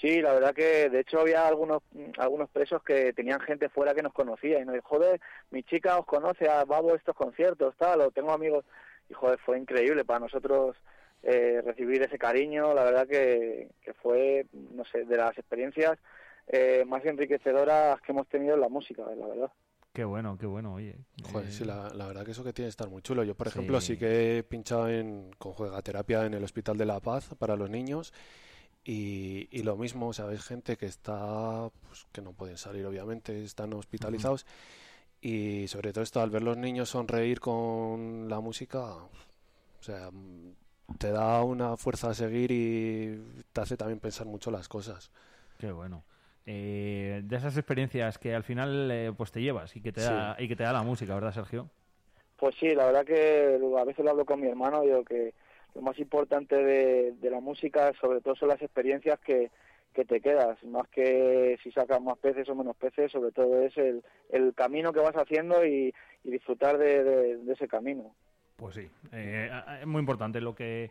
Sí, 0.00 0.20
la 0.20 0.32
verdad 0.32 0.54
que 0.54 0.90
de 0.90 1.00
hecho 1.00 1.20
había 1.20 1.46
algunos 1.46 1.82
algunos 2.18 2.50
presos 2.50 2.82
que 2.82 3.12
tenían 3.12 3.40
gente 3.40 3.68
fuera 3.68 3.94
que 3.94 4.02
nos 4.02 4.12
conocía 4.12 4.60
y 4.60 4.64
nos 4.64 4.74
dijo, 4.74 4.88
joder, 4.88 5.20
mi 5.50 5.62
chica 5.62 5.98
os 5.98 6.04
conoce, 6.04 6.46
va 6.46 6.78
a 6.78 6.96
estos 6.96 7.16
conciertos, 7.16 7.74
tal, 7.78 8.00
o 8.00 8.10
tengo 8.10 8.32
amigos. 8.32 8.64
Y 9.08 9.14
joder, 9.14 9.38
fue 9.38 9.58
increíble 9.58 10.04
para 10.04 10.20
nosotros 10.20 10.76
eh, 11.22 11.62
recibir 11.64 12.02
ese 12.02 12.18
cariño, 12.18 12.74
la 12.74 12.84
verdad 12.84 13.06
que, 13.06 13.68
que 13.82 13.94
fue, 13.94 14.46
no 14.52 14.84
sé, 14.84 15.04
de 15.04 15.16
las 15.16 15.38
experiencias 15.38 15.98
eh, 16.48 16.84
más 16.86 17.04
enriquecedoras 17.04 18.00
que 18.02 18.12
hemos 18.12 18.28
tenido 18.28 18.54
en 18.54 18.60
la 18.60 18.68
música, 18.68 19.02
la 19.16 19.26
verdad. 19.26 19.50
Qué 19.96 20.04
bueno, 20.04 20.36
qué 20.36 20.44
bueno, 20.44 20.74
oye. 20.74 20.94
Joder, 21.22 21.48
Eh, 21.48 21.52
sí, 21.52 21.64
la, 21.64 21.88
la 21.94 22.06
verdad 22.06 22.22
que 22.22 22.32
eso 22.32 22.44
que 22.44 22.52
tiene 22.52 22.66
que 22.66 22.70
estar 22.72 22.90
muy 22.90 23.00
chulo. 23.00 23.24
Yo, 23.24 23.34
por 23.34 23.48
ejemplo, 23.48 23.80
Sí. 23.80 23.94
sí 23.94 23.96
que 23.98 24.36
he 24.36 24.42
pinchado 24.42 24.90
en, 24.90 25.30
con 25.38 25.54
juegaterapia 25.54 26.26
en 26.26 26.34
el 26.34 26.44
Hospital 26.44 26.76
de 26.76 26.84
la 26.84 27.00
Paz 27.00 27.30
para 27.38 27.56
los 27.56 27.70
niños 27.70 28.12
y, 28.84 29.48
y 29.50 29.62
lo 29.62 29.74
mismo, 29.78 30.12
¿sabes? 30.12 30.44
Gente 30.44 30.76
que 30.76 30.84
está, 30.84 31.70
pues, 31.88 32.06
que 32.12 32.20
no 32.20 32.34
pueden 32.34 32.58
salir, 32.58 32.84
obviamente, 32.84 33.42
están 33.42 33.72
hospitalizados 33.72 34.44
y 35.22 35.66
sobre 35.68 35.94
todo 35.94 36.04
esto, 36.04 36.20
al 36.20 36.28
ver 36.28 36.42
los 36.42 36.58
niños 36.58 36.90
sonreír 36.90 37.40
con 37.40 38.28
la 38.28 38.40
música, 38.40 38.96
o 38.96 39.08
sea, 39.80 40.10
te 40.98 41.10
da 41.10 41.42
una 41.42 41.78
fuerza 41.78 42.10
a 42.10 42.14
seguir 42.14 42.52
y 42.52 43.18
te 43.50 43.62
hace 43.62 43.78
también 43.78 43.98
pensar 44.00 44.26
mucho 44.26 44.50
las 44.50 44.68
cosas. 44.68 45.10
Qué 45.56 45.72
bueno. 45.72 46.04
Eh, 46.48 47.22
de 47.24 47.36
esas 47.36 47.56
experiencias 47.56 48.18
que 48.18 48.32
al 48.34 48.44
final 48.44 48.88
eh, 48.92 49.12
pues 49.16 49.32
te 49.32 49.42
llevas 49.42 49.74
y 49.74 49.80
que 49.82 49.90
te 49.92 50.00
Sí. 50.00 50.06
da 50.06 50.36
y 50.38 50.46
que 50.46 50.54
te 50.54 50.62
da 50.62 50.72
la 50.72 50.82
música, 50.84 51.12
¿verdad, 51.14 51.32
Sergio? 51.32 51.68
Pues 52.36 52.54
sí, 52.60 52.72
la 52.74 52.86
verdad 52.86 53.04
que 53.04 53.58
a 53.78 53.84
veces 53.84 54.04
lo 54.04 54.12
hablo 54.12 54.24
con 54.24 54.40
mi 54.40 54.46
hermano, 54.46 54.82
digo 54.82 55.04
que 55.04 55.34
lo 55.74 55.82
más 55.82 55.98
importante 55.98 56.54
de, 56.56 57.12
de 57.12 57.30
la 57.30 57.40
música 57.40 57.92
sobre 58.00 58.20
todo 58.20 58.36
son 58.36 58.48
las 58.48 58.62
experiencias 58.62 59.18
que, 59.20 59.50
que 59.92 60.04
te 60.04 60.20
quedas, 60.20 60.62
más 60.64 60.86
que 60.88 61.58
si 61.64 61.72
sacas 61.72 62.00
más 62.00 62.16
peces 62.18 62.48
o 62.48 62.54
menos 62.54 62.76
peces, 62.76 63.10
sobre 63.10 63.32
todo 63.32 63.60
es 63.62 63.76
el, 63.76 64.04
el 64.30 64.54
camino 64.54 64.92
que 64.92 65.00
vas 65.00 65.16
haciendo 65.16 65.64
y, 65.66 65.92
y 66.22 66.30
disfrutar 66.30 66.78
de, 66.78 67.02
de- 67.02 67.36
de 67.38 67.52
ese 67.54 67.66
camino. 67.66 68.14
Pues 68.56 68.74
sí, 68.76 68.88
eh, 69.12 69.50
es 69.80 69.86
muy 69.86 70.00
importante 70.00 70.40
lo 70.40 70.54
que 70.54 70.90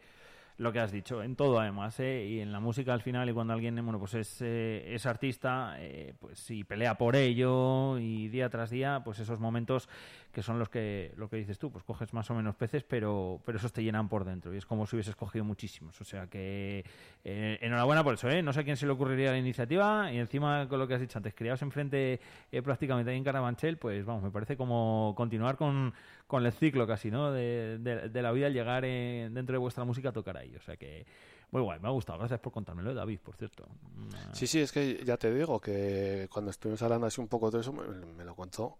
lo 0.57 0.71
que 0.71 0.79
has 0.79 0.91
dicho, 0.91 1.21
en 1.21 1.35
todo 1.35 1.59
además, 1.59 1.99
¿eh? 1.99 2.25
y 2.25 2.39
en 2.39 2.51
la 2.51 2.59
música 2.59 2.93
al 2.93 3.01
final, 3.01 3.29
y 3.29 3.33
cuando 3.33 3.53
alguien 3.53 3.75
bueno, 3.75 3.99
pues 3.99 4.13
es, 4.13 4.41
eh, 4.41 4.95
es 4.95 5.05
artista, 5.05 5.75
eh, 5.79 6.13
pues 6.19 6.39
si 6.39 6.63
pelea 6.63 6.97
por 6.97 7.15
ello 7.15 7.97
y 7.99 8.29
día 8.29 8.49
tras 8.49 8.69
día, 8.69 9.01
pues 9.03 9.19
esos 9.19 9.39
momentos 9.39 9.89
que 10.36 10.43
son 10.43 10.59
los 10.59 10.67
que, 10.69 11.13
lo 11.15 11.29
que 11.29 11.38
dices 11.38 11.57
tú, 11.57 11.71
pues 11.71 11.83
coges 11.83 12.13
más 12.13 12.29
o 12.29 12.36
menos 12.36 12.55
peces, 12.55 12.83
pero, 12.83 13.41
pero 13.45 13.57
esos 13.57 13.71
te 13.71 13.81
llenan 13.81 14.09
por 14.09 14.25
dentro, 14.25 14.53
y 14.53 14.57
es 14.57 14.65
como 14.65 14.86
si 14.86 14.97
hubieses 14.97 15.15
cogido 15.15 15.45
muchísimos, 15.45 15.99
o 16.01 16.03
sea 16.03 16.27
que 16.27 16.83
eh, 17.23 17.57
enhorabuena 17.61 18.03
por 18.03 18.15
eso, 18.15 18.29
¿eh? 18.29 18.43
no 18.43 18.51
sé 18.51 18.59
a 18.59 18.63
quién 18.65 18.75
se 18.77 18.86
le 18.86 18.91
ocurriría 18.91 19.31
la 19.31 19.38
iniciativa, 19.38 20.11
y 20.11 20.17
encima 20.17 20.67
con 20.67 20.77
lo 20.77 20.88
que 20.88 20.93
has 20.95 21.01
dicho 21.01 21.17
antes, 21.17 21.33
criados 21.33 21.61
enfrente 21.61 22.19
eh, 22.51 22.61
prácticamente 22.61 23.09
ahí 23.11 23.17
en 23.17 23.23
Carabanchel, 23.23 23.77
pues 23.77 24.05
vamos, 24.05 24.21
me 24.23 24.29
parece 24.31 24.57
como 24.57 25.13
continuar 25.15 25.55
con, 25.55 25.93
con 26.27 26.45
el 26.45 26.51
ciclo 26.51 26.86
casi, 26.86 27.09
¿no? 27.09 27.31
De, 27.31 27.77
de- 27.79 28.09
de 28.09 28.21
la 28.21 28.31
vida 28.33 28.47
al 28.47 28.53
llegar 28.53 28.83
eh, 28.86 29.29
dentro 29.31 29.53
de 29.53 29.59
vuestra 29.59 29.86
música 29.86 30.09
a 30.09 30.11
tocar 30.11 30.36
ahí. 30.38 30.53
O 30.55 30.61
sea 30.61 30.75
que, 30.75 31.05
muy 31.51 31.61
guay, 31.61 31.79
me 31.79 31.88
ha 31.88 31.91
gustado. 31.91 32.17
Gracias 32.19 32.39
por 32.39 32.51
contármelo, 32.51 32.93
David, 32.93 33.19
por 33.23 33.36
cierto. 33.36 33.65
Una- 33.95 34.33
Sí, 34.36 34.47
sí, 34.47 34.59
es 34.59 34.71
que 34.71 35.01
ya 35.05 35.15
te 35.17 35.33
digo 35.33 35.61
que 35.61 36.27
cuando 36.31 36.51
estuvimos 36.51 36.81
hablando 36.81 37.07
así 37.07 37.21
un 37.21 37.27
poco 37.27 37.49
de 37.51 37.61
eso, 37.61 37.71
me, 37.71 37.83
me 37.88 38.25
lo 38.25 38.36
contó. 38.36 38.77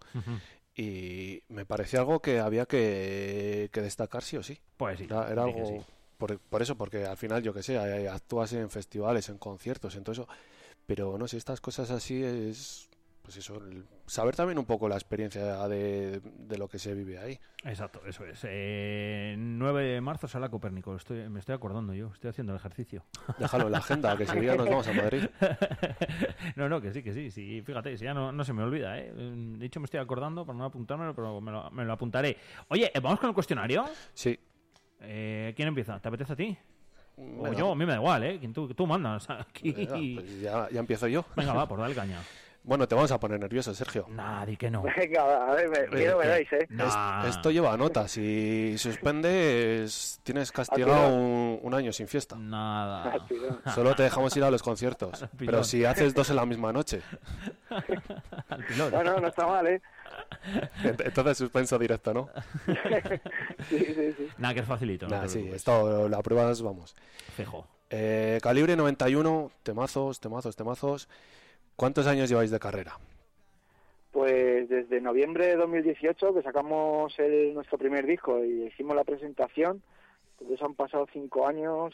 Y 0.76 1.41
me 1.47 1.65
parecía 1.65 1.99
algo 1.99 2.21
que 2.21 2.39
había 2.39 2.65
que, 2.65 3.69
que 3.71 3.82
destacar 3.82 4.23
sí 4.23 4.38
o 4.38 4.43
sí. 4.43 4.59
Pues 4.78 4.99
sí, 4.99 5.05
Era, 5.05 5.43
algo... 5.43 5.65
sí. 5.65 5.78
Por, 6.17 6.39
por 6.39 6.61
eso, 6.61 6.76
porque 6.76 7.05
al 7.05 7.17
final, 7.17 7.43
yo 7.43 7.53
que 7.53 7.61
sé, 7.63 7.78
actúas 8.07 8.53
en 8.53 8.69
festivales, 8.69 9.28
en 9.30 9.38
conciertos, 9.38 9.95
en 9.95 10.03
todo 10.03 10.13
eso. 10.13 10.28
Pero 10.86 11.17
no 11.17 11.28
sé, 11.28 11.38
estas 11.38 11.59
cosas 11.61 11.91
así 11.91 12.23
es... 12.23 12.89
Pues 13.26 13.38
eso, 13.38 13.55
el- 13.55 13.84
saber 14.05 14.36
también 14.36 14.59
un 14.59 14.65
poco 14.65 14.88
la 14.88 14.93
experiencia 14.95 15.67
de, 15.67 16.21
de 16.21 16.57
lo 16.59 16.67
que 16.67 16.78
se 16.78 16.93
vive 16.93 17.17
ahí. 17.17 17.39
Exacto, 17.63 18.01
eso 18.05 18.23
es. 18.23 18.39
Eh, 18.47 19.36
9 19.36 19.84
de 19.84 19.99
marzo 20.01 20.28
sale 20.28 20.47
Copérnico, 20.49 20.95
estoy, 20.95 21.28
me 21.28 21.39
estoy 21.39 21.55
acordando 21.55 21.91
yo, 21.95 22.11
estoy 22.13 22.30
haciendo 22.30 22.53
el 22.53 22.57
ejercicio. 22.57 23.03
Déjalo 23.39 23.65
en 23.65 23.71
la 23.71 23.80
agenda, 23.80 24.15
que 24.15 24.23
ese 24.26 24.39
día 24.39 24.55
nos 24.55 24.69
vamos 24.69 24.88
a 24.88 24.93
Madrid. 24.93 25.23
no, 26.55 26.69
no, 26.69 26.80
que 26.80 26.93
sí, 26.93 27.01
que 27.01 27.13
sí, 27.13 27.32
sí. 27.32 27.63
Fíjate, 27.65 27.97
si 27.97 28.05
ya 28.05 28.13
no, 28.13 28.32
no 28.32 28.43
se 28.43 28.53
me 28.53 28.61
olvida, 28.61 28.99
¿eh? 28.99 29.11
De 29.11 29.65
hecho, 29.65 29.80
me 29.80 29.86
estoy 29.86 29.99
acordando 29.99 30.45
para 30.45 30.57
no 30.57 30.65
apuntármelo, 30.65 31.15
pero 31.15 31.41
me 31.41 31.51
lo, 31.51 31.71
me 31.71 31.84
lo 31.84 31.93
apuntaré. 31.93 32.38
Oye, 32.67 32.91
¿eh, 32.93 32.99
¿vamos 32.99 33.19
con 33.19 33.30
el 33.30 33.34
cuestionario? 33.34 33.86
Sí. 34.13 34.39
Eh, 35.01 35.53
¿Quién 35.55 35.67
empieza? 35.67 35.99
¿Te 35.99 36.07
apetece 36.09 36.34
a 36.34 36.36
ti? 36.36 36.55
O 37.17 37.51
yo, 37.53 37.71
a 37.71 37.76
mí 37.76 37.86
me 37.86 37.93
da 37.93 37.97
igual, 37.97 38.23
¿eh? 38.23 38.39
Tú, 38.53 38.67
tú 38.73 38.86
mandas 38.86 39.28
aquí. 39.30 39.71
Venga, 39.71 39.93
pues 40.21 40.41
ya, 40.41 40.69
ya 40.69 40.80
empiezo 40.80 41.07
yo. 41.07 41.26
Venga, 41.36 41.53
va, 41.53 41.65
por 41.67 41.80
darle 41.80 41.95
caña. 41.95 42.19
Bueno, 42.68 42.88
te 42.88 42.95
vamos 42.95 43.11
a 43.11 43.20
poner 43.20 43.39
nervioso, 43.39 43.76
Sergio. 43.76 44.05
Nadie 44.09 44.57
que 44.57 44.72
no. 44.72 44.82
Venga, 44.97 45.47
a 45.51 45.53
ver, 45.53 45.70
me, 45.70 45.97
miedo 45.99 46.18
me 46.18 46.26
dais, 46.28 46.51
¿eh? 46.51 46.68
Es- 46.68 47.30
esto 47.30 47.51
lleva 47.51 47.78
nota. 47.78 48.07
Si 48.07 48.76
suspendes, 48.80 50.20
tienes 50.24 50.51
castigado 50.51 51.09
un, 51.09 51.59
un 51.61 51.74
año 51.76 51.93
sin 51.93 52.07
fiesta. 52.07 52.36
Nada. 52.36 53.28
Solo 53.76 53.93
te 53.95 54.01
dejamos 54.03 54.36
ir 54.36 54.43
a 54.43 54.49
los 54.49 54.63
conciertos. 54.63 55.26
Pero 55.38 55.63
si 55.63 55.86
haces 55.86 56.16
dos 56.16 56.30
en 56.32 56.38
la 56.38 56.45
misma 56.47 56.74
noche, 56.74 57.01
Al 58.49 58.66
pilón. 58.66 58.91
No, 58.91 59.03
no, 59.03 59.20
no 59.20 59.28
está 59.28 59.45
mal, 59.45 59.68
¿eh? 59.68 59.82
ent- 60.84 61.03
entonces 61.05 61.38
suspenso 61.38 61.78
directo, 61.78 62.13
¿no? 62.16 62.30
Sí, 63.70 63.78
sí, 63.80 64.13
sí. 64.18 64.28
Nada, 64.39 64.53
que 64.55 64.59
es 64.61 64.66
facilito. 64.66 65.07
no 65.07 65.16
Nah, 65.16 65.22
te 65.24 65.30
sí, 65.30 65.49
esto, 65.53 66.09
la 66.09 66.22
prueba 66.24 66.49
es, 66.51 66.61
vamos. 66.63 66.95
Fijo. 67.36 67.68
Eh, 67.91 68.39
calibre 68.41 68.76
91, 68.76 69.51
temazos, 69.61 70.20
temazos, 70.20 70.55
temazos. 70.55 71.07
¿Cuántos 71.76 72.07
años 72.07 72.30
lleváis 72.30 72.51
de 72.51 72.59
carrera? 72.59 72.97
Pues 74.11 74.69
desde 74.69 75.01
noviembre 75.01 75.47
de 75.47 75.57
2018 75.57 76.34
que 76.34 76.41
sacamos 76.41 77.13
el, 77.19 77.53
nuestro 77.53 77.78
primer 77.78 78.05
disco 78.05 78.43
y 78.43 78.67
hicimos 78.67 78.95
la 78.95 79.03
presentación, 79.03 79.82
entonces 80.32 80.65
han 80.65 80.76
pasado 80.76 81.05
cinco 81.11 81.47
años, 81.47 81.93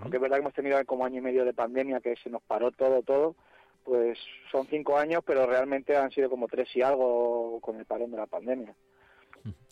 aunque 0.00 0.18
es 0.18 0.20
verdad 0.20 0.36
que 0.36 0.42
hemos 0.42 0.54
tenido 0.54 0.84
como 0.84 1.06
año 1.06 1.18
y 1.18 1.22
medio 1.22 1.44
de 1.44 1.54
pandemia 1.54 2.00
que 2.00 2.16
se 2.16 2.28
nos 2.28 2.42
paró 2.42 2.70
todo, 2.70 3.02
todo, 3.02 3.34
pues 3.82 4.18
son 4.50 4.66
cinco 4.66 4.98
años, 4.98 5.22
pero 5.26 5.46
realmente 5.46 5.96
han 5.96 6.10
sido 6.10 6.28
como 6.28 6.48
tres 6.48 6.68
y 6.76 6.82
algo 6.82 7.60
con 7.60 7.78
el 7.78 7.86
parón 7.86 8.10
de 8.10 8.18
la 8.18 8.26
pandemia. 8.26 8.74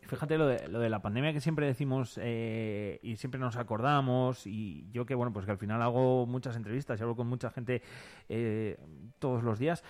Fíjate 0.07 0.37
lo 0.37 0.47
de, 0.47 0.68
lo 0.68 0.81
de 0.81 0.91
la 0.91 1.01
pandemia 1.01 1.33
que 1.33 1.41
siempre 1.41 1.66
decimos 1.66 2.18
eh, 2.23 2.99
y 3.03 3.16
siempre 3.16 3.41
nos 3.41 3.57
acordamos 3.57 4.47
y 4.47 4.87
yo 4.91 5.07
que 5.07 5.14
bueno 5.14 5.33
pues 5.33 5.47
que 5.47 5.53
al 5.53 5.59
final 5.59 5.81
hago 5.81 6.27
muchas 6.27 6.57
entrevistas 6.57 6.99
y 7.01 7.03
hablo 7.03 7.16
con 7.16 7.27
mucha 7.29 7.51
gente 7.51 7.83
eh, 8.29 8.77
todos 9.18 9.43
los 9.43 9.59
días. 9.59 9.83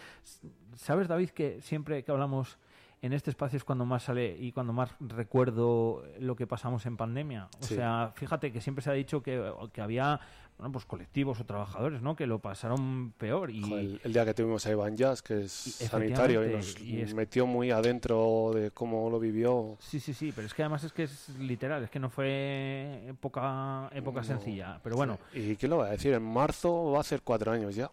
¿Sabes 0.76 1.09
David 1.09 1.30
que 1.30 1.61
siempre 1.61 2.05
que 2.05 2.12
hablamos 2.12 2.59
en 3.01 3.12
este 3.12 3.30
espacio 3.30 3.57
es 3.57 3.64
cuando 3.64 3.85
más 3.85 4.05
sale 4.05 4.37
y 4.39 4.53
cuando 4.53 4.72
más 4.72 4.95
recuerdo 5.01 6.05
lo 6.20 6.37
que 6.37 6.47
pasamos 6.47 6.87
en 6.87 6.97
pandemia. 6.97 7.49
O 7.61 7.64
Sí. 7.64 7.74
sea, 7.74 8.12
fíjate 8.14 8.53
que 8.53 8.61
siempre 8.61 8.80
se 8.83 8.91
ha 8.91 8.93
dicho 8.93 9.24
que, 9.24 9.53
que 9.72 9.80
había 9.80 10.20
bueno, 10.59 10.72
pues 10.72 10.84
colectivos 10.84 11.40
o 11.40 11.44
trabajadores 11.44 12.03
¿no? 12.03 12.14
que 12.14 12.26
lo 12.26 12.38
pasaron 12.38 13.12
peor. 13.18 13.50
Y, 13.50 13.62
Joder, 13.62 13.78
el, 13.84 14.00
el 14.05 14.12
día 14.12 14.24
que 14.24 14.34
tuvimos 14.34 14.64
a 14.66 14.70
Iván 14.70 14.96
Jazz, 14.96 15.20
que 15.22 15.42
es 15.44 15.66
Y- 15.66 15.86
sanitario, 15.86 16.48
y 16.48 16.53
nos 16.53 16.80
y 16.80 17.00
es- 17.00 17.14
metió 17.14 17.46
muy 17.46 17.70
adentro 17.70 18.53
de 18.55 18.70
cómo 18.70 19.11
lo 19.11 19.18
vivió. 19.18 19.76
Sí, 19.80 19.98
sí, 19.98 20.14
sí, 20.14 20.32
pero 20.34 20.46
es 20.46 20.55
que 20.55 20.62
además 20.62 20.84
es 20.84 20.92
que 20.92 21.03
es 21.05 21.28
literal, 21.38 21.82
es 21.82 21.90
que 21.90 21.98
no 21.98 22.11
fue 22.11 23.07
época, 23.09 23.88
época 23.92 24.20
No. 24.20 24.24
sencilla. 24.26 24.78
Pero 24.82 24.96
bueno, 24.96 25.18
¿Y 25.32 25.57
quién 25.57 25.70
lo 25.70 25.78
va 25.78 25.86
a 25.86 25.90
decir? 25.90 26.12
En 26.14 26.22
marzo 26.22 26.92
va 26.92 27.00
a 27.00 27.05
ser 27.05 27.22
cuatro 27.22 27.50
años 27.53 27.74
ya. 27.74 27.90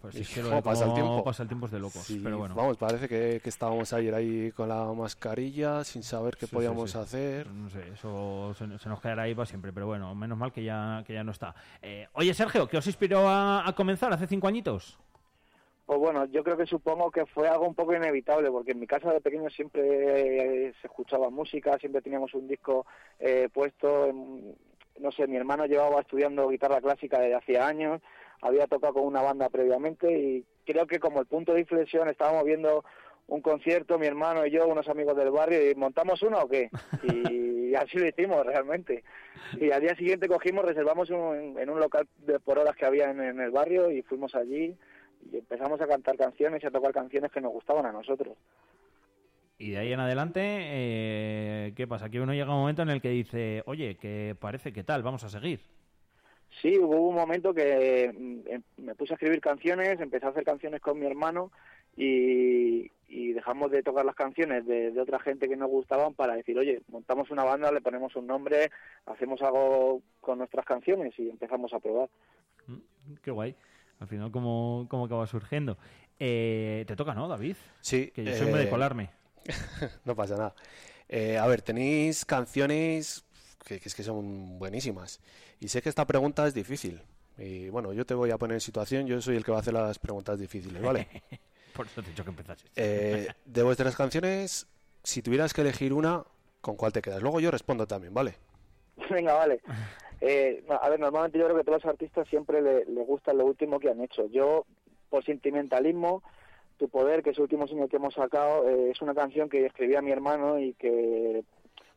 pues 0.00 0.14
Y 0.14 0.18
sí, 0.18 0.22
es 0.22 0.28
que 0.30 0.42
lo 0.42 0.48
cómo 0.50 0.56
de 0.56 0.62
pasa 0.62 0.84
el 0.86 0.94
tiempo. 0.94 1.24
pasa 1.24 1.42
el 1.42 1.48
tiempo 1.48 1.66
es 1.66 1.72
de 1.72 1.78
locos, 1.80 2.02
Sí, 2.04 2.20
pero 2.22 2.38
bueno. 2.38 2.54
Vamos, 2.54 2.76
parece 2.76 3.08
que, 3.08 3.40
que 3.42 3.48
estábamos 3.48 3.92
ayer 3.92 4.14
ahí 4.14 4.52
con 4.52 4.68
la 4.68 4.84
mascarilla 4.92 5.82
sin 5.84 6.02
saber 6.02 6.36
qué 6.36 6.46
sí, 6.46 6.54
podíamos 6.54 6.92
sí. 6.92 6.98
hacer. 6.98 7.48
No 7.48 7.68
sé, 7.70 7.88
eso 7.92 8.54
se, 8.56 8.78
se 8.78 8.88
nos 8.88 9.00
quedará 9.00 9.22
ahí 9.22 9.34
para 9.34 9.46
siempre, 9.46 9.72
pero 9.72 9.86
bueno, 9.86 10.14
menos 10.14 10.38
mal 10.38 10.52
que 10.52 10.62
ya, 10.62 11.02
que 11.06 11.14
ya 11.14 11.24
no 11.24 11.32
está. 11.32 11.54
Eh, 11.88 12.08
oye, 12.14 12.34
Sergio, 12.34 12.66
¿qué 12.66 12.78
os 12.78 12.86
inspiró 12.88 13.28
a, 13.28 13.66
a 13.66 13.72
comenzar 13.74 14.12
hace 14.12 14.26
cinco 14.26 14.48
añitos? 14.48 14.98
Pues 15.84 16.00
bueno, 16.00 16.24
yo 16.24 16.42
creo 16.42 16.56
que 16.56 16.66
supongo 16.66 17.12
que 17.12 17.26
fue 17.26 17.46
algo 17.46 17.64
un 17.68 17.76
poco 17.76 17.94
inevitable, 17.94 18.50
porque 18.50 18.72
en 18.72 18.80
mi 18.80 18.88
casa 18.88 19.12
de 19.12 19.20
pequeño 19.20 19.48
siempre 19.50 19.82
eh, 20.66 20.74
se 20.80 20.88
escuchaba 20.88 21.30
música, 21.30 21.78
siempre 21.78 22.02
teníamos 22.02 22.34
un 22.34 22.48
disco 22.48 22.86
eh, 23.20 23.48
puesto. 23.52 24.06
en- 24.06 24.56
no 24.98 25.12
sé, 25.12 25.28
mi 25.28 25.36
hermano 25.36 25.66
llevaba 25.66 26.00
estudiando 26.00 26.48
guitarra 26.48 26.80
clásica 26.80 27.20
desde 27.20 27.36
hacía 27.36 27.68
años, 27.68 28.00
había 28.40 28.66
tocado 28.66 28.94
con 28.94 29.04
una 29.04 29.22
banda 29.22 29.48
previamente 29.50 30.10
y 30.10 30.44
creo 30.64 30.86
que 30.88 30.98
como 30.98 31.20
el 31.20 31.26
punto 31.26 31.52
de 31.54 31.60
inflexión 31.60 32.08
estábamos 32.08 32.44
viendo 32.44 32.82
un 33.28 33.42
concierto, 33.42 33.98
mi 33.98 34.06
hermano 34.06 34.44
y 34.46 34.50
yo, 34.50 34.66
unos 34.66 34.88
amigos 34.88 35.16
del 35.16 35.30
barrio, 35.30 35.70
y 35.70 35.74
montamos 35.76 36.22
uno 36.22 36.38
o 36.40 36.48
qué. 36.48 36.70
Y 37.04 37.45
así 37.76 37.98
lo 37.98 38.06
hicimos 38.08 38.44
realmente. 38.44 39.04
Y 39.60 39.70
al 39.70 39.80
día 39.82 39.94
siguiente 39.96 40.28
cogimos, 40.28 40.64
reservamos 40.64 41.10
un- 41.10 41.56
en 41.58 41.70
un 41.70 41.78
local 41.78 42.06
de 42.18 42.40
por 42.40 42.58
horas 42.58 42.76
que 42.76 42.86
había 42.86 43.10
en, 43.10 43.20
en 43.20 43.40
el 43.40 43.50
barrio 43.50 43.90
y 43.90 44.02
fuimos 44.02 44.34
allí 44.34 44.74
y 45.32 45.36
empezamos 45.38 45.80
a 45.80 45.86
cantar 45.86 46.16
canciones 46.16 46.62
y 46.62 46.66
a 46.66 46.70
tocar 46.70 46.92
canciones 46.92 47.30
que 47.32 47.40
nos 47.40 47.52
gustaban 47.52 47.86
a 47.86 47.92
nosotros. 47.92 48.36
Y 49.58 49.70
de 49.70 49.78
ahí 49.78 49.92
en 49.92 50.00
adelante, 50.00 50.40
eh, 50.44 51.72
¿qué 51.76 51.86
pasa? 51.86 52.10
Que 52.10 52.20
uno 52.20 52.34
llega 52.34 52.50
a 52.50 52.54
un 52.54 52.60
momento 52.60 52.82
en 52.82 52.90
el 52.90 53.00
que 53.00 53.08
dice, 53.08 53.62
oye, 53.66 53.96
que 53.96 54.36
parece 54.38 54.72
que 54.72 54.84
tal, 54.84 55.02
vamos 55.02 55.24
a 55.24 55.30
seguir. 55.30 55.60
Sí, 56.60 56.78
hubo 56.78 57.08
un 57.08 57.14
momento 57.14 57.54
que 57.54 58.12
mm, 58.14 58.40
em- 58.48 58.62
me 58.78 58.94
puse 58.94 59.14
a 59.14 59.16
escribir 59.16 59.40
canciones, 59.40 59.98
empecé 60.00 60.26
a 60.26 60.30
hacer 60.30 60.44
canciones 60.44 60.80
con 60.80 60.98
mi 60.98 61.06
hermano 61.06 61.50
y, 61.96 62.90
y 63.08 63.32
dejamos 63.32 63.70
de 63.70 63.82
tocar 63.82 64.04
las 64.04 64.14
canciones 64.14 64.66
de, 64.66 64.90
de 64.90 65.00
otra 65.00 65.18
gente 65.20 65.48
que 65.48 65.56
nos 65.56 65.70
gustaban 65.70 66.14
para 66.14 66.34
decir, 66.34 66.58
oye, 66.58 66.82
montamos 66.88 67.30
una 67.30 67.44
banda, 67.44 67.70
le 67.70 67.80
ponemos 67.80 68.14
un 68.16 68.26
nombre, 68.26 68.70
hacemos 69.06 69.40
algo 69.42 70.02
con 70.20 70.38
nuestras 70.38 70.64
canciones 70.64 71.14
y 71.18 71.30
empezamos 71.30 71.72
a 71.72 71.78
probar. 71.78 72.08
Qué 73.22 73.30
guay. 73.30 73.54
Al 74.00 74.08
final, 74.08 74.30
¿cómo, 74.30 74.86
cómo 74.90 75.06
acaba 75.06 75.26
surgiendo? 75.26 75.78
Eh, 76.18 76.84
te 76.86 76.96
toca, 76.96 77.14
¿no, 77.14 77.28
David? 77.28 77.56
Sí. 77.80 78.10
Que 78.14 78.24
yo 78.24 78.34
soy 78.34 78.48
muy 78.48 78.58
de 78.58 78.66
eh, 78.66 78.70
colarme. 78.70 79.10
no 80.04 80.14
pasa 80.14 80.36
nada. 80.36 80.54
Eh, 81.08 81.38
a 81.38 81.46
ver, 81.46 81.62
tenéis 81.62 82.24
canciones 82.24 83.24
que, 83.64 83.78
que 83.80 83.88
es 83.88 83.94
que 83.94 84.02
son 84.02 84.58
buenísimas. 84.58 85.20
Y 85.60 85.68
sé 85.68 85.80
que 85.80 85.88
esta 85.88 86.06
pregunta 86.06 86.46
es 86.46 86.54
difícil. 86.54 87.00
Y 87.38 87.68
bueno, 87.68 87.92
yo 87.92 88.04
te 88.04 88.14
voy 88.14 88.30
a 88.30 88.38
poner 88.38 88.56
en 88.56 88.60
situación, 88.60 89.06
yo 89.06 89.20
soy 89.20 89.36
el 89.36 89.44
que 89.44 89.52
va 89.52 89.58
a 89.58 89.60
hacer 89.60 89.74
las 89.74 89.98
preguntas 89.98 90.38
difíciles, 90.38 90.82
¿vale? 90.82 91.06
Por 91.76 91.86
eso 91.86 92.00
te 92.02 92.08
he 92.08 92.10
dicho 92.10 92.24
que 92.24 92.30
empezases. 92.30 92.70
Eh, 92.76 93.28
de 93.44 93.62
vuestras 93.62 93.94
canciones, 93.96 94.66
si 95.02 95.22
tuvieras 95.22 95.52
que 95.52 95.60
elegir 95.60 95.92
una, 95.92 96.24
¿con 96.60 96.76
cuál 96.76 96.92
te 96.92 97.02
quedas? 97.02 97.22
Luego 97.22 97.40
yo 97.40 97.50
respondo 97.50 97.86
también, 97.86 98.14
¿vale? 98.14 98.34
Venga, 99.10 99.34
vale. 99.34 99.60
Eh, 100.20 100.64
a 100.68 100.88
ver, 100.88 100.98
normalmente 100.98 101.38
yo 101.38 101.44
creo 101.44 101.56
que 101.56 101.60
a 101.60 101.64
todos 101.64 101.84
los 101.84 101.92
artistas 101.92 102.26
siempre 102.28 102.62
le, 102.62 102.86
les 102.86 103.06
gusta 103.06 103.32
lo 103.32 103.44
último 103.44 103.78
que 103.78 103.90
han 103.90 104.00
hecho. 104.00 104.26
Yo, 104.26 104.64
por 105.10 105.24
sentimentalismo, 105.24 106.22
Tu 106.78 106.88
Poder, 106.88 107.22
que 107.22 107.30
es 107.30 107.36
el 107.36 107.42
último 107.42 107.66
single 107.66 107.88
que 107.88 107.96
hemos 107.96 108.14
sacado, 108.14 108.68
eh, 108.68 108.90
es 108.90 109.02
una 109.02 109.14
canción 109.14 109.48
que 109.48 109.66
escribí 109.66 109.94
a 109.94 110.02
mi 110.02 110.12
hermano 110.12 110.58
y 110.58 110.72
que 110.74 111.44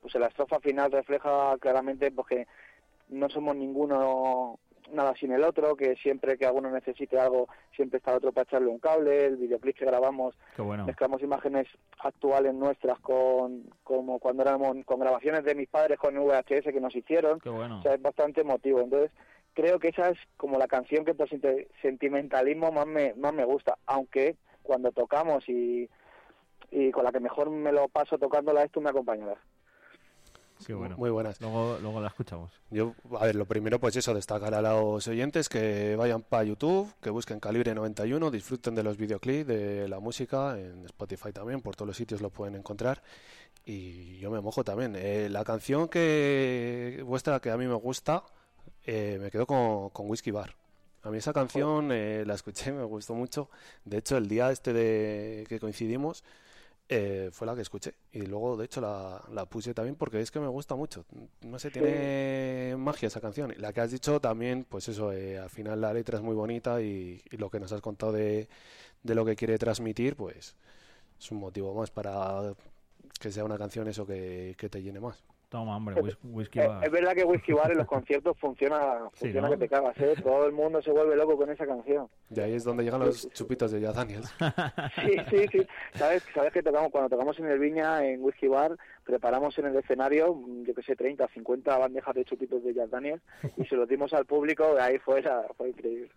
pues 0.02 0.16
en 0.16 0.22
la 0.22 0.28
estrofa 0.28 0.60
final 0.60 0.92
refleja 0.92 1.58
claramente 1.60 2.12
pues, 2.12 2.28
que 2.28 2.48
no 3.10 3.30
somos 3.30 3.56
ninguno 3.56 4.60
nada 4.92 5.14
sin 5.16 5.32
el 5.32 5.44
otro, 5.44 5.76
que 5.76 5.96
siempre 5.96 6.38
que 6.38 6.46
alguno 6.46 6.70
necesite 6.72 7.20
algo, 7.20 7.48
siempre 7.76 7.98
está 7.98 8.12
el 8.12 8.18
otro 8.18 8.32
para 8.32 8.44
echarle 8.44 8.68
un 8.68 8.80
cable, 8.80 9.26
el 9.26 9.38
videoclip 9.38 9.78
que 9.78 9.86
grabamos 9.86 10.36
bueno. 10.58 10.86
mezclamos 10.86 11.22
imágenes 11.22 11.68
actuales 12.00 12.54
nuestras 12.54 13.00
con 13.00 13.64
como 13.84 14.20
cuando 14.20 14.44
éramos 14.44 14.76
con 14.86 15.00
grabaciones 15.00 15.44
de 15.44 15.56
mis 15.56 15.68
padres 15.70 15.98
con 16.00 16.16
VHS 16.18 16.72
que 16.72 16.82
nos 16.82 16.96
hicieron 16.96 17.40
bueno. 17.46 17.80
o 17.80 17.82
sea 17.82 17.94
es 17.96 18.02
bastante 18.02 18.42
emotivo 18.42 18.82
entonces 18.82 19.12
creo 19.54 19.80
que 19.80 19.90
esa 19.90 20.10
es 20.10 20.18
como 20.38 20.58
la 20.58 20.68
canción 20.68 21.04
que 21.06 21.14
por 21.14 21.28
senti- 21.30 21.68
sentimentalismo 21.82 22.72
más 22.72 22.86
me 22.88 23.14
más 23.16 23.34
me 23.34 23.46
gusta 23.46 23.78
aunque 23.86 24.36
cuando 24.64 24.92
tocamos 24.92 25.48
y 25.50 25.90
y 26.72 26.92
con 26.92 27.04
la 27.04 27.12
que 27.12 27.20
mejor 27.20 27.50
me 27.50 27.72
lo 27.72 27.88
paso 27.88 28.18
tocándola 28.18 28.64
es 28.64 28.72
tú 28.72 28.80
me 28.82 28.90
acompañarás 28.92 29.38
Qué 30.66 30.74
bueno. 30.74 30.98
Muy 30.98 31.10
buenas. 31.10 31.40
Luego, 31.40 31.78
luego 31.82 32.02
la 32.02 32.08
escuchamos. 32.10 32.52
Yo, 32.70 32.94
a 33.20 33.26
ver, 33.26 33.36
lo 33.36 33.46
primero, 33.46 33.80
pues 33.80 33.96
eso, 33.96 34.14
destacar 34.14 34.54
a 34.54 34.62
los 34.62 35.08
oyentes 35.08 35.48
que 35.48 35.96
vayan 35.96 36.22
para 36.22 36.44
YouTube, 36.44 36.94
que 37.02 37.10
busquen 37.10 37.40
Calibre 37.40 37.74
91, 37.74 38.30
disfruten 38.30 38.76
de 38.76 38.84
los 38.84 38.98
videoclips, 38.98 39.48
de 39.48 39.88
la 39.88 40.00
música, 40.00 40.60
en 40.60 40.86
Spotify 40.86 41.32
también, 41.32 41.62
por 41.62 41.76
todos 41.76 41.88
los 41.88 41.98
sitios 41.98 42.22
lo 42.22 42.30
pueden 42.30 42.56
encontrar. 42.56 43.02
Y 43.66 44.18
yo 44.20 44.32
me 44.32 44.42
mojo 44.42 44.64
también. 44.64 44.96
Eh, 44.98 45.30
la 45.30 45.44
canción 45.44 45.88
que 45.88 47.04
vuestra 47.06 47.40
que 47.40 47.52
a 47.52 47.58
mí 47.58 47.66
me 47.66 47.76
gusta, 47.76 48.24
eh, 48.86 49.18
me 49.22 49.32
quedo 49.32 49.46
con, 49.46 49.90
con 49.90 50.10
Whiskey 50.10 50.32
Bar. 50.32 50.56
A 51.04 51.12
mí 51.12 51.18
esa 51.18 51.32
canción 51.32 51.92
eh, 51.92 52.24
la 52.26 52.34
escuché, 52.34 52.74
me 52.74 52.84
gustó 52.84 53.14
mucho. 53.14 53.50
De 53.86 53.98
hecho, 53.98 54.18
el 54.18 54.28
día 54.28 54.52
este 54.52 54.74
de 54.74 55.46
que 55.48 55.60
coincidimos, 55.60 56.24
eh, 56.90 57.30
fue 57.32 57.48
la 57.48 57.56
que 57.56 57.62
escuché. 57.62 57.94
Y 58.12 58.24
luego, 58.24 58.58
de 58.58 58.66
hecho, 58.66 58.82
la, 58.82 59.24
la 59.32 59.46
puse 59.46 59.74
también 59.74 59.96
porque 59.96 60.20
es 60.22 60.32
que 60.32 60.40
me 60.40 60.48
gusta 60.48 60.76
mucho. 60.76 61.06
No 61.42 61.60
sé, 61.60 61.72
tiene 61.72 62.76
magia 62.78 63.08
esa 63.08 63.22
canción. 63.22 63.54
La 63.58 63.74
que 63.74 63.82
has 63.82 63.92
dicho 63.92 64.20
también, 64.20 64.66
pues 64.68 64.90
eso, 64.90 65.12
eh, 65.14 65.38
al 65.40 65.50
final 65.50 65.82
la 65.82 65.94
letra 65.94 66.18
es 66.18 66.24
muy 66.24 66.36
bonita 66.36 66.82
y, 66.82 67.22
y 67.32 67.38
lo 67.38 67.50
que 67.50 67.60
nos 67.60 67.72
has 67.72 67.82
contado 67.82 68.12
de, 68.14 68.50
de 69.04 69.16
lo 69.16 69.26
que 69.26 69.36
quiere 69.36 69.58
transmitir, 69.58 70.16
pues 70.16 70.56
es 71.20 71.32
un 71.32 71.40
motivo 71.40 71.74
más 71.76 71.92
para 71.92 72.56
que 73.20 73.32
sea 73.32 73.46
una 73.46 73.58
canción 73.58 73.88
eso 73.88 74.06
que, 74.06 74.56
que 74.58 74.70
te 74.70 74.82
llene 74.82 75.00
más. 75.00 75.24
Toma, 75.50 75.78
hombre, 75.78 75.96
whis- 76.00 76.18
whisky 76.24 76.60
Eh, 76.60 76.68
bar. 76.68 76.86
es 76.86 76.92
verdad 76.92 77.14
que 77.16 77.24
Whisky 77.24 77.54
Bar 77.54 77.72
en 77.72 77.80
los 77.80 77.88
conciertos 77.88 78.38
funciona 78.38 79.00
Sí, 79.14 79.26
funciona 79.26 79.48
¿no? 79.50 79.54
que 79.56 79.60
te 79.62 79.68
cagas 79.70 79.98
¿eh? 79.98 80.14
todo 80.22 80.46
el 80.46 80.52
mundo 80.52 80.80
se 80.84 80.92
vuelve 80.92 81.16
loco 81.16 81.36
con 81.38 81.50
esa 81.50 81.66
canción 81.66 82.08
Y 82.30 82.40
ahí 82.40 82.54
es 82.54 82.64
donde 82.64 82.84
llegan 82.84 83.00
los 83.00 83.28
chupitos 83.32 83.72
de 83.72 83.82
Jack 83.82 83.96
Daniels. 83.96 84.32
Sí, 84.96 85.16
sí, 85.30 85.46
sí. 85.52 85.68
Sabes, 85.96 86.24
sabes 86.36 86.54
que 86.54 86.62
tocamos 86.62 86.92
cuando 86.92 87.10
tocamos 87.10 87.38
en 87.40 87.46
el 87.48 87.58
Viña, 87.58 88.06
en 88.06 88.22
Whisky 88.22 88.48
Bar, 88.48 88.78
preparamos 89.04 89.58
en 89.58 89.66
el 89.66 89.76
escenario, 89.78 90.40
yo 90.66 90.74
que 90.76 90.84
sé, 90.84 90.96
30, 90.96 91.28
50 91.30 91.78
bandejas 91.78 92.14
de 92.16 92.26
chupitos 92.26 92.64
de 92.64 92.74
Jack 92.76 92.90
Daniels 92.90 93.22
y 93.58 93.66
se 93.66 93.76
los 93.76 93.88
dimos 93.90 94.14
al 94.14 94.26
público, 94.26 94.76
ahí 94.80 95.00
fue 95.00 95.24
fue 95.58 95.70
increíble. 95.70 96.10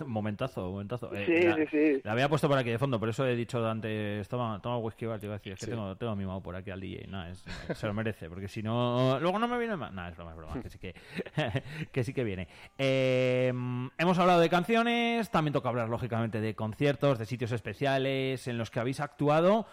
Momentazo, 0.06 0.70
momentazo. 0.70 1.14
Eh, 1.14 1.24
Sí, 1.26 1.46
la, 1.46 1.56
sí, 1.56 1.62
sí. 1.70 2.00
La 2.04 2.12
había 2.12 2.28
puesto 2.28 2.48
por 2.48 2.58
aquí 2.58 2.70
de 2.70 2.78
fondo, 2.78 2.98
por 3.00 3.08
eso 3.08 3.26
he 3.26 3.34
dicho 3.36 3.66
antes, 3.68 4.28
toma, 4.28 4.60
toma 4.62 4.78
whisky 4.78 5.06
bar, 5.06 5.18
te 5.20 5.26
iba 5.26 5.34
a 5.34 5.38
decir, 5.38 5.52
es 5.52 5.58
que 5.60 5.66
Sí. 5.66 5.70
tengo, 5.72 5.96
tengo 5.96 6.14
mimado 6.16 6.42
por 6.42 6.54
aquí 6.56 6.70
al 6.70 6.80
DJ. 6.80 7.06
Nada, 7.08 7.30
es- 7.30 7.44
se 7.74 7.86
lo 7.86 7.94
merece, 7.94 8.28
porque 8.28 8.48
si 8.48 8.62
no, 8.62 9.18
luego 9.20 9.38
no 9.38 9.48
me 9.48 9.58
viene 9.58 9.76
más. 9.76 9.92
Nada, 9.92 10.08
es 10.10 10.16
broma, 10.16 10.30
es 10.32 10.36
broma, 10.36 10.60
que 10.62 10.68
sí 10.70 10.78
que, 10.78 10.94
que 11.92 12.04
sí 12.04 12.12
que 12.12 12.24
viene. 12.24 12.48
Eh, 12.78 13.52
hemos 13.98 14.18
hablado 14.18 14.40
de 14.40 14.48
canciones, 14.48 15.30
también 15.30 15.52
toca 15.52 15.68
hablar, 15.68 15.88
lógicamente, 15.88 16.40
de 16.40 16.54
conciertos, 16.54 17.18
de 17.18 17.26
sitios 17.26 17.52
especiales 17.52 18.46
en 18.48 18.58
los 18.58 18.70
que 18.70 18.80
habéis 18.80 19.00
actuado. 19.00 19.66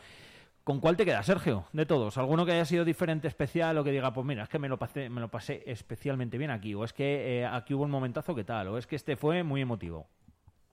¿Con 0.65 0.79
cuál 0.79 0.97
te 0.97 1.05
queda, 1.05 1.21
Sergio? 1.21 1.65
De 1.73 1.85
todos. 1.85 2.17
¿Alguno 2.17 2.43
que 2.43 2.53
haya 2.53 2.65
sido 2.65 2.83
diferente, 2.83 3.27
especial 3.27 3.77
o 3.77 3.83
que 3.83 3.91
diga, 3.91 4.11
pues 4.11 4.25
mira, 4.25 4.41
es 4.41 4.49
que 4.49 4.57
me 4.57 4.67
lo 4.67 4.79
pasé, 4.79 5.11
me 5.11 5.21
lo 5.21 5.27
pasé 5.27 5.61
especialmente 5.67 6.39
bien 6.39 6.49
aquí? 6.49 6.73
¿O 6.73 6.83
es 6.83 6.91
que 6.91 7.41
eh, 7.41 7.45
aquí 7.45 7.75
hubo 7.75 7.83
un 7.83 7.91
momentazo 7.91 8.33
que 8.33 8.43
tal? 8.43 8.69
¿O 8.69 8.79
es 8.79 8.87
que 8.87 8.95
este 8.95 9.15
fue 9.15 9.43
muy 9.43 9.61
emotivo? 9.61 10.07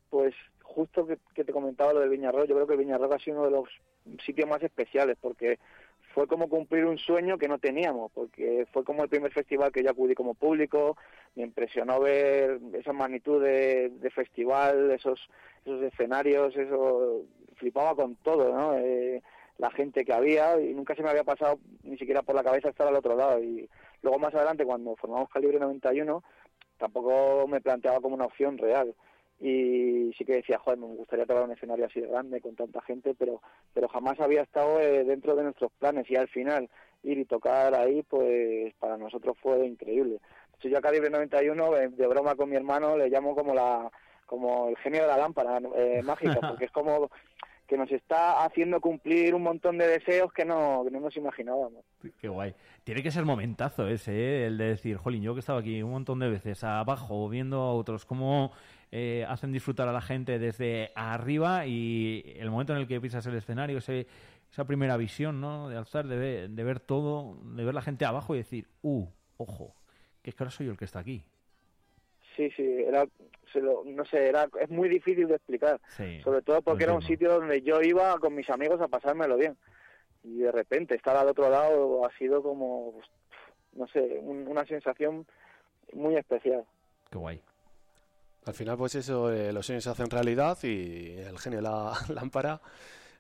Pues 0.09 0.34
justo 0.62 1.07
que, 1.07 1.45
te 1.45 1.53
comentaba 1.53 1.93
lo 1.93 2.01
del 2.01 2.09
Viñarrock, 2.09 2.47
yo 2.47 2.55
creo 2.55 2.66
que 2.66 2.72
el 2.72 2.78
Viñarrock 2.78 3.12
ha 3.12 3.18
sido 3.18 3.36
uno 3.36 3.45
de 3.45 3.51
los 3.51 3.68
sitios 4.24 4.49
más 4.49 4.62
especiales 4.62 5.18
porque 5.20 5.59
fue 6.14 6.26
como 6.26 6.49
cumplir 6.49 6.86
un 6.86 6.97
sueño 6.97 7.36
que 7.36 7.49
no 7.49 7.59
teníamos, 7.59 8.11
porque 8.12 8.66
fue 8.72 8.84
como 8.84 9.03
el 9.03 9.11
primer 9.11 9.32
festival 9.32 9.72
que 9.72 9.82
yo 9.82 9.90
acudí 9.90 10.14
como 10.14 10.32
público, 10.32 10.97
me 11.34 11.43
impresionó 11.43 12.01
ver 12.01 12.61
esa 12.72 12.95
magnitud 12.95 13.43
de, 13.43 13.90
de 13.90 14.11
festival, 14.11 14.90
esos 14.90 15.20
esos 15.66 15.82
escenarios, 15.82 16.57
eso 16.57 17.24
flipaba 17.57 17.95
con 17.95 18.16
todo, 18.16 18.55
¿no? 18.55 18.74
Eh, 18.78 19.22
la 19.59 19.71
gente 19.71 20.05
que 20.05 20.13
había 20.13 20.61
y 20.61 20.75
nunca 20.75 20.95
se 20.95 21.03
me 21.03 21.11
había 21.11 21.25
pasado 21.25 21.59
ni 21.83 21.97
siquiera 21.97 22.23
por 22.23 22.35
la 22.35 22.45
cabeza 22.45 22.69
estar 22.69 22.87
al 22.87 22.97
otro 22.97 23.17
lado. 23.17 23.43
Y 23.43 23.69
luego 24.03 24.19
más 24.19 24.35
adelante, 24.35 24.65
cuando 24.65 24.97
formamos 24.97 25.29
Calibre 25.31 25.59
91, 25.59 26.23
tampoco 26.79 27.47
me 27.47 27.61
planteaba 27.61 28.01
como 28.01 28.15
una 28.15 28.27
opción 28.27 28.59
real. 28.59 28.95
Y 29.41 30.13
sí 30.17 30.25
que 30.25 30.35
decía, 30.35 30.59
joder, 30.59 30.79
me 30.79 30.87
gustaría 30.87 31.27
tocar 31.27 31.43
un 31.45 31.53
escenario 31.53 31.87
así 31.87 32.01
de 32.01 32.07
grande 32.07 32.41
con 32.41 32.55
tanta 32.55 32.81
gente, 32.83 33.15
pero, 33.19 33.41
pero 33.75 33.89
jamás 33.89 34.21
había 34.21 34.43
estado 34.43 34.81
eh, 34.81 35.05
dentro 35.05 35.35
de 35.35 35.43
nuestros 35.43 35.73
planes 35.81 36.09
y 36.09 36.17
al 36.17 36.29
final 36.29 36.71
ir 37.03 37.19
y 37.19 37.25
tocar 37.25 37.75
ahí, 37.75 38.05
pues 38.05 38.73
para 38.79 38.97
nosotros 38.97 39.37
fue 39.43 39.67
increíble. 39.67 40.21
Hecho, 40.57 40.69
yo 40.69 40.79
a 40.79 40.81
Calibre 40.81 41.11
91, 41.11 41.73
de, 41.73 41.89
de 41.89 42.07
broma 42.07 42.37
con 42.37 42.51
mi 42.51 42.57
hermano, 42.57 42.97
le 42.97 43.09
llamo 43.09 43.35
como 43.35 43.53
la 43.53 43.91
como 44.27 44.69
el 44.69 44.79
genio 44.79 45.03
de 45.03 45.09
la 45.09 45.19
lámpara 45.19 45.61
eh, 45.77 46.01
mágica, 46.03 46.39
porque 46.49 46.65
es 46.65 46.71
como 46.71 47.11
que 47.67 47.77
nos 47.77 47.91
está 47.91 48.45
haciendo 48.45 48.81
cumplir 48.81 49.35
un 49.35 49.43
montón 49.43 49.79
de 49.79 49.87
deseos 49.87 50.33
que 50.33 50.45
no, 50.45 50.83
que 50.85 50.91
no 50.91 51.01
nos 51.01 51.17
imaginábamos. 51.17 51.85
Qué 52.21 52.29
guay. 52.29 52.55
Tiene 52.85 53.03
que 53.03 53.11
ser 53.11 53.25
momentazo 53.25 53.89
ese, 53.89 54.13
¿eh? 54.13 54.47
el 54.47 54.59
de 54.59 54.65
decir, 54.67 54.97
jolín, 54.97 55.23
yo 55.23 55.35
que 55.35 55.41
estaba 55.41 55.61
aquí 55.61 55.83
un 55.83 55.93
montón 55.93 56.19
de 56.19 56.29
veces 56.29 56.65
abajo 56.65 57.29
viendo 57.29 57.61
a 57.61 57.73
otros 57.75 58.05
cómo 58.05 58.53
eh, 58.91 59.25
hacen 59.29 59.53
disfrutar 59.53 59.89
a 59.89 59.93
la 59.93 60.03
gente 60.03 60.39
desde 60.39 60.91
arriba 60.95 61.67
y 61.67 62.35
el 62.37 62.51
momento 62.51 62.75
en 62.75 62.81
el 62.81 62.87
que 62.87 63.01
pisas 63.01 63.27
el 63.27 63.37
escenario, 63.37 63.79
ese, 63.79 64.07
esa 64.51 64.67
primera 64.67 64.97
visión, 64.97 65.41
¿no? 65.41 65.69
De 65.69 65.77
alzar, 65.77 66.07
de 66.07 66.17
ver, 66.17 66.51
de 66.51 66.65
ver 66.65 66.81
todo, 66.81 67.39
de 67.43 67.65
ver 67.65 67.75
la 67.75 67.83
gente 67.83 68.05
abajo 68.05 68.35
y 68.35 68.39
decir, 68.39 68.69
uh, 68.83 69.07
ojo, 69.39 69.75
que 70.21 70.31
es 70.31 70.37
que 70.37 70.43
ahora 70.43 70.51
soy 70.51 70.67
yo 70.67 70.73
el 70.73 70.79
que 70.79 70.85
está 70.85 70.99
aquí. 70.99 71.25
Sí, 72.37 72.51
sí, 72.57 72.63
era, 72.87 73.07
se 73.53 73.61
lo- 73.61 73.83
no 73.85 74.05
sé, 74.05 74.29
era, 74.29 74.49
es 74.61 74.69
muy 74.71 74.89
difícil 74.89 75.29
de 75.29 75.35
explicar. 75.37 75.81
Sí, 75.97 76.21
Sobre 76.23 76.43
todo 76.43 76.63
porque 76.63 76.85
era 76.85 76.93
un 76.95 77.03
sitio 77.09 77.33
donde 77.33 77.63
yo 77.63 77.81
iba 77.83 78.19
con 78.19 78.35
mis 78.35 78.49
amigos 78.51 78.81
a 78.81 78.89
pasármelo 78.89 79.37
bien. 79.37 79.57
Y 80.25 80.39
de 80.39 80.53
repente 80.53 80.95
estar 80.95 81.17
al 81.17 81.29
otro 81.29 81.49
lado 81.51 82.07
ha 82.07 82.11
sido 82.17 82.43
como, 82.43 82.93
pues, 82.93 83.07
no 83.75 83.87
sé, 83.89 84.19
un- 84.23 84.47
una 84.49 84.65
sensación 84.67 85.27
muy 85.93 86.17
especial. 86.17 86.65
Qué 87.11 87.19
guay. 87.19 87.43
Al 88.45 88.55
final, 88.55 88.77
pues 88.77 88.95
eso, 88.97 89.33
eh, 89.33 89.53
los 89.53 89.67
sueños 89.67 89.85
se 89.85 89.91
hacen 89.91 90.11
realidad 90.11 90.59
y 90.65 91.13
el 91.19 91.39
genio 91.39 91.59
de 91.59 91.63
la 91.63 91.93
lámpara 92.09 92.61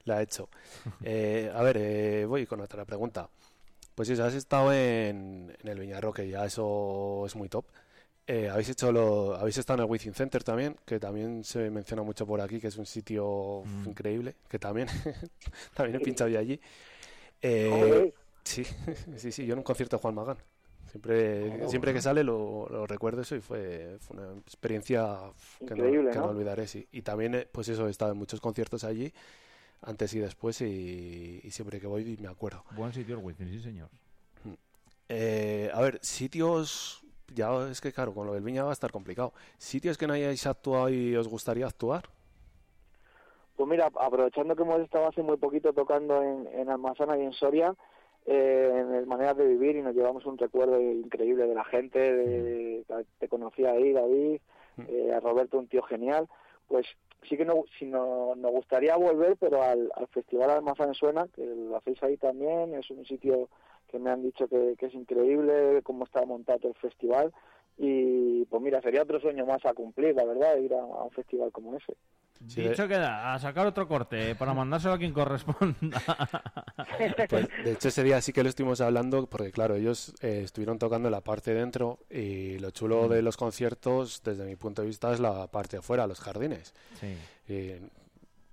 la 0.04 0.16
ha 0.18 0.22
hecho. 0.22 0.48
Eh, 1.04 1.50
a 1.54 1.62
ver, 1.62 1.76
eh, 1.78 2.24
voy 2.26 2.46
con 2.46 2.60
otra 2.60 2.84
pregunta. 2.84 3.28
Pues 3.94 4.08
eso, 4.08 4.24
has 4.24 4.34
estado 4.34 4.72
en, 4.72 5.54
en 5.62 5.68
el 5.68 5.78
Viñarroque, 5.78 6.26
ya 6.28 6.44
eso 6.46 7.24
es 7.26 7.36
muy 7.36 7.48
top. 7.48 7.66
Eh, 8.26 8.48
habéis 8.48 8.68
hecho 8.70 8.92
lo, 8.92 9.34
habéis 9.34 9.58
estado 9.58 9.80
en 9.80 9.84
el 9.86 9.90
Wizzing 9.90 10.14
Center 10.14 10.44
también, 10.44 10.76
que 10.86 11.00
también 11.00 11.42
se 11.44 11.70
menciona 11.70 12.02
mucho 12.02 12.24
por 12.26 12.40
aquí, 12.40 12.60
que 12.60 12.68
es 12.68 12.76
un 12.78 12.86
sitio 12.86 13.64
Mm. 13.64 13.84
increíble, 13.84 14.36
que 14.48 14.58
también, 14.58 14.86
también 15.74 15.96
he 15.96 16.00
pinchado 16.00 16.30
yo 16.30 16.38
allí. 16.38 16.60
Eh, 17.42 18.06
sí, 18.44 18.64
sí, 19.16 19.32
sí, 19.32 19.46
yo 19.46 19.54
en 19.54 19.60
un 19.60 19.64
concierto 19.64 19.96
de 19.96 20.02
Juan 20.02 20.14
Magán. 20.14 20.38
Siempre, 20.90 21.66
Oh, 21.66 21.68
siempre 21.68 21.94
que 21.94 22.02
sale 22.02 22.24
lo, 22.24 22.68
lo 22.70 22.86
recuerdo 22.86 23.22
eso 23.22 23.36
y 23.36 23.40
fue, 23.40 23.98
fue 24.00 24.16
una 24.18 24.38
experiencia 24.40 25.18
que, 25.66 25.74
no, 25.76 25.84
Increíble, 25.84 26.10
que 26.10 26.20
no 26.20 26.26
¿no? 26.26 26.30
olvidaré, 26.30 26.66
sí. 26.66 26.86
Y 26.92 27.02
también, 27.02 27.34
eh, 27.34 27.48
pues 27.50 27.68
eso, 27.68 27.88
he 27.88 27.90
estado 27.90 28.12
en 28.12 28.18
muchos 28.18 28.40
conciertos 28.40 28.84
allí, 28.84 29.12
antes 29.82 30.14
y 30.14 30.20
después, 30.20 30.60
y, 30.62 31.40
y 31.44 31.50
siempre 31.52 31.80
que 31.80 31.86
voy 31.88 32.16
me 32.20 32.28
acuerdo. 32.28 32.64
Buen 32.70 32.92
sitio 32.92 33.16
el 33.18 33.24
Wizzing, 33.24 33.48
sí 33.48 33.60
señor. 33.60 33.90
Eh, 35.08 35.70
a 35.74 35.80
ver, 35.80 35.98
sitios, 36.02 37.01
ya 37.34 37.68
es 37.70 37.80
que 37.80 37.92
claro, 37.92 38.12
con 38.14 38.26
lo 38.26 38.34
del 38.34 38.42
Viña 38.42 38.64
va 38.64 38.70
a 38.70 38.74
estar 38.74 38.90
complicado. 38.90 39.32
Sitios 39.58 39.98
que 39.98 40.06
no 40.06 40.14
hayáis 40.14 40.46
actuado 40.46 40.88
y 40.88 41.16
os 41.16 41.28
gustaría 41.28 41.66
actuar. 41.66 42.04
Pues 43.56 43.68
mira, 43.68 43.90
aprovechando 44.00 44.56
que 44.56 44.62
hemos 44.62 44.80
estado 44.80 45.08
hace 45.08 45.22
muy 45.22 45.36
poquito 45.36 45.72
tocando 45.72 46.22
en, 46.22 46.48
en 46.54 46.70
Almazana 46.70 47.18
y 47.18 47.22
en 47.22 47.32
Soria, 47.32 47.74
eh, 48.26 48.70
en 48.72 48.94
el 48.94 49.06
Maneras 49.06 49.36
de 49.36 49.46
Vivir, 49.46 49.76
y 49.76 49.82
nos 49.82 49.94
llevamos 49.94 50.24
un 50.26 50.38
recuerdo 50.38 50.80
increíble 50.80 51.46
de 51.46 51.54
la 51.54 51.64
gente, 51.64 51.98
de, 51.98 52.84
te 53.18 53.28
conocí 53.28 53.64
ahí, 53.64 53.92
David, 53.92 54.40
eh, 54.88 55.12
a 55.14 55.20
Roberto, 55.20 55.58
un 55.58 55.68
tío 55.68 55.82
genial, 55.82 56.28
pues 56.68 56.86
sí 57.28 57.36
que 57.36 57.44
no, 57.44 57.64
si 57.78 57.86
no, 57.86 58.34
nos 58.36 58.50
gustaría 58.52 58.96
volver, 58.96 59.36
pero 59.36 59.62
al, 59.62 59.90
al 59.94 60.06
Festival 60.08 60.50
Almazán 60.50 60.94
Suena, 60.94 61.28
que 61.28 61.44
lo 61.44 61.76
hacéis 61.76 62.02
ahí 62.02 62.16
también, 62.16 62.74
es 62.74 62.90
un 62.90 63.04
sitio 63.04 63.48
que 63.88 63.98
me 63.98 64.10
han 64.10 64.22
dicho 64.22 64.48
que, 64.48 64.74
que 64.78 64.86
es 64.86 64.94
increíble 64.94 65.82
cómo 65.82 66.04
está 66.04 66.24
montado 66.24 66.68
el 66.68 66.74
festival, 66.74 67.32
y 67.78 68.44
pues 68.46 68.62
mira, 68.62 68.80
sería 68.80 69.02
otro 69.02 69.20
sueño 69.20 69.46
más 69.46 69.64
a 69.64 69.74
cumplir, 69.74 70.14
la 70.14 70.24
verdad, 70.24 70.56
ir 70.58 70.74
a, 70.74 70.80
a 70.80 71.04
un 71.04 71.10
festival 71.10 71.50
como 71.52 71.76
ese. 71.76 71.94
Dicho 72.44 72.88
queda, 72.88 73.34
a 73.34 73.38
sacar 73.38 73.66
otro 73.66 73.86
corte 73.86 74.34
para 74.34 74.52
mandárselo 74.52 74.94
a 74.94 74.98
quien 74.98 75.12
corresponda. 75.12 76.02
Pues, 77.28 77.48
de 77.64 77.72
hecho, 77.72 77.88
ese 77.88 78.02
día 78.02 78.20
sí 78.20 78.32
que 78.32 78.42
lo 78.42 78.48
estuvimos 78.48 78.80
hablando, 78.80 79.26
porque 79.26 79.50
claro, 79.50 79.76
ellos 79.76 80.14
eh, 80.20 80.42
estuvieron 80.44 80.78
tocando 80.78 81.10
la 81.10 81.20
parte 81.20 81.52
de 81.52 81.60
dentro 81.60 81.98
y 82.10 82.58
lo 82.58 82.70
chulo 82.70 83.08
de 83.08 83.22
los 83.22 83.36
conciertos, 83.36 84.22
desde 84.22 84.44
mi 84.44 84.56
punto 84.56 84.82
de 84.82 84.88
vista, 84.88 85.12
es 85.12 85.20
la 85.20 85.46
parte 85.48 85.76
de 85.76 85.78
afuera, 85.78 86.06
los 86.06 86.20
jardines. 86.20 86.74
Sí. 87.00 87.16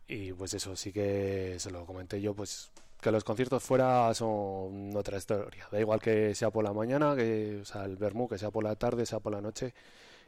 Y, 0.08 0.14
y, 0.14 0.34
pues 0.34 0.54
eso 0.54 0.76
sí 0.76 0.92
que 0.92 1.56
se 1.58 1.72
lo 1.72 1.86
comenté 1.86 2.22
yo, 2.22 2.34
pues 2.34 2.72
que 3.02 3.12
los 3.12 3.24
conciertos 3.24 3.64
fuera 3.64 4.14
son 4.14 4.96
otra 4.96 5.18
historia. 5.18 5.68
Da 5.72 5.80
igual 5.80 6.02
que 6.02 6.36
sea 6.36 6.52
por 6.52 6.64
la 6.64 6.74
mañana, 6.74 7.16
que 7.16 7.60
o 7.62 7.66
sea, 7.66 7.86
el 7.86 7.96
vermú, 7.96 8.28
que 8.28 8.38
sea 8.38 8.52
por 8.52 8.64
la 8.64 8.76
tarde, 8.76 9.06
sea 9.06 9.20
por 9.20 9.32
la 9.32 9.42
noche, 9.42 9.74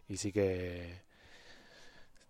y 0.07 0.17
sí 0.17 0.31
que 0.31 1.01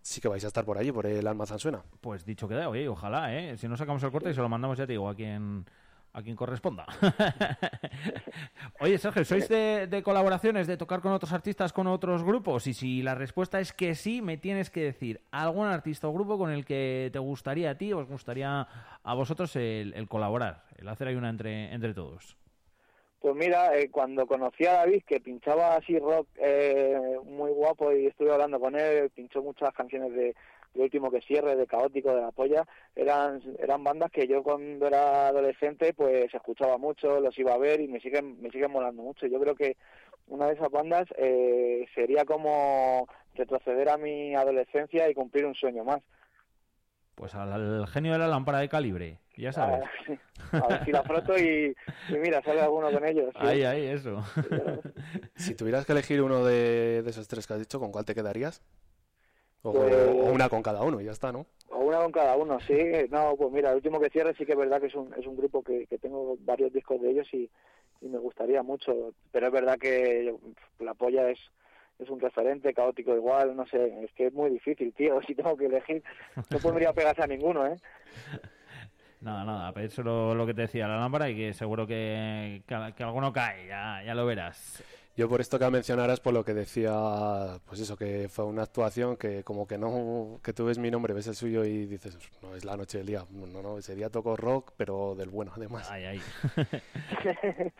sí 0.02 0.20
que 0.20 0.28
vais 0.28 0.44
a 0.44 0.48
estar 0.48 0.64
por 0.64 0.78
allí, 0.78 0.90
por 0.92 1.06
el 1.06 1.26
Almazán 1.26 1.58
Suena. 1.58 1.82
Pues 2.00 2.24
dicho 2.24 2.48
queda, 2.48 2.68
oye, 2.68 2.88
ojalá, 2.88 3.34
¿eh? 3.36 3.56
Si 3.56 3.68
no 3.68 3.76
sacamos 3.76 4.02
el 4.02 4.10
corte 4.10 4.30
y 4.30 4.34
se 4.34 4.40
lo 4.40 4.48
mandamos, 4.48 4.78
ya 4.78 4.86
te 4.86 4.92
digo, 4.92 5.08
a 5.08 5.14
quien, 5.14 5.64
a 6.12 6.22
quien 6.22 6.36
corresponda. 6.36 6.86
oye, 8.80 8.98
Sergio, 8.98 9.24
¿sois 9.24 9.48
de, 9.48 10.02
colaboraciones, 10.04 10.66
de 10.66 10.76
tocar 10.76 11.00
con 11.00 11.12
otros 11.12 11.32
artistas, 11.32 11.72
con 11.72 11.86
otros 11.86 12.22
grupos? 12.22 12.66
Y 12.66 12.74
si 12.74 13.02
la 13.02 13.14
respuesta 13.14 13.60
es 13.60 13.72
que 13.72 13.94
sí, 13.94 14.20
me 14.22 14.36
tienes 14.36 14.70
que 14.70 14.82
decir 14.82 15.20
algún 15.30 15.66
artista 15.66 16.08
o 16.08 16.12
grupo 16.12 16.38
con 16.38 16.50
el 16.50 16.64
que 16.64 17.10
te 17.12 17.18
gustaría 17.18 17.70
a 17.70 17.78
ti 17.78 17.92
o 17.92 17.98
os 17.98 18.08
gustaría 18.08 18.66
a 19.02 19.14
vosotros 19.14 19.56
el, 19.56 19.94
el 19.94 20.08
colaborar, 20.08 20.64
el 20.76 20.88
hacer 20.88 21.08
ahí 21.08 21.14
una 21.14 21.30
entre, 21.30 21.72
entre 21.72 21.94
todos. 21.94 22.36
Pues 23.22 23.36
mira, 23.36 23.78
eh, 23.78 23.88
cuando 23.88 24.26
conocí 24.26 24.66
a 24.66 24.72
David, 24.72 25.04
que 25.06 25.20
pinchaba 25.20 25.76
así 25.76 25.96
rock 25.96 26.26
eh, 26.38 26.98
muy 27.24 27.52
guapo 27.52 27.92
y 27.92 28.06
estuve 28.06 28.32
hablando 28.32 28.58
con 28.58 28.74
él, 28.74 29.10
pinchó 29.10 29.40
muchas 29.42 29.72
canciones 29.74 30.12
de, 30.12 30.34
de 30.74 30.82
Último 30.82 31.10
que 31.10 31.20
Cierre, 31.20 31.56
de 31.56 31.66
Caótico, 31.66 32.14
de 32.14 32.22
La 32.22 32.30
Polla, 32.30 32.66
eran, 32.96 33.42
eran 33.58 33.84
bandas 33.84 34.10
que 34.10 34.26
yo 34.26 34.42
cuando 34.42 34.86
era 34.86 35.28
adolescente 35.28 35.92
pues 35.94 36.32
escuchaba 36.32 36.78
mucho, 36.78 37.20
los 37.20 37.38
iba 37.38 37.52
a 37.54 37.58
ver 37.58 37.80
y 37.80 37.88
me 37.88 38.00
siguen, 38.00 38.40
me 38.40 38.50
siguen 38.50 38.70
molando 38.70 39.02
mucho. 39.02 39.26
Yo 39.26 39.38
creo 39.40 39.54
que 39.54 39.76
una 40.28 40.46
de 40.46 40.54
esas 40.54 40.70
bandas 40.70 41.06
eh, 41.18 41.86
sería 41.94 42.24
como 42.24 43.06
retroceder 43.34 43.88
a 43.88 43.96
mi 43.96 44.34
adolescencia 44.34 45.08
y 45.08 45.14
cumplir 45.14 45.44
un 45.46 45.54
sueño 45.54 45.84
más. 45.84 46.00
Pues 47.14 47.34
al, 47.34 47.52
al 47.52 47.86
genio 47.88 48.12
de 48.12 48.18
la 48.18 48.26
lámpara 48.28 48.60
de 48.60 48.68
calibre, 48.68 49.18
ya 49.36 49.52
sabes. 49.52 49.82
A 50.52 50.66
ver 50.66 50.84
si 50.84 50.92
la 50.92 51.02
froto 51.02 51.38
y, 51.38 51.74
y 52.08 52.14
mira, 52.18 52.42
sale 52.42 52.60
alguno 52.60 52.90
con 52.90 53.06
ellos. 53.06 53.30
sí. 53.32 53.46
Ahí, 53.46 53.62
ahí, 53.64 53.86
eso. 53.86 54.22
Si 55.36 55.54
tuvieras 55.54 55.86
que 55.86 55.92
elegir 55.92 56.20
uno 56.22 56.44
de, 56.44 57.02
de 57.02 57.10
esos 57.10 57.28
tres 57.28 57.46
que 57.46 57.54
has 57.54 57.58
dicho, 57.60 57.78
¿con 57.80 57.92
cuál 57.92 58.04
te 58.04 58.14
quedarías? 58.14 58.62
O, 59.62 59.72
Pues- 59.72 59.94
o 59.94 60.32
una 60.32 60.48
con 60.48 60.62
cada 60.62 60.82
uno 60.82 61.00
y 61.00 61.04
ya 61.04 61.12
está, 61.12 61.30
¿no? 61.32 61.46
O 61.70 61.78
una 61.78 61.98
con 61.98 62.12
cada 62.12 62.36
uno, 62.36 62.58
sí. 62.60 62.76
No, 63.10 63.36
pues 63.36 63.50
mira, 63.52 63.70
el 63.70 63.76
último 63.76 64.00
que 64.00 64.10
cierre 64.10 64.34
sí 64.34 64.44
que 64.44 64.52
es 64.52 64.58
verdad 64.58 64.80
que 64.80 64.88
es 64.88 64.94
un, 64.94 65.12
es 65.14 65.26
un 65.26 65.36
grupo 65.36 65.62
que, 65.62 65.86
que 65.86 65.98
tengo 65.98 66.36
varios 66.40 66.72
discos 66.72 67.00
de 67.00 67.10
ellos 67.10 67.28
y, 67.32 67.48
y 68.00 68.08
me 68.08 68.18
gustaría 68.18 68.62
mucho. 68.62 69.12
Pero 69.30 69.46
es 69.46 69.52
verdad 69.52 69.78
que 69.78 70.34
la 70.80 70.94
polla 70.94 71.30
es, 71.30 71.38
es 71.98 72.10
un 72.10 72.18
referente 72.20 72.74
caótico 72.74 73.14
igual, 73.14 73.54
no 73.56 73.64
sé, 73.66 74.04
es 74.04 74.12
que 74.12 74.26
es 74.26 74.32
muy 74.32 74.50
difícil, 74.50 74.92
tío. 74.94 75.20
Si 75.26 75.34
tengo 75.34 75.56
que 75.56 75.66
elegir, 75.66 76.02
no 76.50 76.58
podría 76.58 76.92
pegarse 76.92 77.22
a 77.22 77.26
ninguno, 77.28 77.66
¿eh? 77.66 77.76
Nada, 79.20 79.44
nada, 79.44 79.72
pero 79.72 79.86
eso 79.86 80.02
lo, 80.02 80.34
lo 80.34 80.44
que 80.44 80.52
te 80.52 80.62
decía 80.62 80.88
la 80.88 80.98
lámpara 80.98 81.30
y 81.30 81.36
que 81.36 81.52
seguro 81.54 81.86
que, 81.86 82.62
que, 82.66 82.92
que 82.96 83.02
alguno 83.04 83.32
cae, 83.32 83.68
ya, 83.68 84.02
ya 84.04 84.16
lo 84.16 84.26
verás. 84.26 84.82
Yo 85.14 85.28
por 85.28 85.42
esto 85.42 85.58
que 85.58 85.68
mencionaras, 85.68 86.20
por 86.20 86.32
lo 86.32 86.42
que 86.44 86.54
decía, 86.54 87.60
pues 87.66 87.80
eso, 87.80 87.96
que 87.96 88.30
fue 88.30 88.46
una 88.46 88.62
actuación 88.62 89.16
que 89.16 89.44
como 89.44 89.66
que 89.66 89.76
no, 89.76 90.40
que 90.42 90.54
tú 90.54 90.64
ves 90.64 90.78
mi 90.78 90.90
nombre, 90.90 91.12
ves 91.12 91.26
el 91.26 91.36
suyo 91.36 91.64
y 91.64 91.84
dices, 91.84 92.16
no, 92.40 92.54
es 92.54 92.64
la 92.64 92.76
noche 92.78 92.98
del 92.98 93.06
día. 93.08 93.26
No, 93.30 93.62
no, 93.62 93.78
ese 93.78 93.94
día 93.94 94.08
toco 94.08 94.36
rock, 94.36 94.72
pero 94.76 95.14
del 95.14 95.28
bueno, 95.28 95.52
además. 95.54 95.88
Ay, 95.90 96.04
ay. 96.04 96.22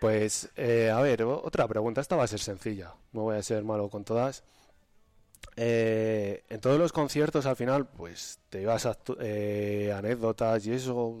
Pues, 0.00 0.48
eh, 0.56 0.88
a 0.88 0.98
ver, 1.02 1.22
otra 1.22 1.68
pregunta. 1.68 2.00
Esta 2.00 2.16
va 2.16 2.24
a 2.24 2.26
ser 2.26 2.40
sencilla. 2.40 2.94
No 3.12 3.24
voy 3.24 3.36
a 3.36 3.42
ser 3.42 3.62
malo 3.64 3.90
con 3.90 4.02
todas. 4.02 4.42
Eh, 5.56 6.42
en 6.48 6.60
todos 6.60 6.78
los 6.78 6.90
conciertos, 6.90 7.44
al 7.44 7.56
final, 7.56 7.86
pues 7.86 8.40
te 8.48 8.62
ibas 8.62 8.86
a 8.86 8.96
eh, 9.20 9.92
anécdotas 9.94 10.66
y 10.66 10.72
eso. 10.72 11.18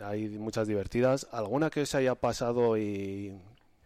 Hay 0.00 0.28
muchas 0.28 0.68
divertidas. 0.68 1.26
¿Alguna 1.32 1.70
que 1.70 1.82
os 1.82 1.94
haya 1.96 2.14
pasado 2.14 2.78
y, 2.78 3.36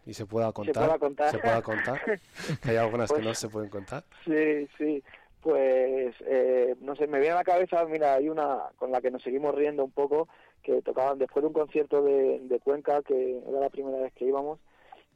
y 0.09 0.13
se 0.13 0.25
pueda 0.25 0.51
contar? 0.51 0.73
pueda 0.85 0.99
contar. 0.99 1.31
Se 1.31 1.39
pueda 1.39 1.61
contar. 1.61 2.01
Que 2.63 2.71
hay 2.71 2.77
algunas 2.77 3.09
que 3.09 3.15
Pues- 3.15 3.25
no 3.27 3.33
se 3.33 3.49
pueden 3.49 3.69
contar. 3.69 4.03
Sí, 4.25 4.67
sí. 4.77 5.03
Pues, 5.41 6.13
eh, 6.25 6.75
no 6.81 6.95
sé, 6.97 7.07
me 7.07 7.19
viene 7.19 7.33
a 7.33 7.37
la 7.37 7.43
cabeza, 7.45 7.85
mira, 7.85 8.15
hay 8.15 8.27
una 8.27 8.63
con 8.75 8.91
la 8.91 8.99
que 8.99 9.09
nos 9.11 9.23
seguimos 9.23 9.55
riendo 9.55 9.85
un 9.85 9.91
poco, 9.91 10.27
que 10.61 10.81
tocaban 10.81 11.17
después 11.17 11.41
de 11.43 11.47
un 11.47 11.53
concierto 11.53 12.01
de, 12.01 12.39
de 12.41 12.59
Cuenca, 12.59 13.01
que 13.03 13.37
era 13.47 13.59
la 13.61 13.69
primera 13.69 13.99
vez 13.99 14.11
que 14.13 14.25
íbamos, 14.25 14.59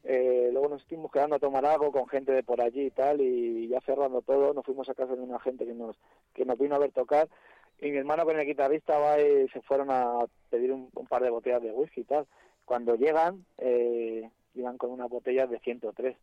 eh, 0.05 0.47
luego 0.53 0.69
nos 0.69 0.81
estuvimos 0.81 1.11
quedando 1.11 1.35
a 1.35 1.39
tomar 1.39 1.65
algo 1.65 1.91
con 1.91 2.07
gente 2.07 2.31
de 2.31 2.41
por 2.43 2.61
allí 2.61 2.85
y 2.85 2.91
tal, 2.91 3.19
y 3.19 3.67
ya 3.67 3.81
cerrando 3.81 4.21
todo, 4.21 4.53
nos 4.53 4.65
fuimos 4.65 4.87
a 4.87 4.93
casa 4.93 5.13
de 5.15 5.21
una 5.21 5.39
gente 5.39 5.65
que 5.65 5.73
nos, 5.73 5.97
que 6.33 6.45
nos 6.45 6.57
vino 6.57 6.75
a 6.75 6.79
ver 6.79 6.91
tocar, 6.93 7.27
y 7.81 7.91
mi 7.91 7.97
hermano 7.97 8.23
con 8.23 8.39
el 8.39 8.45
guitarrista 8.45 8.97
va 8.99 9.19
y 9.19 9.49
se 9.49 9.61
fueron 9.61 9.91
a 9.91 10.19
pedir 10.49 10.71
un, 10.71 10.89
un 10.95 11.05
par 11.07 11.21
de 11.21 11.31
botellas 11.31 11.61
de 11.61 11.71
whisky 11.71 12.01
y 12.01 12.05
tal. 12.05 12.25
Cuando 12.63 12.95
llegan, 12.95 13.43
eh, 13.57 14.29
llegan 14.53 14.77
con 14.77 14.91
unas 14.91 15.09
botellas 15.09 15.49
de 15.49 15.59
103. 15.59 16.15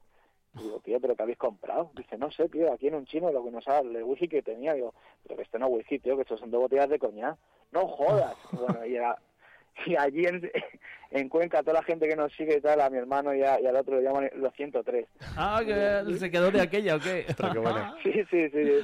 Y 0.57 0.63
digo, 0.65 0.81
tío, 0.81 1.01
¿pero 1.01 1.15
qué 1.15 1.23
habéis 1.23 1.39
comprado? 1.39 1.93
Dice, 1.95 2.19
no 2.19 2.31
sé, 2.33 2.49
tío, 2.49 2.73
aquí 2.73 2.89
en 2.89 2.97
un 2.97 3.07
chino 3.07 3.31
lo 3.31 3.45
que 3.45 3.53
nos 3.53 3.63
sale, 3.65 3.99
el 3.99 4.05
whisky 4.05 4.27
que 4.27 4.43
tenía. 4.43 4.75
Digo, 4.75 4.95
pero 5.23 5.37
que 5.37 5.43
esto 5.43 5.59
no 5.61 5.67
es 5.69 5.73
whisky, 5.75 5.99
tío, 6.01 6.17
que 6.17 6.23
esto 6.23 6.37
son 6.37 6.51
dos 6.51 6.63
botellas 6.63 6.89
de 6.89 6.99
coñac. 6.99 7.37
No 7.73 7.87
jodas. 7.87 8.37
Bueno, 8.53 8.85
y, 8.85 8.97
era- 8.97 9.17
y 9.87 9.95
allí 9.97 10.27
en, 10.27 10.51
en 11.13 11.29
Cuenca, 11.29 11.61
toda 11.63 11.75
la 11.75 11.83
gente 11.85 12.09
que 12.09 12.17
nos 12.17 12.33
sigue 12.33 12.57
y 12.59 12.61
tal, 12.61 12.81
a 12.81 12.91
mi 12.91 12.99
hermano 12.99 13.33
y, 13.33 13.43
a- 13.45 13.61
y 13.61 13.67
al 13.67 13.77
otro 13.77 13.95
lo 13.95 14.03
llaman 14.03 14.29
los 14.35 14.53
103. 14.55 15.07
Ah, 15.37 15.63
que 15.65 16.19
se 16.19 16.31
quedó 16.33 16.51
de 16.51 16.61
aquella, 16.61 16.97
¿o 16.97 16.99
qué? 16.99 17.25
Sí, 18.03 18.13
sí, 18.29 18.51
sí. 18.51 18.81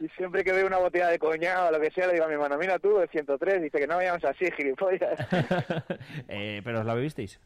Y 0.00 0.08
siempre 0.10 0.44
que 0.44 0.52
veo 0.52 0.68
una 0.68 0.78
botella 0.78 1.08
de 1.08 1.18
coñac 1.18 1.68
o 1.68 1.72
lo 1.72 1.80
que 1.80 1.90
sea, 1.90 2.06
le 2.06 2.12
digo 2.12 2.24
a 2.26 2.28
mi 2.28 2.34
hermano, 2.34 2.56
mira 2.56 2.78
tú, 2.78 3.00
el 3.00 3.08
103. 3.08 3.60
Dice 3.60 3.78
que 3.78 3.86
no 3.88 3.96
vayamos 3.96 4.24
así, 4.24 4.48
gilipollas. 4.52 5.18
Eh, 6.28 6.60
¿Pero 6.64 6.80
os 6.80 6.86
la 6.86 6.94
bebisteis? 6.94 7.40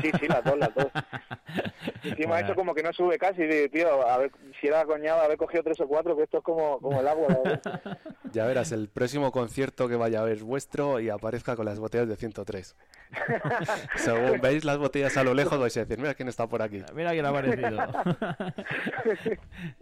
Sí, 0.00 0.10
sí, 0.20 0.28
las 0.28 0.44
dos, 0.44 0.58
las 0.58 0.74
dos. 0.74 0.86
Encima 2.04 2.28
Bueno. 2.28 2.36
esto 2.46 2.54
como 2.54 2.74
que 2.74 2.82
no 2.82 2.92
sube 2.92 3.18
casi, 3.18 3.42
tío, 3.70 4.06
a 4.08 4.18
ver, 4.18 4.30
si 4.60 4.66
era 4.68 4.84
coñado, 4.84 5.20
haber 5.22 5.36
cogido 5.36 5.62
tres 5.62 5.80
o 5.80 5.86
cuatro, 5.88 6.16
que 6.16 6.22
esto 6.24 6.38
es 6.38 6.44
como, 6.44 6.78
como 6.80 7.00
el 7.00 7.08
agua. 7.08 7.28
verdad. 7.44 7.98
Ya 8.32 8.46
verás, 8.46 8.72
el 8.72 8.88
próximo 8.88 9.30
concierto 9.30 9.88
que 9.88 9.96
vaya 9.96 10.20
a 10.20 10.24
ver 10.24 10.36
es 10.38 10.42
vuestro 10.42 10.98
y 11.00 11.10
aparezca 11.10 11.54
con 11.54 11.66
las 11.66 11.78
botellas 11.78 12.08
de 12.08 12.16
103. 12.16 12.74
Según 13.96 14.40
veis 14.40 14.64
las 14.64 14.78
botellas 14.78 15.18
a 15.18 15.22
lo 15.24 15.34
lejos, 15.34 15.60
vais 15.60 15.76
a 15.76 15.80
decir, 15.80 15.98
mira 15.98 16.14
quién 16.14 16.28
está 16.30 16.46
por 16.46 16.62
aquí. 16.62 16.82
Mira 16.94 17.10
quién 17.10 17.26
ha 17.26 17.28
aparecido. 17.28 17.76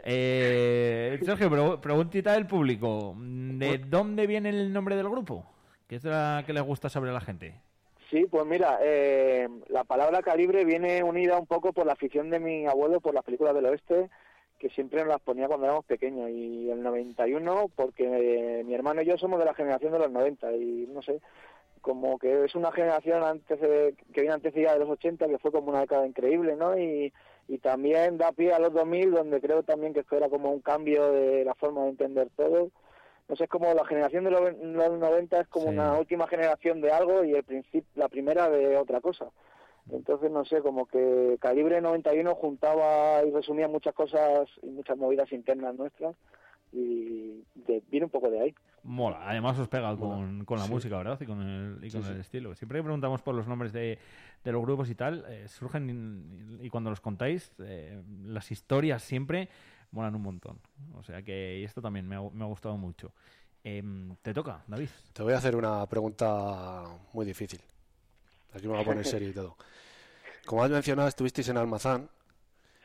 eh, 0.05 1.20
Sergio, 1.24 1.48
pre- 1.51 1.78
preguntita 1.80 2.32
del 2.32 2.46
público. 2.46 3.14
¿De 3.16 3.78
dónde 3.78 4.26
viene 4.26 4.48
el 4.48 4.72
nombre 4.72 4.96
del 4.96 5.09
grupo? 5.09 5.46
¿Qué 5.86 5.96
es 5.96 6.05
la 6.05 6.42
que 6.46 6.53
les 6.53 6.62
gusta 6.62 6.88
saber 6.88 7.11
a 7.11 7.14
la 7.14 7.20
gente? 7.20 7.55
Sí, 8.11 8.27
pues 8.27 8.45
mira, 8.47 8.79
eh, 8.83 9.49
la 9.69 9.85
palabra 9.85 10.21
calibre 10.23 10.65
viene 10.65 11.03
unida 11.05 11.39
un 11.39 11.47
poco 11.47 11.73
por 11.73 11.87
la 11.87 11.93
afición 11.93 12.29
de 12.31 12.41
mi 12.41 12.67
abuelo 12.67 13.01
por 13.01 13.15
las 13.15 13.23
películas 13.25 13.55
del 13.55 13.67
oeste, 13.67 14.11
que 14.59 14.69
siempre 14.71 15.01
nos 15.01 15.09
las 15.09 15.21
ponía 15.21 15.47
cuando 15.47 15.67
éramos 15.67 15.85
pequeños. 15.85 16.29
Y 16.31 16.71
el 16.71 16.83
91, 16.83 17.69
porque 17.77 18.05
eh, 18.61 18.65
mi 18.65 18.75
hermano 18.75 19.03
y 19.03 19.07
yo 19.07 19.17
somos 19.17 19.39
de 19.39 19.45
la 19.45 19.55
generación 19.55 19.93
de 19.93 20.01
los 20.01 20.11
90, 20.11 20.53
y 20.57 20.89
no 20.93 21.03
sé, 21.03 21.21
como 21.83 22.19
que 22.19 22.45
es 22.45 22.55
una 22.57 22.73
generación 22.73 23.23
antes 23.25 23.61
de- 23.61 23.95
que 24.15 24.23
viene 24.23 24.35
antecedida 24.35 24.73
de 24.75 24.81
los 24.81 24.91
80, 24.91 25.29
que 25.29 25.39
fue 25.39 25.53
como 25.53 25.71
una 25.71 25.81
década 25.83 26.07
increíble, 26.07 26.57
¿no? 26.57 26.79
Y, 26.79 27.13
y 27.49 27.59
también 27.59 28.19
da 28.19 28.33
pie 28.33 28.53
a 28.55 28.59
los 28.61 28.73
2000, 28.75 29.13
donde 29.13 29.41
creo 29.41 29.63
también 29.65 29.95
que 29.95 30.01
esto 30.01 30.17
era 30.17 30.29
como 30.31 30.51
un 30.53 30.61
cambio 30.61 31.13
de 31.13 31.45
la 31.45 31.55
forma 31.55 31.85
de 31.85 31.91
entender 31.91 32.29
todo. 32.37 32.71
No 33.31 33.37
sé, 33.37 33.45
es 33.45 33.51
como 33.51 33.72
la 33.72 33.85
generación 33.85 34.24
de 34.24 34.33
los 34.33 34.41
los 34.61 34.99
90 34.99 35.41
es 35.43 35.47
como 35.49 35.68
una 35.68 35.95
última 35.97 36.26
generación 36.26 36.81
de 36.81 36.91
algo 36.91 37.22
y 37.24 37.33
el 37.33 37.45
principio, 37.45 37.89
la 37.95 38.09
primera 38.09 38.51
de 38.51 38.76
otra 38.76 39.01
cosa. 39.01 39.26
Entonces, 39.89 40.33
no 40.33 40.45
sé, 40.45 40.61
como 40.62 40.87
que 40.87 41.37
Calibre 41.41 41.81
91 41.81 42.35
juntaba 42.35 43.22
y 43.24 43.31
resumía 43.31 43.68
muchas 43.68 43.95
cosas 43.95 44.49
y 44.62 44.66
muchas 44.70 44.97
movidas 44.99 45.31
internas 45.33 45.76
nuestras 45.76 46.16
y 46.72 47.45
de- 47.55 47.83
viene 47.89 48.07
un 48.07 48.11
poco 48.11 48.31
de 48.31 48.41
ahí. 48.41 48.55
Mola, 48.83 49.20
además 49.28 49.59
os 49.59 49.68
pega 49.68 49.95
con, 49.97 50.45
con 50.45 50.59
la 50.59 50.64
Sí. 50.64 50.72
música, 50.72 50.97
¿verdad? 50.97 51.18
Y 51.20 51.26
con 51.26 51.41
el, 51.41 51.85
y 51.85 51.91
con 51.91 52.03
Sí, 52.03 52.09
el 52.09 52.14
sí. 52.16 52.20
estilo. 52.22 52.55
Siempre 52.57 52.78
que 52.78 52.83
preguntamos 52.85 53.22
por 53.22 53.35
los 53.35 53.47
nombres 53.47 53.72
de, 53.72 53.99
de 54.43 54.53
los 54.53 54.62
grupos 54.62 54.89
y 54.91 54.95
tal, 54.95 55.24
eh, 55.28 55.47
surgen 55.49 56.59
y, 56.61 56.66
y 56.66 56.70
cuando 56.70 56.91
los 56.91 57.01
contáis, 57.01 57.53
eh, 57.61 58.01
las 58.24 58.51
historias 58.51 59.03
siempre 59.03 59.49
molan 59.93 60.14
un 60.14 60.22
montón. 60.22 60.61
O 60.95 61.03
sea 61.03 61.22
que 61.22 61.59
y 61.61 61.64
esto 61.64 61.80
también 61.80 62.07
me 62.07 62.16
ha, 62.16 62.20
me 62.20 62.45
ha 62.45 62.47
gustado 62.49 62.76
mucho. 62.76 63.12
Em, 63.62 64.16
te 64.22 64.32
toca, 64.32 64.62
David. 64.66 64.88
Te 65.12 65.22
voy 65.22 65.34
a 65.34 65.38
hacer 65.38 65.55
una 65.55 65.86
pregunta 65.86 66.84
muy 67.12 67.26
difícil. 67.26 67.61
Aquí 68.53 68.66
me 68.66 68.74
voy 68.74 68.82
a 68.82 68.84
poner 68.84 69.05
serio 69.07 69.28
y 69.28 69.32
todo. 69.32 69.57
Como 70.47 70.64
has 70.64 70.70
mencionado, 70.70 71.09
estuvisteis 71.09 71.49
en 71.49 71.57
Almazán 71.59 72.09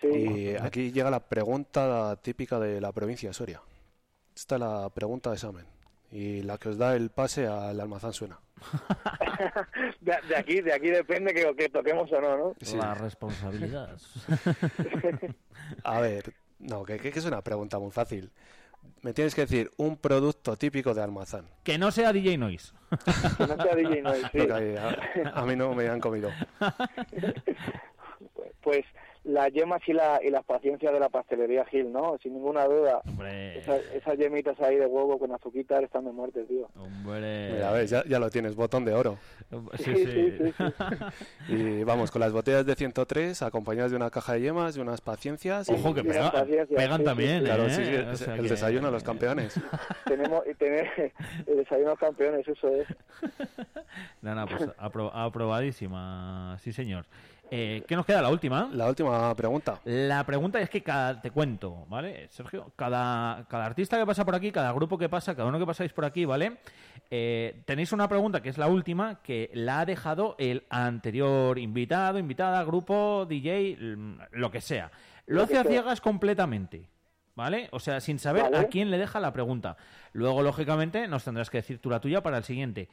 y 0.03 0.55
aquí 0.55 0.91
llega 0.91 1.09
la 1.09 1.21
pregunta 1.21 2.15
típica 2.21 2.59
de 2.59 2.81
la 2.81 2.91
provincia 2.91 3.29
de 3.29 3.33
Soria. 3.33 3.61
Esta 4.35 4.55
es 4.55 4.61
la 4.61 4.89
pregunta 4.89 5.29
de 5.29 5.35
examen 5.35 5.65
y 6.11 6.43
la 6.43 6.57
que 6.57 6.69
os 6.69 6.77
da 6.77 6.95
el 6.95 7.09
pase 7.09 7.47
al 7.47 7.79
Almazán 7.79 8.13
suena. 8.13 8.39
De, 9.99 10.13
de 10.29 10.35
aquí 10.37 10.61
de 10.61 10.73
aquí 10.73 10.87
depende 10.87 11.33
que, 11.33 11.53
que 11.55 11.67
toquemos 11.67 12.09
o 12.11 12.21
no, 12.21 12.37
¿no? 12.37 12.55
Sí. 12.61 12.77
La 12.77 12.93
responsabilidad. 12.93 13.97
A 15.83 15.99
ver, 15.99 16.33
no, 16.59 16.83
que, 16.83 16.95
es 17.03 17.25
una 17.25 17.41
pregunta 17.41 17.79
muy 17.79 17.91
fácil. 17.91 18.31
Me 19.01 19.13
tienes 19.13 19.33
que 19.33 19.41
decir 19.41 19.71
un 19.77 19.97
producto 19.97 20.57
típico 20.57 20.93
de 20.93 21.01
Almazán. 21.01 21.45
que 21.63 21.77
no 21.77 21.91
sea 21.91 22.13
DJ 22.13 22.37
Noise. 22.37 22.73
Que 23.37 23.47
no 23.47 23.55
sea 23.55 23.75
DJ 23.75 24.01
Noise, 24.01 24.29
sí. 24.31 24.39
A, 25.25 25.39
a 25.41 25.45
mí 25.45 25.55
no 25.55 25.73
me 25.73 25.87
han 25.87 25.99
comido. 25.99 26.31
Pues 28.61 28.83
las 29.25 29.51
yemas 29.51 29.81
y, 29.87 29.93
la, 29.93 30.19
y 30.23 30.29
las 30.29 30.43
paciencias 30.45 30.93
de 30.93 30.99
la 30.99 31.09
pastelería 31.09 31.65
Gil, 31.65 31.91
¿no? 31.91 32.17
Sin 32.21 32.33
ninguna 32.33 32.65
duda. 32.65 33.01
Hombre. 33.07 33.57
Esas, 33.59 33.81
esas 33.93 34.17
yemitas 34.17 34.59
ahí 34.61 34.75
de 34.77 34.85
huevo 34.85 35.17
con 35.19 35.31
azuquita 35.33 35.79
están 35.81 36.05
de 36.05 36.11
muerte, 36.11 36.43
tío. 36.43 36.67
Hombre. 36.77 37.51
Mira, 37.53 37.71
ves, 37.71 37.89
ya, 37.89 38.03
ya 38.05 38.19
lo 38.19 38.29
tienes, 38.29 38.55
botón 38.55 38.85
de 38.85 38.93
oro. 38.93 39.17
Sí, 39.79 39.93
sí. 39.95 40.53
Y 41.49 41.83
vamos, 41.83 42.11
con 42.11 42.21
las 42.21 42.31
botellas 42.31 42.65
de 42.65 42.75
103, 42.75 43.41
acompañadas 43.43 43.91
de 43.91 43.97
una 43.97 44.09
caja 44.09 44.33
de 44.33 44.41
yemas, 44.41 44.75
de 44.75 44.81
unas 44.81 45.01
paciencias. 45.01 45.69
Ojo, 45.69 45.93
que 45.93 46.03
pega- 46.03 46.45
pegan 46.75 47.03
también, 47.03 47.39
sí. 47.39 47.45
Claro, 47.45 47.65
¿eh? 47.65 47.69
sí, 47.71 47.83
sí, 47.85 47.95
O 47.95 48.11
es 48.11 48.19
sea 48.19 48.35
el 48.35 48.41
que- 48.43 48.49
desayuno 48.49 48.87
de 48.87 48.91
los 48.93 49.03
campeones. 49.03 49.59
Tenemos 50.05 50.43
y 50.47 50.53
tener 50.55 50.87
el 51.47 51.57
desayuno 51.57 51.89
de 51.89 51.93
los 51.95 51.99
campeones, 51.99 52.47
eso 52.47 52.67
es. 52.69 52.87
No, 54.21 54.35
no, 54.35 54.45
pues 54.47 54.63
apro- 54.77 55.11
aprobadísima, 55.13 56.57
sí 56.59 56.71
señor. 56.73 57.05
Eh, 57.51 57.83
¿Qué 57.87 57.95
nos 57.95 58.05
queda? 58.05 58.21
La 58.21 58.29
última. 58.29 58.69
La 58.73 58.87
última 58.87 59.33
pregunta. 59.35 59.79
La 59.85 60.25
pregunta 60.25 60.59
es 60.59 60.69
que 60.69 60.81
cada, 60.81 61.21
te 61.21 61.31
cuento, 61.31 61.85
¿vale, 61.87 62.27
Sergio? 62.31 62.71
Cada, 62.75 63.45
cada 63.47 63.65
artista 63.65 63.97
que 63.97 64.05
pasa 64.05 64.25
por 64.25 64.35
aquí, 64.35 64.51
cada 64.51 64.71
grupo 64.71 64.97
que 64.97 65.09
pasa, 65.09 65.35
cada 65.35 65.47
uno 65.47 65.59
que 65.59 65.65
pasáis 65.65 65.93
por 65.93 66.05
aquí, 66.05 66.25
¿vale? 66.25 66.57
Eh, 67.09 67.61
tenéis 67.65 67.91
una 67.91 68.09
pregunta 68.09 68.41
que 68.41 68.49
es 68.49 68.57
la 68.57 68.67
última, 68.67 69.21
que 69.21 69.51
la 69.53 69.81
ha 69.81 69.85
dejado 69.85 70.35
el 70.39 70.63
anterior 70.69 71.59
invitado, 71.59 72.17
invitada, 72.17 72.63
grupo, 72.63 73.25
DJ, 73.29 73.77
mm, 73.79 74.17
lo 74.31 74.49
que 74.49 74.61
sea. 74.61 74.91
Lo 75.27 75.37
Lo 75.37 75.43
hace 75.43 75.57
a 75.57 75.63
ciegas 75.63 76.01
completamente. 76.01 76.89
¿Vale? 77.35 77.67
O 77.71 77.81
sea, 77.81 77.99
sin 77.99 78.17
saber 78.17 78.43
Vale. 78.43 78.57
a 78.59 78.67
quién 78.69 78.89
le 78.89 78.97
deja 78.97 79.19
la 79.19 79.33
pregunta. 79.33 79.75
Luego, 80.13 80.41
lógicamente, 80.41 81.05
nos 81.09 81.25
tendrás 81.25 81.49
que 81.49 81.57
decir 81.57 81.79
tú 81.79 81.89
la 81.89 81.99
tuya 81.99 82.23
para 82.23 82.37
el 82.37 82.45
siguiente. 82.45 82.87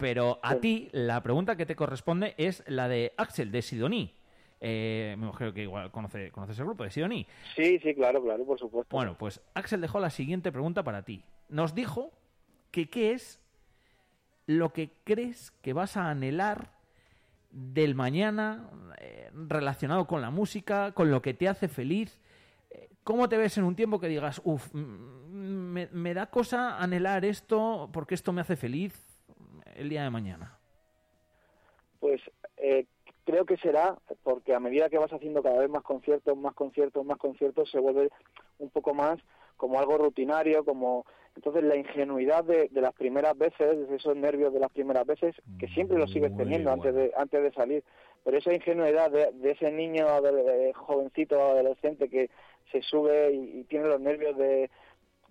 Pero 0.00 0.40
a 0.42 0.56
ti, 0.56 0.88
la 0.92 1.22
pregunta 1.22 1.56
que 1.56 1.66
te 1.66 1.76
corresponde 1.76 2.34
es 2.38 2.64
la 2.66 2.88
de 2.88 3.12
Axel, 3.16 3.52
de 3.52 3.62
Sidoní. 3.62 4.14
Eh, 4.60 5.14
me 5.18 5.26
imagino 5.26 5.52
que 5.52 5.62
igual 5.62 5.90
conoce, 5.90 6.30
conoces 6.30 6.58
el 6.58 6.64
grupo 6.64 6.84
de 6.84 6.90
Sidoní. 6.90 7.26
Sí, 7.54 7.78
sí, 7.78 7.94
claro, 7.94 8.22
claro, 8.22 8.44
por 8.44 8.58
supuesto. 8.58 8.94
Bueno, 8.94 9.16
pues 9.16 9.40
Axel 9.54 9.80
dejó 9.80 10.00
la 10.00 10.10
siguiente 10.10 10.50
pregunta 10.52 10.82
para 10.82 11.02
ti. 11.02 11.22
Nos 11.48 11.74
dijo 11.74 12.12
que 12.70 12.88
qué 12.88 13.12
es 13.12 13.40
lo 14.46 14.72
que 14.72 14.90
crees 15.04 15.50
que 15.62 15.72
vas 15.72 15.96
a 15.96 16.10
anhelar 16.10 16.72
del 17.50 17.94
mañana 17.94 18.70
eh, 18.98 19.30
relacionado 19.32 20.06
con 20.06 20.22
la 20.22 20.30
música, 20.30 20.92
con 20.92 21.10
lo 21.10 21.20
que 21.20 21.34
te 21.34 21.48
hace 21.48 21.68
feliz. 21.68 22.18
Eh, 22.70 22.88
¿Cómo 23.04 23.28
te 23.28 23.36
ves 23.36 23.58
en 23.58 23.64
un 23.64 23.76
tiempo 23.76 24.00
que 24.00 24.08
digas, 24.08 24.40
uff, 24.44 24.72
me, 24.74 25.88
me 25.92 26.14
da 26.14 26.26
cosa 26.26 26.78
anhelar 26.78 27.24
esto 27.24 27.90
porque 27.92 28.14
esto 28.14 28.32
me 28.32 28.40
hace 28.40 28.56
feliz 28.56 29.09
el 29.80 29.88
día 29.88 30.04
de 30.04 30.10
mañana? 30.10 30.58
Pues 31.98 32.20
eh, 32.56 32.86
creo 33.24 33.44
que 33.44 33.56
será, 33.56 33.96
porque 34.22 34.54
a 34.54 34.60
medida 34.60 34.88
que 34.88 34.98
vas 34.98 35.12
haciendo 35.12 35.42
cada 35.42 35.58
vez 35.58 35.70
más 35.70 35.82
conciertos, 35.82 36.36
más 36.36 36.54
conciertos, 36.54 37.04
más 37.04 37.18
conciertos, 37.18 37.70
se 37.70 37.78
vuelve 37.78 38.10
un 38.58 38.70
poco 38.70 38.94
más 38.94 39.18
como 39.56 39.78
algo 39.78 39.98
rutinario, 39.98 40.64
como 40.64 41.04
entonces 41.36 41.62
la 41.62 41.76
ingenuidad 41.76 42.44
de, 42.44 42.68
de 42.68 42.80
las 42.80 42.94
primeras 42.94 43.36
veces, 43.36 43.88
de 43.88 43.96
esos 43.96 44.16
nervios 44.16 44.52
de 44.52 44.60
las 44.60 44.70
primeras 44.72 45.06
veces, 45.06 45.34
que 45.58 45.68
siempre 45.68 45.98
lo 45.98 46.06
sigues 46.06 46.34
teniendo 46.36 46.72
antes 46.72 46.94
de 46.94 47.12
antes 47.16 47.42
de 47.42 47.52
salir, 47.52 47.84
pero 48.24 48.38
esa 48.38 48.52
ingenuidad 48.52 49.10
de, 49.10 49.30
de 49.32 49.50
ese 49.52 49.70
niño 49.70 50.06
eh, 50.26 50.72
jovencito 50.74 51.40
adolescente 51.40 52.08
que 52.08 52.30
se 52.72 52.82
sube 52.82 53.32
y, 53.32 53.60
y 53.60 53.64
tiene 53.64 53.86
los 53.86 54.00
nervios 54.00 54.36
de, 54.36 54.70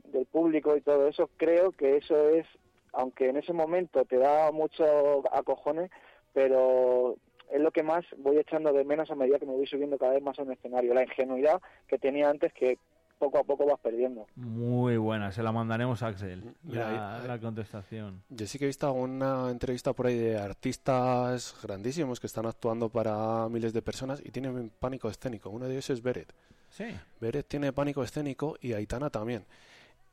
del 0.05 0.25
público 0.25 0.75
y 0.75 0.81
todo 0.81 1.07
eso, 1.07 1.29
creo 1.37 1.71
que 1.71 1.97
eso 1.97 2.29
es, 2.29 2.45
aunque 2.93 3.29
en 3.29 3.37
ese 3.37 3.53
momento 3.53 4.05
te 4.05 4.17
da 4.17 4.51
mucho 4.51 5.23
acojones, 5.33 5.89
pero 6.33 7.17
es 7.51 7.59
lo 7.59 7.71
que 7.71 7.83
más 7.83 8.05
voy 8.17 8.37
echando 8.37 8.71
de 8.71 8.83
menos 8.83 9.09
a 9.09 9.15
medida 9.15 9.39
que 9.39 9.45
me 9.45 9.55
voy 9.55 9.67
subiendo 9.67 9.97
cada 9.97 10.13
vez 10.13 10.23
más 10.23 10.37
a 10.39 10.43
un 10.43 10.51
escenario, 10.51 10.93
la 10.93 11.03
ingenuidad 11.03 11.61
que 11.87 11.97
tenía 11.97 12.29
antes 12.29 12.53
que 12.53 12.77
poco 13.19 13.37
a 13.37 13.43
poco 13.43 13.65
vas 13.65 13.79
perdiendo. 13.79 14.25
Muy 14.35 14.97
buena, 14.97 15.31
se 15.31 15.43
la 15.43 15.51
mandaremos 15.51 16.01
a 16.01 16.07
Axel, 16.07 16.55
Mira, 16.63 17.21
la, 17.27 17.39
contestación. 17.39 18.23
Yo 18.29 18.47
sí 18.47 18.57
que 18.57 18.65
he 18.65 18.67
visto 18.67 18.87
alguna 18.87 19.49
entrevista 19.51 19.93
por 19.93 20.07
ahí 20.07 20.17
de 20.17 20.37
artistas 20.37 21.55
grandísimos 21.61 22.19
que 22.19 22.27
están 22.27 22.45
actuando 22.45 22.89
para 22.89 23.47
miles 23.49 23.73
de 23.73 23.81
personas 23.81 24.21
y 24.23 24.31
tienen 24.31 24.71
pánico 24.79 25.09
escénico. 25.09 25.49
Uno 25.49 25.67
de 25.67 25.73
ellos 25.73 25.89
es 25.89 26.01
Beret. 26.01 26.33
Sí. 26.69 26.85
Beret 27.19 27.45
tiene 27.45 27.73
pánico 27.73 28.03
escénico 28.03 28.55
y 28.61 28.73
Aitana 28.73 29.09
también. 29.09 29.43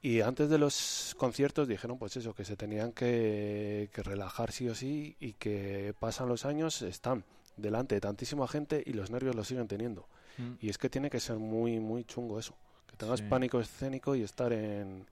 Y 0.02 0.20
antes 0.20 0.48
de 0.48 0.58
los 0.58 1.14
conciertos 1.18 1.66
dijeron 1.66 1.98
pues 1.98 2.16
eso, 2.16 2.34
que 2.34 2.44
se 2.44 2.56
tenían 2.56 2.92
que, 2.92 3.90
que 3.92 4.02
relajar 4.02 4.52
sí 4.52 4.68
o 4.68 4.74
sí 4.74 5.16
y 5.18 5.32
que 5.32 5.94
pasan 5.98 6.28
los 6.28 6.44
años, 6.44 6.82
están 6.82 7.24
delante 7.56 7.94
de 7.96 8.00
tantísima 8.00 8.46
gente 8.46 8.82
y 8.86 8.92
los 8.92 9.10
nervios 9.10 9.34
los 9.34 9.48
siguen 9.48 9.66
teniendo. 9.66 10.06
Mm. 10.38 10.52
Y 10.60 10.68
es 10.68 10.78
que 10.78 10.90
tiene 10.90 11.10
que 11.10 11.18
ser 11.18 11.36
muy, 11.38 11.80
muy 11.80 12.04
chungo 12.04 12.38
eso. 12.38 12.54
Que 12.88 12.96
tengas 12.96 13.20
Sí. 13.20 13.26
pánico 13.28 13.58
escénico 13.58 14.14
y 14.14 14.22
estar 14.22 14.52
en, 14.52 15.06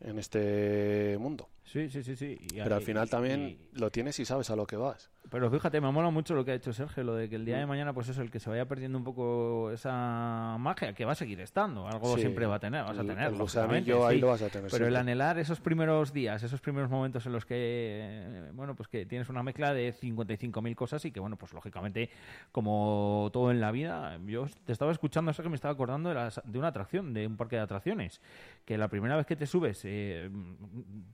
en 0.00 0.18
este 0.18 1.16
mundo. 1.18 1.48
Sí, 1.70 1.88
sí, 1.88 2.02
sí, 2.02 2.16
sí. 2.16 2.36
Y- 2.52 2.60
Pero 2.60 2.74
al 2.74 2.82
final 2.82 3.06
y- 3.06 3.10
también 3.10 3.58
lo 3.74 3.90
tienes 3.92 4.18
y 4.18 4.24
sabes 4.24 4.50
a 4.50 4.56
lo 4.56 4.66
que 4.66 4.76
vas. 4.76 5.10
Pero 5.30 5.48
fíjate, 5.50 5.80
me 5.80 5.92
mola 5.92 6.10
mucho 6.10 6.34
lo 6.34 6.44
que 6.44 6.50
ha 6.50 6.54
hecho 6.54 6.72
Sergio, 6.72 7.04
lo 7.04 7.14
de 7.14 7.28
que 7.28 7.36
el 7.36 7.44
día 7.44 7.58
de 7.58 7.66
Mm. 7.66 7.68
mañana, 7.68 7.92
pues 7.92 8.08
eso, 8.08 8.22
el 8.22 8.30
que 8.32 8.40
se 8.40 8.50
vaya 8.50 8.66
perdiendo 8.66 8.98
un 8.98 9.04
poco 9.04 9.70
esa 9.70 10.56
magia, 10.58 10.92
que 10.94 11.04
va 11.04 11.12
a 11.12 11.14
seguir 11.14 11.40
estando, 11.40 11.86
algo 11.86 12.14
Sí, 12.16 12.22
siempre 12.22 12.46
va 12.46 12.56
a 12.56 12.58
tener, 12.58 12.82
vas 12.82 12.98
a 12.98 13.02
el- 13.02 13.06
tener. 13.06 13.26
el 13.30 13.38
lógicamente, 13.38 13.92
gusanillo 13.92 14.06
ahí 14.08 14.16
sí. 14.16 14.20
lo 14.22 14.26
vas 14.28 14.42
a 14.42 14.48
tener 14.48 14.68
Pero 14.70 14.88
el 14.88 14.96
anhelar 14.96 15.38
esos 15.38 15.60
primeros 15.60 16.12
días, 16.12 16.42
esos 16.42 16.60
primeros 16.60 16.90
momentos 16.90 17.24
en 17.26 17.32
los 17.32 17.44
que, 17.44 17.54
eh, 17.56 18.50
bueno, 18.54 18.74
pues 18.74 18.88
que 18.88 19.06
tienes 19.06 19.28
una 19.28 19.44
mezcla 19.44 19.72
de 19.72 19.92
55.000 19.92 20.74
cosas 20.74 21.04
y 21.04 21.12
que, 21.12 21.20
bueno, 21.20 21.36
pues 21.36 21.52
lógicamente, 21.52 22.10
como 22.50 23.30
todo 23.32 23.52
en 23.52 23.60
la 23.60 23.70
vida, 23.70 24.18
yo 24.26 24.46
te 24.64 24.72
estaba 24.72 24.90
escuchando 24.90 25.30
eso 25.30 25.42
que 25.44 25.48
me 25.48 25.54
estaba 25.54 25.72
acordando 25.74 26.08
de, 26.08 26.14
las- 26.16 26.40
de 26.44 26.58
una 26.58 26.68
atracción, 26.68 27.12
de 27.14 27.26
un 27.28 27.36
parque 27.36 27.54
de 27.56 27.62
atracciones, 27.62 28.20
que 28.64 28.76
la 28.76 28.88
primera 28.88 29.16
vez 29.16 29.26
que 29.26 29.36
te 29.36 29.46
subes, 29.46 29.82
eh, 29.84 30.28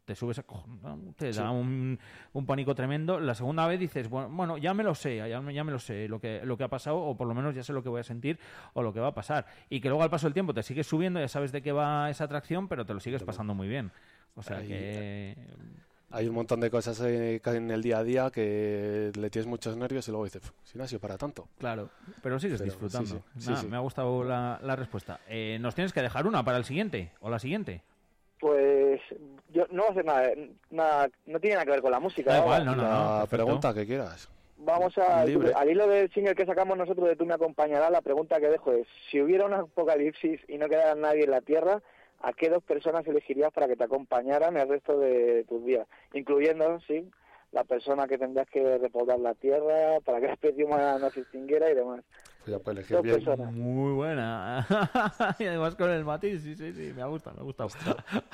te 0.07 0.15
subes 0.15 0.39
a 0.39 0.45
te 1.17 1.33
Sí. 1.33 1.39
da 1.41 1.51
un, 1.51 1.99
un 2.33 2.47
pánico 2.47 2.75
tremendo. 2.75 3.19
La 3.21 3.35
segunda 3.35 3.67
vez 3.67 3.81
dices, 3.81 4.09
bueno, 4.09 4.29
bueno, 4.31 4.59
ya 4.59 4.75
me 4.75 4.83
lo 4.85 4.95
sé, 4.95 5.17
ya, 5.29 5.41
me- 5.41 5.53
ya 5.55 5.65
me 5.65 5.73
lo 5.73 5.79
sé, 5.79 6.09
lo 6.09 6.21
que, 6.21 6.41
lo 6.45 6.57
que 6.57 6.65
ha 6.65 6.69
pasado, 6.69 6.99
o 6.99 7.17
por 7.17 7.27
lo 7.27 7.35
menos 7.35 7.55
ya 7.55 7.63
sé 7.63 7.73
lo 7.73 7.83
que 7.83 7.89
voy 7.89 8.01
a 8.01 8.05
sentir 8.05 8.39
o 8.75 8.83
lo 8.83 8.93
que 8.93 9.01
va 9.01 9.09
a 9.09 9.15
pasar. 9.15 9.47
Y 9.69 9.81
que 9.81 9.89
luego 9.89 10.03
al 10.03 10.11
paso 10.11 10.27
del 10.27 10.35
tiempo 10.35 10.55
te 10.55 10.63
sigues 10.63 10.87
subiendo, 10.87 11.19
ya 11.21 11.29
sabes 11.29 11.53
de 11.53 11.63
qué 11.63 11.73
va 11.73 12.11
esa 12.11 12.25
atracción, 12.25 12.69
pero 12.69 12.85
te 12.87 12.95
lo 12.95 13.01
sigues 13.01 13.23
pasando 13.25 13.55
muy 13.55 13.69
bien. 13.69 13.91
O 14.35 14.43
sea 14.43 14.59
Ahí- 14.59 14.69
que... 14.69 15.37
Hay 16.13 16.29
un 16.29 16.37
montón 16.37 16.61
de 16.61 16.71
cosas 16.71 17.01
eh, 17.05 17.41
que 17.43 17.51
en 17.51 17.69
el 17.73 17.83
día 17.83 17.99
a 17.99 18.05
día 18.05 18.31
que 18.31 19.11
le 19.19 19.29
tienes 19.29 19.49
muchos 19.49 19.77
nervios 19.77 20.07
y 20.07 20.13
luego 20.13 20.25
dices, 20.25 20.41
"Pf, 20.41 20.53
si 20.63 20.79
no 20.79 20.85
ha 20.85 20.87
sido 20.87 21.01
para 21.01 21.19
tanto. 21.19 21.49
Claro, 21.59 21.91
pero 22.23 22.39
sigues 22.39 22.61
Pero, 22.61 22.71
disfrutando. 22.71 23.09
sí, 23.11 23.17
sí, 23.35 23.41
sí, 23.41 23.51
Nada, 23.51 23.61
sí. 23.63 23.67
Me 23.67 23.77
ha 23.77 23.81
gustado 23.81 24.23
la, 24.23 24.61
la 24.63 24.77
respuesta. 24.77 25.19
Eh, 25.29 25.59
¿Nos 25.61 25.75
tienes 25.75 25.93
que 25.93 26.01
dejar 26.03 26.29
una 26.29 26.45
para 26.45 26.59
el 26.59 26.65
siguiente? 26.65 27.11
¿O 27.21 27.29
la 27.29 27.41
siguiente? 27.41 27.83
Pues 28.39 29.01
yo 29.53 29.67
no 29.71 29.83
voy 29.83 29.89
a 29.89 29.93
hacer 29.93 30.05
nada, 30.05 30.31
nada, 30.71 31.09
no 31.27 31.41
tiene 31.41 31.55
nada 31.55 31.65
que 31.65 31.71
ver 31.73 31.83
con 31.83 31.93
la 31.93 32.01
música. 32.01 32.33
Da 32.33 32.41
vamos. 32.41 32.59
igual, 32.59 32.65
no, 32.65 32.83
no, 32.83 32.83
la 32.83 33.21
no. 33.21 33.27
pregunta 33.27 33.75
que 33.75 33.87
quieras. 33.87 34.29
Vamos 34.59 34.97
a, 34.99 35.25
Libre. 35.25 35.53
al 35.55 35.71
hilo 35.71 35.87
del 35.87 36.11
single 36.13 36.35
que 36.35 36.47
sacamos 36.47 36.79
nosotros 36.79 37.09
de 37.09 37.17
Tú 37.17 37.27
me 37.27 37.35
acompañarás, 37.35 37.91
la 37.91 38.01
pregunta 38.01 38.41
que 38.41 38.49
dejo 38.49 38.73
es, 38.73 38.87
si 39.11 39.21
hubiera 39.21 39.45
un 39.45 39.53
apocalipsis 39.53 40.41
y 40.49 40.57
no 40.57 40.69
quedara 40.69 40.95
nadie 40.95 41.25
en 41.25 41.31
la 41.31 41.43
Tierra, 41.43 41.83
¿a 42.23 42.33
qué 42.33 42.49
dos 42.49 42.63
personas 42.63 43.07
elegirías 43.07 43.53
para 43.53 43.69
que 43.69 43.77
te 43.77 43.85
acompañaran 43.85 44.57
el 44.57 44.69
resto 44.69 44.99
de 44.99 45.45
tus 45.45 45.65
días? 45.65 45.87
Incluyendo, 46.15 46.81
sí, 46.87 47.09
la 47.53 47.65
persona 47.65 48.09
que 48.09 48.19
tendrás 48.19 48.49
que 48.49 48.79
repoblar 48.79 49.21
la 49.21 49.35
Tierra 49.35 50.01
para 50.05 50.21
que 50.21 50.27
la 50.27 50.33
especie 50.33 50.65
humana 50.65 50.99
no 50.99 51.11
se 51.11 51.21
extinguiera 51.21 51.71
y 51.71 51.75
demás. 51.75 52.01
Ya 52.47 52.59
puedes 52.61 52.79
elegir 52.79 53.03
bien. 53.03 53.17
personas. 53.17 53.53
Muy 53.53 53.93
buena. 53.95 54.67
y 55.39 55.45
además 55.45 55.75
con 55.75 55.91
el 55.91 56.05
matiz, 56.05 56.43
sí, 56.43 56.55
sí, 56.55 56.73
sí, 56.73 56.93
me 56.95 57.03
ha 57.03 57.07
gustado, 57.07 57.37
me 57.37 57.41
ha 57.43 57.45
gustado. 57.45 57.71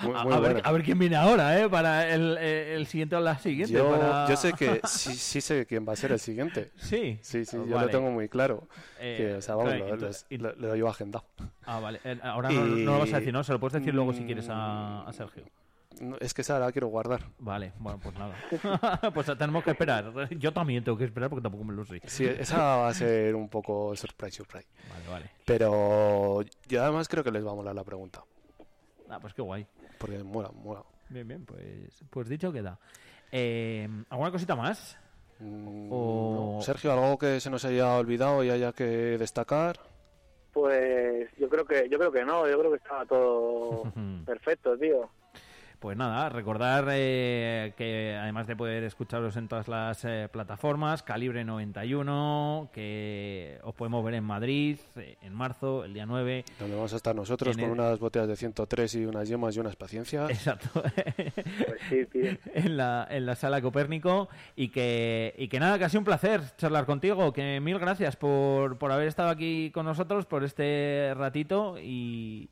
Muy- 0.02 0.14
a, 0.14 0.24
muy 0.24 0.32
a 0.34 0.38
ver, 0.38 0.60
a 0.64 0.72
ver 0.72 0.82
quién 0.82 0.98
viene 0.98 1.16
ahora, 1.16 1.58
¿eh? 1.60 1.68
Para 1.68 2.08
el, 2.12 2.36
eh, 2.38 2.74
el 2.76 2.86
siguiente 2.86 3.16
o 3.16 3.20
la 3.20 3.38
siguiente. 3.38 3.72
Yo, 3.72 3.90
para- 3.90 4.28
yo 4.28 4.36
sé 4.36 4.52
que 4.52 4.80
sí, 4.84 5.14
sí 5.14 5.40
sé 5.40 5.64
quién 5.66 5.86
va 5.88 5.94
a 5.94 5.96
ser 5.96 6.12
el 6.12 6.18
siguiente. 6.20 6.70
Sí. 6.76 7.18
Sí, 7.22 7.44
sí, 7.44 7.56
yo 7.56 7.74
Vale. 7.74 7.86
lo 7.86 7.90
tengo 7.90 8.10
muy 8.10 8.28
claro. 8.28 8.68
Eh, 9.00 9.16
que, 9.18 9.34
o 9.34 9.42
sea, 9.42 9.54
vamos, 9.54 9.70
claro, 9.72 9.86
lo, 9.88 9.94
entonces- 9.94 10.26
lo- 10.30 10.52
lo- 10.52 10.68
lo 10.68 10.74
llevo 10.76 10.88
agendado. 10.90 11.24
Ah, 11.64 11.80
vale. 11.80 12.00
Eh, 12.04 12.18
Ahora 12.22 12.50
no, 12.50 12.64
lo 12.66 12.98
vas 12.98 13.12
a 13.14 13.18
decir, 13.18 13.32
¿no? 13.32 13.42
Se 13.44 13.52
lo 13.52 13.60
puedes 13.60 13.72
decir 13.74 13.94
luego 13.94 14.12
si 14.12 14.24
quieres 14.24 14.48
a, 14.50 15.02
a 15.08 15.12
Sergio. 15.12 15.44
No, 16.02 16.16
es 16.20 16.34
que 16.34 16.42
esa 16.42 16.58
la 16.58 16.72
quiero 16.72 16.88
guardar. 16.88 17.22
Vale, 17.38 17.72
bueno, 17.78 18.00
pues 18.02 18.14
nada. 18.18 18.34
pues 19.14 19.26
tenemos 19.38 19.62
que 19.62 19.70
esperar. 19.70 20.12
Yo 20.36 20.52
también 20.52 20.82
tengo 20.82 20.98
que 20.98 21.04
esperar 21.04 21.30
porque 21.30 21.42
tampoco 21.44 21.62
me 21.64 21.72
lo 21.74 21.84
sé. 21.84 22.00
Sí, 22.06 22.24
esa 22.26 22.58
va 22.78 22.88
a 22.88 22.94
ser 22.94 23.36
un 23.36 23.48
poco 23.48 23.94
surprise, 23.94 24.36
surprise. 24.36 24.66
Vale, 24.90 25.08
vale. 25.08 25.30
Pero 25.44 26.42
yo 26.66 26.82
además 26.82 27.06
creo 27.08 27.22
que 27.22 27.30
les 27.30 27.46
va 27.46 27.52
a 27.52 27.54
molar 27.54 27.74
la 27.74 27.84
pregunta. 27.84 28.24
Ah, 29.08 29.18
pues 29.20 29.32
qué 29.32 29.42
guay. 29.42 29.64
Porque 29.98 30.22
mola, 30.24 30.50
mola. 30.52 30.82
Bien, 31.08 31.28
bien, 31.28 31.44
pues, 31.44 32.02
pues 32.10 32.28
dicho 32.28 32.52
queda. 32.52 32.78
Eh, 33.30 33.88
¿Alguna 34.10 34.30
cosita 34.32 34.56
más? 34.56 34.98
O- 35.40 36.54
No. 36.58 36.62
Sergio, 36.62 36.92
¿algo 36.92 37.16
que 37.18 37.38
se 37.38 37.48
nos 37.50 37.64
haya 37.64 37.94
olvidado 37.96 38.42
y 38.42 38.50
haya 38.50 38.72
que 38.72 38.84
destacar? 38.84 39.78
Pues 40.52 41.30
yo 41.38 41.48
creo 41.48 41.64
que 41.64 41.88
yo 41.88 41.98
creo 41.98 42.10
que 42.12 42.24
no, 42.24 42.48
yo 42.48 42.58
creo 42.58 42.70
que 42.72 42.76
estaba 42.78 43.06
todo 43.06 43.84
perfecto, 44.26 44.76
tío. 44.76 45.08
Pues 45.82 45.96
nada, 45.96 46.28
recordar 46.28 46.86
eh, 46.92 47.72
que 47.76 48.16
además 48.16 48.46
de 48.46 48.54
poder 48.54 48.84
escucharos 48.84 49.34
en 49.36 49.48
todas 49.48 49.66
las 49.66 50.04
eh, 50.04 50.28
plataformas, 50.30 51.02
Calibre 51.02 51.44
91, 51.44 52.70
que 52.72 53.58
os 53.64 53.74
podemos 53.74 54.04
ver 54.04 54.14
en 54.14 54.22
Madrid 54.22 54.78
eh, 54.94 55.16
en 55.22 55.34
marzo, 55.34 55.84
el 55.84 55.92
día 55.92 56.06
9. 56.06 56.44
Donde 56.60 56.76
vamos 56.76 56.92
a 56.92 56.96
estar 56.96 57.16
nosotros 57.16 57.56
con 57.56 57.64
el- 57.64 57.70
unas 57.72 57.98
botellas 57.98 58.28
de 58.28 58.36
103 58.36 58.94
y 58.94 59.06
unas 59.06 59.28
yemas 59.28 59.56
y 59.56 59.58
unas 59.58 59.74
paciencias. 59.74 60.30
Exacto. 60.30 60.68
Pues 61.02 61.80
sí, 61.88 62.06
tío. 62.06 62.30
en 62.54 62.76
la, 62.76 63.08
en 63.10 63.26
la 63.26 63.34
sala 63.34 63.60
Copérnico 63.60 64.28
y 64.54 64.68
que, 64.68 65.34
y 65.36 65.48
que 65.48 65.58
nada, 65.58 65.78
que 65.78 65.84
ha 65.84 65.88
sido 65.88 65.98
un 66.00 66.04
placer 66.04 66.42
charlar 66.58 66.86
contigo, 66.86 67.32
que 67.32 67.58
mil 67.58 67.80
gracias 67.80 68.14
por, 68.14 68.78
por 68.78 68.92
haber 68.92 69.08
estado 69.08 69.30
aquí 69.30 69.72
con 69.74 69.84
nosotros, 69.86 70.26
por 70.26 70.44
este 70.44 71.12
ratito 71.16 71.74
y, 71.80 72.48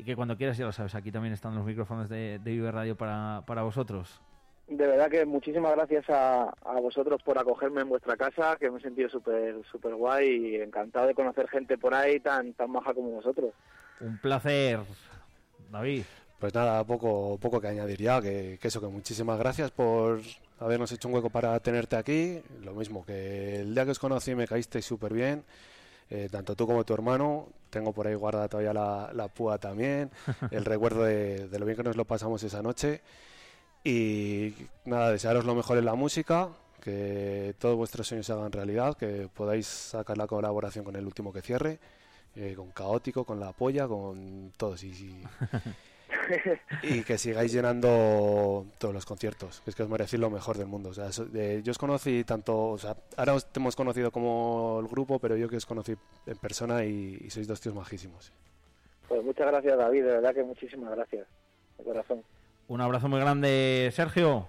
y 0.00 0.02
que 0.02 0.16
cuando 0.16 0.36
quieras 0.36 0.56
ya 0.56 0.64
lo 0.64 0.72
sabes, 0.72 0.94
aquí 0.94 1.12
también 1.12 1.34
están 1.34 1.54
los 1.54 1.64
micrófonos 1.64 2.08
de, 2.08 2.38
de 2.38 2.50
Vive 2.50 2.72
Radio 2.72 2.96
para, 2.96 3.42
para 3.46 3.62
vosotros. 3.62 4.20
De 4.66 4.86
verdad 4.86 5.10
que 5.10 5.26
muchísimas 5.26 5.72
gracias 5.72 6.08
a, 6.08 6.44
a 6.44 6.80
vosotros 6.80 7.22
por 7.22 7.38
acogerme 7.38 7.82
en 7.82 7.90
vuestra 7.90 8.16
casa, 8.16 8.56
que 8.56 8.70
me 8.70 8.78
he 8.78 8.82
sentido 8.82 9.10
súper 9.10 9.56
súper 9.70 9.94
guay 9.94 10.28
y 10.28 10.56
encantado 10.56 11.06
de 11.06 11.14
conocer 11.14 11.48
gente 11.48 11.76
por 11.76 11.92
ahí 11.92 12.18
tan 12.18 12.54
tan 12.54 12.70
maja 12.70 12.94
como 12.94 13.10
vosotros. 13.10 13.52
Un 14.00 14.16
placer, 14.18 14.78
David. 15.70 16.04
Pues 16.38 16.54
nada, 16.54 16.82
poco, 16.84 17.36
poco 17.38 17.60
que 17.60 17.68
añadir 17.68 17.98
ya, 17.98 18.22
que, 18.22 18.58
que 18.58 18.68
eso, 18.68 18.80
que 18.80 18.86
muchísimas 18.86 19.38
gracias 19.38 19.70
por 19.70 20.20
habernos 20.58 20.90
hecho 20.90 21.08
un 21.08 21.14
hueco 21.14 21.28
para 21.28 21.60
tenerte 21.60 21.96
aquí. 21.96 22.40
Lo 22.64 22.72
mismo 22.72 23.04
que 23.04 23.56
el 23.56 23.74
día 23.74 23.84
que 23.84 23.90
os 23.90 23.98
conocí 23.98 24.34
me 24.34 24.46
caíste 24.46 24.80
súper 24.80 25.12
bien, 25.12 25.44
eh, 26.10 26.28
tanto 26.30 26.54
tú 26.56 26.66
como 26.66 26.84
tu 26.84 26.92
hermano. 26.94 27.48
Tengo 27.70 27.92
por 27.92 28.06
ahí 28.06 28.14
guardada 28.14 28.48
todavía 28.48 28.72
la, 28.74 29.10
la 29.14 29.28
púa 29.28 29.58
también, 29.58 30.10
el 30.50 30.64
recuerdo 30.64 31.04
de, 31.04 31.48
de 31.48 31.58
lo 31.58 31.64
bien 31.64 31.76
que 31.76 31.84
nos 31.84 31.96
lo 31.96 32.04
pasamos 32.04 32.42
esa 32.42 32.60
noche. 32.62 33.00
Y 33.84 34.54
nada, 34.84 35.10
desearos 35.12 35.44
lo 35.44 35.54
mejor 35.54 35.78
en 35.78 35.84
la 35.86 35.94
música, 35.94 36.48
que 36.80 37.54
todos 37.58 37.76
vuestros 37.76 38.06
sueños 38.08 38.26
se 38.26 38.32
hagan 38.32 38.52
realidad, 38.52 38.96
que 38.96 39.28
podáis 39.32 39.66
sacar 39.66 40.18
la 40.18 40.26
colaboración 40.26 40.84
con 40.84 40.96
el 40.96 41.06
último 41.06 41.32
que 41.32 41.40
cierre, 41.42 41.78
eh, 42.36 42.54
con 42.56 42.70
Caótico, 42.72 43.24
con 43.24 43.40
La 43.40 43.52
Polla, 43.52 43.86
con 43.88 44.52
todos. 44.56 44.82
Y, 44.84 44.88
y- 44.88 45.22
y 46.82 47.02
que 47.02 47.18
sigáis 47.18 47.52
llenando 47.52 48.66
todos 48.78 48.94
los 48.94 49.04
conciertos, 49.06 49.60
que 49.62 49.70
es 49.70 49.76
que 49.76 49.82
os 49.82 49.88
merecéis 49.88 50.20
lo 50.20 50.30
mejor 50.30 50.56
del 50.58 50.66
mundo. 50.66 50.90
O 50.90 50.94
sea, 50.94 51.12
so- 51.12 51.26
yo 51.28 51.70
os 51.70 51.78
conocí 51.78 52.24
tanto, 52.24 52.70
o 52.70 52.78
sea, 52.78 52.96
ahora 53.16 53.34
os 53.34 53.46
hemos 53.54 53.76
conocido 53.76 54.10
como 54.10 54.78
el 54.80 54.88
grupo, 54.88 55.18
pero 55.18 55.36
yo 55.36 55.48
que 55.48 55.56
os 55.56 55.66
conocí 55.66 55.94
en 56.26 56.36
persona 56.38 56.84
y, 56.84 57.18
y 57.20 57.30
sois 57.30 57.46
dos 57.48 57.60
tíos 57.60 57.74
majísimos. 57.74 58.32
Pues 59.08 59.24
muchas 59.24 59.46
gracias 59.46 59.76
David, 59.76 60.04
de 60.04 60.10
verdad 60.12 60.34
que 60.34 60.44
muchísimas 60.44 60.90
gracias, 60.94 61.26
de 61.78 61.84
corazón. 61.84 62.22
Un 62.68 62.80
abrazo 62.80 63.08
muy 63.08 63.18
grande, 63.18 63.90
Sergio. 63.92 64.46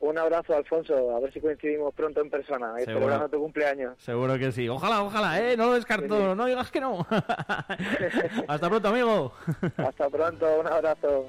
Un 0.00 0.16
abrazo 0.16 0.56
Alfonso, 0.56 1.14
a 1.14 1.20
ver 1.20 1.30
si 1.30 1.40
coincidimos 1.40 1.94
pronto 1.94 2.22
en 2.22 2.30
persona, 2.30 2.72
Seguro. 2.78 2.94
celebrando 2.94 3.28
tu 3.28 3.38
cumpleaños. 3.38 3.94
Seguro 3.98 4.38
que 4.38 4.50
sí. 4.50 4.66
Ojalá, 4.66 5.02
ojalá, 5.02 5.38
¿eh? 5.40 5.58
No 5.58 5.66
lo 5.66 5.74
descarto, 5.74 6.34
no 6.34 6.46
digas 6.46 6.70
que 6.70 6.80
no. 6.80 7.06
Hasta 8.48 8.68
pronto, 8.68 8.88
amigo. 8.88 9.32
Hasta 9.76 10.08
pronto, 10.08 10.60
un 10.60 10.66
abrazo. 10.66 11.28